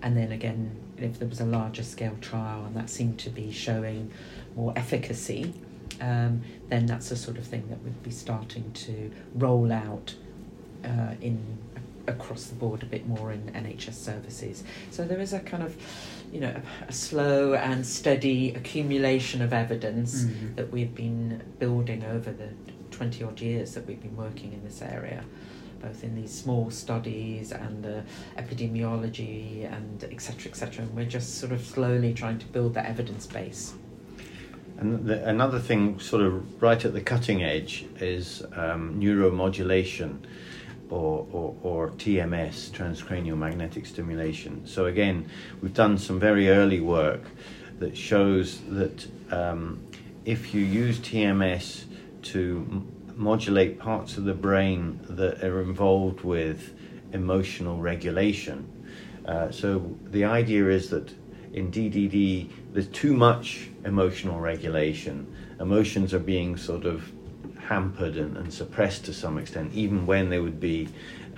And 0.01 0.15
then 0.15 0.31
again, 0.31 0.73
if 0.97 1.19
there 1.19 1.27
was 1.27 1.41
a 1.41 1.45
larger 1.45 1.83
scale 1.83 2.17
trial 2.21 2.63
and 2.63 2.77
that 2.77 2.89
seemed 2.89 3.19
to 3.19 3.29
be 3.29 3.51
showing 3.51 4.09
more 4.55 4.71
efficacy, 4.77 5.53
um, 5.99 6.43
then 6.69 6.85
that's 6.85 7.09
the 7.09 7.17
sort 7.17 7.37
of 7.37 7.45
thing 7.45 7.67
that 7.67 7.83
would 7.83 8.01
be 8.03 8.11
starting 8.11 8.71
to 8.71 9.11
roll 9.33 9.73
out 9.73 10.15
uh, 10.85 11.15
in 11.19 11.57
across 12.07 12.45
the 12.45 12.55
board 12.55 12.83
a 12.83 12.85
bit 12.85 13.07
more 13.07 13.31
in 13.31 13.41
NHS 13.53 13.93
services. 13.93 14.63
So 14.91 15.05
there 15.05 15.19
is 15.19 15.33
a 15.33 15.39
kind 15.39 15.63
of, 15.63 15.75
you 16.31 16.39
know, 16.39 16.61
a, 16.83 16.89
a 16.89 16.93
slow 16.93 17.53
and 17.53 17.85
steady 17.85 18.53
accumulation 18.53 19.41
of 19.41 19.53
evidence 19.53 20.23
mm-hmm. 20.23 20.55
that 20.55 20.71
we've 20.71 20.93
been 20.93 21.41
building 21.59 22.03
over 22.05 22.31
the 22.31 22.49
20 22.91 23.23
odd 23.23 23.41
years 23.41 23.73
that 23.73 23.85
we've 23.87 24.01
been 24.01 24.15
working 24.15 24.53
in 24.53 24.63
this 24.63 24.81
area. 24.81 25.23
Both 25.81 26.03
in 26.03 26.15
these 26.15 26.33
small 26.33 26.71
studies 26.71 27.51
and 27.51 27.83
the 27.83 28.03
epidemiology 28.37 29.71
and 29.71 30.03
etc. 30.05 30.49
etc. 30.49 30.83
And 30.83 30.95
we're 30.95 31.05
just 31.05 31.37
sort 31.37 31.51
of 31.51 31.63
slowly 31.63 32.13
trying 32.13 32.39
to 32.39 32.45
build 32.47 32.73
that 32.75 32.85
evidence 32.85 33.27
base. 33.27 33.73
And 34.77 35.05
the, 35.05 35.27
another 35.27 35.59
thing, 35.59 35.99
sort 35.99 36.21
of 36.21 36.61
right 36.61 36.83
at 36.83 36.93
the 36.93 37.01
cutting 37.01 37.43
edge, 37.43 37.85
is 37.99 38.41
um, 38.55 38.99
neuromodulation 38.99 40.19
or, 40.89 41.27
or, 41.31 41.55
or 41.63 41.89
TMS, 41.91 42.69
transcranial 42.69 43.37
magnetic 43.37 43.85
stimulation. 43.85 44.65
So, 44.65 44.85
again, 44.85 45.29
we've 45.61 45.73
done 45.73 45.97
some 45.97 46.19
very 46.19 46.49
early 46.49 46.79
work 46.79 47.21
that 47.79 47.97
shows 47.97 48.61
that 48.69 49.07
um, 49.31 49.85
if 50.25 50.53
you 50.53 50.61
use 50.61 50.99
TMS 50.99 51.85
to 52.23 52.85
modulate 53.15 53.79
parts 53.79 54.17
of 54.17 54.25
the 54.25 54.33
brain 54.33 54.99
that 55.09 55.43
are 55.43 55.61
involved 55.61 56.21
with 56.21 56.73
emotional 57.13 57.77
regulation, 57.77 58.71
uh, 59.25 59.51
so 59.51 59.95
the 60.05 60.23
idea 60.23 60.69
is 60.69 60.89
that 60.89 61.13
in 61.53 61.71
DDD 61.71 62.49
there's 62.73 62.87
too 62.87 63.13
much 63.13 63.69
emotional 63.85 64.39
regulation. 64.39 65.33
Emotions 65.59 66.13
are 66.13 66.19
being 66.19 66.57
sort 66.57 66.85
of 66.85 67.11
hampered 67.67 68.15
and, 68.15 68.37
and 68.37 68.53
suppressed 68.53 69.05
to 69.05 69.13
some 69.13 69.37
extent, 69.37 69.73
even 69.73 70.05
when 70.05 70.29
they 70.29 70.39
would 70.39 70.59
be, 70.59 70.87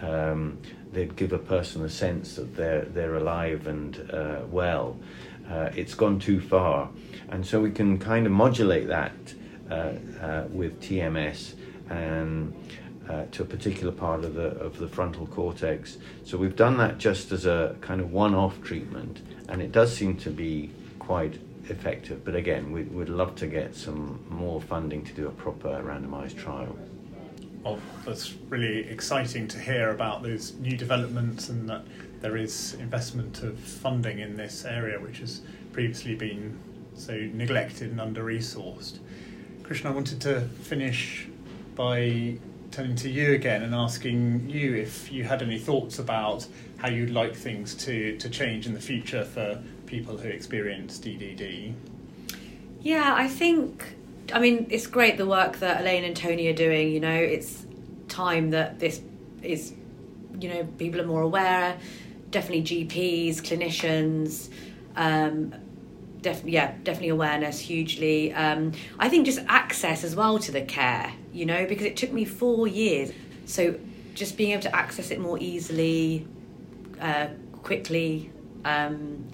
um, 0.02 0.58
they'd 0.92 1.16
give 1.16 1.34
a 1.34 1.40
person 1.40 1.84
a 1.84 1.90
sense 1.90 2.36
that 2.36 2.56
they're 2.56 2.86
they're 2.86 3.16
alive 3.16 3.68
and 3.68 4.10
uh, 4.12 4.42
well. 4.50 4.98
Uh, 5.50 5.70
it's 5.76 5.94
gone 5.94 6.20
too 6.20 6.42
far, 6.42 6.90
and 7.30 7.46
so 7.46 7.62
we 7.62 7.72
can 7.72 7.98
kind 7.98 8.26
of 8.26 8.32
modulate 8.32 8.88
that 8.88 9.14
uh, 9.72 9.94
uh 10.22 10.46
with 10.50 10.80
TMS 10.82 11.56
and. 11.90 12.54
Uh, 13.10 13.26
to 13.32 13.42
a 13.42 13.46
particular 13.46 13.94
part 13.94 14.26
of 14.26 14.34
the 14.34 14.50
of 14.58 14.78
the 14.80 14.88
frontal 14.90 15.26
cortex. 15.28 15.98
So 16.26 16.38
we've 16.38 16.58
done 16.58 16.76
that 16.80 16.98
just 16.98 17.32
as 17.32 17.46
a 17.46 17.78
kind 17.80 18.02
of 18.02 18.12
one-off 18.12 18.62
treatment, 18.62 19.22
and 19.48 19.62
it 19.62 19.72
does 19.72 19.96
seem 19.96 20.18
to 20.18 20.30
be 20.30 20.72
quite 21.00 21.40
effective. 21.70 22.24
But 22.24 22.36
again, 22.36 22.72
we, 22.72 22.84
would 22.84 23.10
love 23.10 23.36
to 23.36 23.48
get 23.48 23.76
some 23.76 24.24
more 24.30 24.62
funding 24.62 25.04
to 25.06 25.14
do 25.14 25.28
a 25.28 25.32
proper 25.32 25.70
randomized 25.84 26.38
trial. 26.38 26.78
Well, 27.64 27.80
that's 28.06 28.34
really 28.50 28.88
exciting 28.88 29.48
to 29.50 29.60
hear 29.60 29.90
about 29.92 30.24
those 30.24 30.54
new 30.56 30.78
developments 30.78 31.50
and 31.50 31.68
that 31.70 31.84
there 32.22 32.38
is 32.38 32.76
investment 32.76 33.44
of 33.44 33.60
funding 33.60 34.20
in 34.20 34.38
this 34.38 34.66
area, 34.66 35.00
which 35.00 35.20
has 35.20 35.42
previously 35.74 36.16
been 36.16 36.58
so 36.96 37.14
neglected 37.34 37.92
and 37.92 38.02
under 38.02 38.24
resourced. 38.24 39.00
Krishna, 39.64 39.92
I 39.92 39.94
wanted 39.94 40.22
to 40.22 40.42
finish 40.42 41.28
by 41.76 42.38
turning 42.72 42.96
to 42.96 43.10
you 43.10 43.34
again 43.34 43.64
and 43.64 43.74
asking 43.74 44.50
you 44.50 44.76
if 44.76 45.12
you 45.12 45.24
had 45.24 45.42
any 45.42 45.60
thoughts 45.60 46.00
about 46.00 46.48
how 46.78 46.90
you'd 46.90 47.10
like 47.10 47.36
things 47.36 47.76
to, 47.76 48.18
to 48.18 48.30
change 48.30 48.66
in 48.66 48.74
the 48.74 48.80
future 48.80 49.26
for 49.26 49.62
people 49.88 50.18
who 50.18 50.28
experience 50.28 51.00
DDD? 51.00 51.74
Yeah, 52.82 53.14
I 53.16 53.28
think, 53.28 53.96
I 54.34 54.40
mean, 54.40 54.68
it's 54.70 54.88
great 54.88 55.18
the 55.18 55.26
work 55.26 55.58
that 55.60 55.82
Elaine 55.82 56.04
and 56.04 56.16
Tony 56.16 56.48
are 56.48 56.54
doing. 56.54 56.92
You 56.92 57.00
know, 57.00 57.16
it's 57.16 57.66
time 58.08 58.52
that 58.52 58.80
this 58.80 59.02
is, 59.42 59.74
you 60.40 60.50
know, 60.50 60.64
people 60.78 61.02
are 61.02 61.08
more 61.08 61.22
aware. 61.22 61.78
Definitely 62.30 62.86
GPs, 62.86 63.38
clinicians, 63.38 64.50
um, 64.96 65.54
definitely, 66.22 66.54
yeah, 66.54 66.74
definitely 66.84 67.10
awareness 67.10 67.60
hugely. 67.60 68.34
Um, 68.34 68.74
I 69.00 69.10
think 69.10 69.26
just 69.26 69.40
access 69.48 70.04
as 70.04 70.16
well 70.16 70.40
to 70.40 70.52
the 70.52 70.62
care, 70.62 71.14
you 71.32 71.46
know, 71.46 71.66
because 71.66 71.86
it 71.86 71.96
took 71.96 72.12
me 72.12 72.26
four 72.26 72.68
years. 72.68 73.12
So 73.46 73.80
just 74.14 74.36
being 74.36 74.52
able 74.52 74.64
to 74.64 74.76
access 74.76 75.12
it 75.12 75.20
more 75.20 75.38
easily, 75.40 76.28
uh, 77.00 77.28
quickly. 77.64 78.32
Um, 78.66 79.28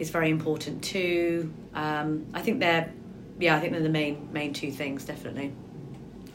is 0.00 0.10
very 0.10 0.30
important 0.30 0.82
too. 0.82 1.52
Um, 1.74 2.26
I 2.34 2.40
think 2.40 2.58
they're, 2.58 2.92
yeah, 3.38 3.56
I 3.56 3.60
think 3.60 3.72
they're 3.72 3.82
the 3.82 3.88
main 3.88 4.32
main 4.32 4.52
two 4.52 4.72
things 4.72 5.04
definitely. 5.04 5.52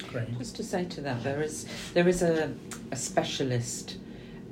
Great. 0.10 0.38
Just 0.38 0.56
to 0.58 0.64
say 0.64 0.86
to 0.86 1.02
that, 1.02 1.24
there 1.24 1.42
is 1.42 1.66
there 1.94 2.08
is 2.08 2.22
a, 2.22 2.54
a 2.92 2.96
specialist 2.96 3.98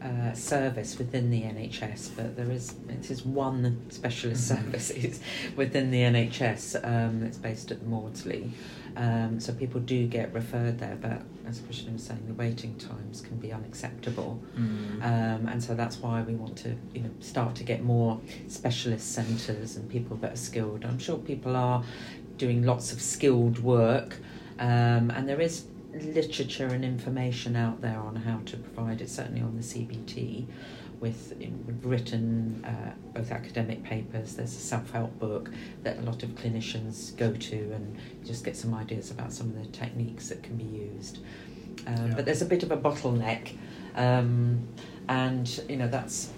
uh, 0.04 0.34
service 0.34 0.98
within 0.98 1.30
the 1.32 1.42
NHS, 1.42 2.12
but 2.16 2.36
there 2.36 2.52
is 2.52 2.76
it 2.90 3.10
is 3.10 3.26
one 3.26 3.80
specialist 3.90 4.48
service 4.48 4.92
within 5.56 5.92
the 5.92 6.00
NHS. 6.02 6.84
Um, 6.84 7.24
it's 7.24 7.38
based 7.38 7.72
at 7.72 7.86
Maudsley, 7.88 8.52
um, 8.98 9.40
so 9.40 9.54
people 9.54 9.80
do 9.80 10.06
get 10.08 10.34
referred 10.34 10.80
there. 10.80 10.98
But 11.02 11.22
as 11.48 11.60
Krishna 11.62 11.94
was 11.94 12.04
saying, 12.04 12.24
the 12.28 12.34
waiting 12.34 12.76
times 12.78 13.22
can 13.22 13.38
be 13.38 13.54
unacceptable, 13.54 14.42
Mm. 14.58 15.02
um, 15.04 15.48
and 15.48 15.64
so 15.64 15.74
that's 15.74 15.98
why 15.98 16.22
we 16.22 16.36
want 16.36 16.58
to 16.58 16.76
you 16.94 17.02
know 17.02 17.12
start 17.20 17.56
to 17.56 17.64
get 17.64 17.84
more 17.84 18.20
specialist 18.48 19.14
centres 19.14 19.78
and 19.78 19.90
people 19.90 20.18
that 20.18 20.34
are 20.34 20.38
skilled. 20.50 20.84
I'm 20.86 21.00
sure 21.00 21.18
people 21.18 21.56
are 21.56 21.84
doing 22.38 22.64
lots 22.64 22.92
of 22.92 23.02
skilled 23.02 23.60
work, 23.60 24.18
um, 24.60 25.12
and 25.12 25.30
there 25.30 25.40
is 25.42 25.66
literature 25.94 26.68
and 26.68 26.84
information 26.84 27.56
out 27.56 27.82
there 27.82 28.00
on 28.00 28.16
how 28.16 28.40
to 28.46 28.58
provide 28.58 29.02
it, 29.02 29.10
certainly 29.10 29.42
on 29.42 29.56
the 29.56 29.64
CBT, 29.64 30.46
with 31.00 31.34
written 31.84 32.64
uh, 32.66 32.92
both 33.14 33.32
academic 33.32 33.84
papers. 33.84 34.36
There's 34.36 34.56
a 34.56 34.60
self 34.60 34.90
help 34.92 35.18
book 35.20 35.50
that 35.84 36.00
a 36.00 36.02
lot 36.02 36.24
of 36.24 36.30
clinicians 36.30 37.16
go 37.18 37.34
to 37.34 37.56
and 37.74 37.98
just 38.26 38.44
get 38.44 38.56
some 38.56 38.74
ideas 38.74 39.12
about 39.12 39.34
some 39.34 39.48
of 39.50 39.60
the 39.62 39.68
techniques 39.68 40.30
that 40.30 40.42
can 40.44 40.56
be 40.56 40.64
used. 40.64 41.20
Um, 41.88 42.08
Yeah. 42.10 42.14
But 42.16 42.26
there's 42.26 42.42
a 42.42 42.46
bit 42.46 42.64
of 42.64 42.72
a 42.72 42.78
bottleneck, 42.78 43.56
um, 43.96 44.68
and 45.10 45.64
you 45.68 45.78
know 45.78 45.88
that's 45.88 46.30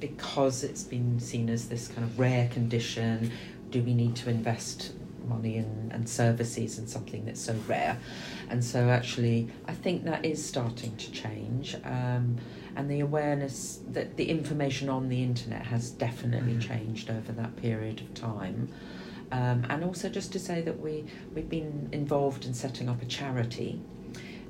because 0.00 0.62
it's 0.64 0.84
been 0.84 1.18
seen 1.18 1.50
as 1.50 1.68
this 1.68 1.88
kind 1.88 2.04
of 2.04 2.18
rare 2.18 2.48
condition. 2.48 3.32
Do 3.70 3.82
we 3.82 3.92
need 3.92 4.16
to 4.16 4.30
invest 4.30 4.92
money 5.28 5.58
and, 5.58 5.92
and 5.92 6.08
services 6.08 6.78
and 6.78 6.88
something 6.88 7.24
that's 7.24 7.40
so 7.40 7.54
rare? 7.66 7.98
And 8.48 8.64
so, 8.64 8.88
actually, 8.88 9.48
I 9.66 9.74
think 9.74 10.04
that 10.04 10.24
is 10.24 10.44
starting 10.44 10.96
to 10.96 11.12
change. 11.12 11.76
Um, 11.84 12.36
and 12.76 12.90
the 12.90 13.00
awareness 13.00 13.80
that 13.88 14.16
the 14.16 14.28
information 14.30 14.88
on 14.88 15.08
the 15.08 15.22
internet 15.22 15.66
has 15.66 15.90
definitely 15.90 16.54
Mhm. 16.54 16.60
changed 16.60 17.10
over 17.10 17.32
that 17.32 17.56
period 17.56 18.00
of 18.00 18.14
time. 18.14 18.68
Um, 19.32 19.66
and 19.68 19.84
also, 19.84 20.08
just 20.08 20.32
to 20.32 20.38
say 20.38 20.62
that 20.62 20.80
we, 20.80 21.04
we've 21.34 21.48
been 21.50 21.88
involved 21.92 22.46
in 22.46 22.54
setting 22.54 22.88
up 22.88 23.02
a 23.02 23.06
charity 23.06 23.80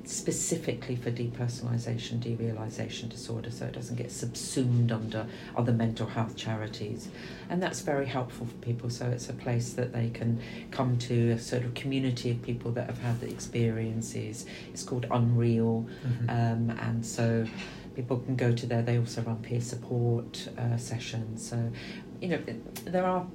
specifically 0.09 0.95
for 0.95 1.11
depersonalisation, 1.11 2.17
derealisation 2.19 3.07
disorder, 3.09 3.51
so 3.51 3.65
it 3.65 3.73
doesn't 3.73 3.95
get 3.95 4.11
subsumed 4.11 4.91
under 4.91 5.27
other 5.55 5.71
mental 5.71 6.07
health 6.07 6.35
charities. 6.35 7.09
And 7.49 7.61
that's 7.61 7.81
very 7.81 8.07
helpful 8.07 8.47
for 8.47 8.55
people, 8.55 8.89
so 8.89 9.05
it's 9.07 9.29
a 9.29 9.33
place 9.33 9.73
that 9.73 9.93
they 9.93 10.09
can 10.09 10.41
come 10.71 10.97
to, 10.99 11.31
a 11.31 11.39
sort 11.39 11.63
of 11.63 11.75
community 11.75 12.31
of 12.31 12.41
people 12.41 12.71
that 12.71 12.87
have 12.87 12.97
had 12.99 13.21
the 13.21 13.29
experiences. 13.29 14.47
It's 14.73 14.83
called 14.83 15.05
Unreal, 15.11 15.85
Mhm. 16.03 16.29
um, 16.29 16.69
and 16.79 17.05
so 17.05 17.45
people 17.95 18.17
can 18.17 18.35
go 18.35 18.51
to 18.51 18.65
there. 18.65 18.81
They 18.81 18.97
also 18.97 19.21
run 19.21 19.37
peer 19.37 19.61
support 19.61 20.49
uh, 20.57 20.77
sessions. 20.77 21.47
So, 21.47 21.71
you 22.19 22.29
know, 22.29 22.39
there 22.85 23.05
are 23.05 23.27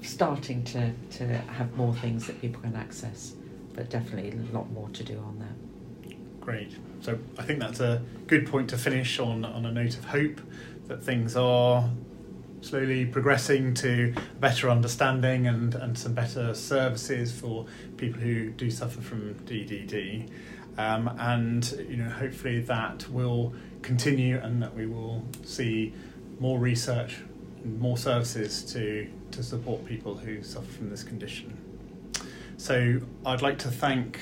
starting 0.00 0.64
to, 0.64 0.92
to 1.18 1.26
have 1.26 1.76
more 1.76 1.94
things 1.96 2.26
that 2.26 2.40
people 2.40 2.62
can 2.62 2.76
access, 2.76 3.34
but 3.74 3.88
definitely 3.90 4.30
a 4.30 4.54
lot 4.54 4.70
more 4.70 4.88
to 4.90 5.04
do 5.04 5.18
on 5.18 5.38
that. 5.38 6.40
Great. 6.40 6.72
So 7.00 7.18
I 7.38 7.42
think 7.42 7.60
that's 7.60 7.80
a 7.80 8.02
good 8.26 8.46
point 8.46 8.70
to 8.70 8.78
finish 8.78 9.18
on, 9.18 9.44
on 9.44 9.66
a 9.66 9.72
note 9.72 9.96
of 9.96 10.04
hope 10.06 10.40
that 10.88 11.02
things 11.02 11.36
are 11.36 11.88
slowly 12.62 13.06
progressing 13.06 13.72
to 13.74 14.14
better 14.38 14.68
understanding 14.68 15.46
and, 15.46 15.74
and 15.74 15.96
some 15.96 16.12
better 16.12 16.54
services 16.54 17.32
for 17.32 17.66
people 17.96 18.20
who 18.20 18.50
do 18.50 18.70
suffer 18.70 19.00
from 19.00 19.34
DDD. 19.46 20.28
Um, 20.78 21.08
and 21.18 21.70
you 21.88 21.96
know, 21.96 22.08
hopefully 22.10 22.60
that 22.60 23.08
will 23.10 23.54
continue 23.82 24.38
and 24.38 24.62
that 24.62 24.74
we 24.74 24.86
will 24.86 25.24
see 25.44 25.94
more 26.38 26.58
research 26.58 27.18
and 27.64 27.78
more 27.80 27.96
services 27.96 28.62
to, 28.72 29.08
to 29.30 29.42
support 29.42 29.84
people 29.84 30.16
who 30.16 30.42
suffer 30.42 30.70
from 30.70 30.90
this 30.90 31.02
condition. 31.02 31.56
So 32.60 33.00
I'd 33.24 33.40
like 33.40 33.58
to 33.60 33.68
thank 33.68 34.20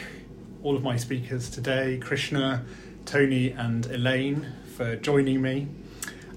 all 0.63 0.77
of 0.77 0.83
my 0.85 0.97
speakers 0.97 1.51
today, 1.51 1.99
Krishna, 2.01 2.65
Tony, 3.05 3.51
and 3.51 3.85
Elaine, 3.87 4.47
for 4.77 4.95
joining 4.95 5.43
me. 5.43 5.67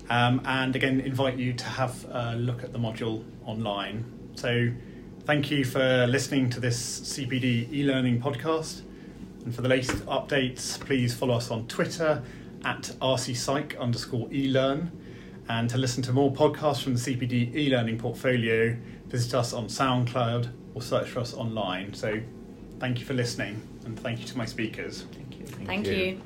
Um, 0.09 0.41
and 0.43 0.75
again, 0.75 0.99
invite 1.01 1.37
you 1.37 1.53
to 1.53 1.63
have 1.63 2.03
a 2.09 2.35
look 2.37 2.63
at 2.63 2.73
the 2.73 2.79
module 2.79 3.23
online. 3.45 4.03
So, 4.33 4.71
thank 5.25 5.51
you 5.51 5.63
for 5.63 6.07
listening 6.07 6.49
to 6.49 6.59
this 6.59 7.01
CPD 7.01 7.71
e 7.71 7.83
learning 7.83 8.19
podcast. 8.19 8.81
And 9.45 9.53
for 9.53 9.61
the 9.61 9.69
latest 9.69 10.03
updates, 10.07 10.79
please 10.79 11.13
follow 11.13 11.35
us 11.35 11.51
on 11.51 11.67
Twitter 11.67 12.23
at 12.65 12.81
rcpsych 12.99 13.79
underscore 13.79 14.27
elearn. 14.31 14.91
And 15.49 15.69
to 15.69 15.77
listen 15.77 16.01
to 16.03 16.13
more 16.13 16.33
podcasts 16.33 16.81
from 16.81 16.95
the 16.95 16.99
CPD 16.99 17.55
e 17.55 17.69
learning 17.69 17.99
portfolio, 17.99 18.75
visit 19.05 19.35
us 19.35 19.53
on 19.53 19.67
SoundCloud 19.67 20.49
or 20.73 20.81
search 20.81 21.09
for 21.09 21.19
us 21.19 21.33
online. 21.33 21.93
So, 21.93 22.19
thank 22.79 22.99
you 22.99 23.05
for 23.05 23.13
listening 23.13 23.61
and 23.85 23.99
thank 23.99 24.19
you 24.19 24.25
to 24.27 24.37
my 24.37 24.45
speakers. 24.45 25.05
Thank 25.13 25.39
you. 25.39 25.45
Thank 25.45 25.87
you. 25.87 25.93
you. 25.93 26.21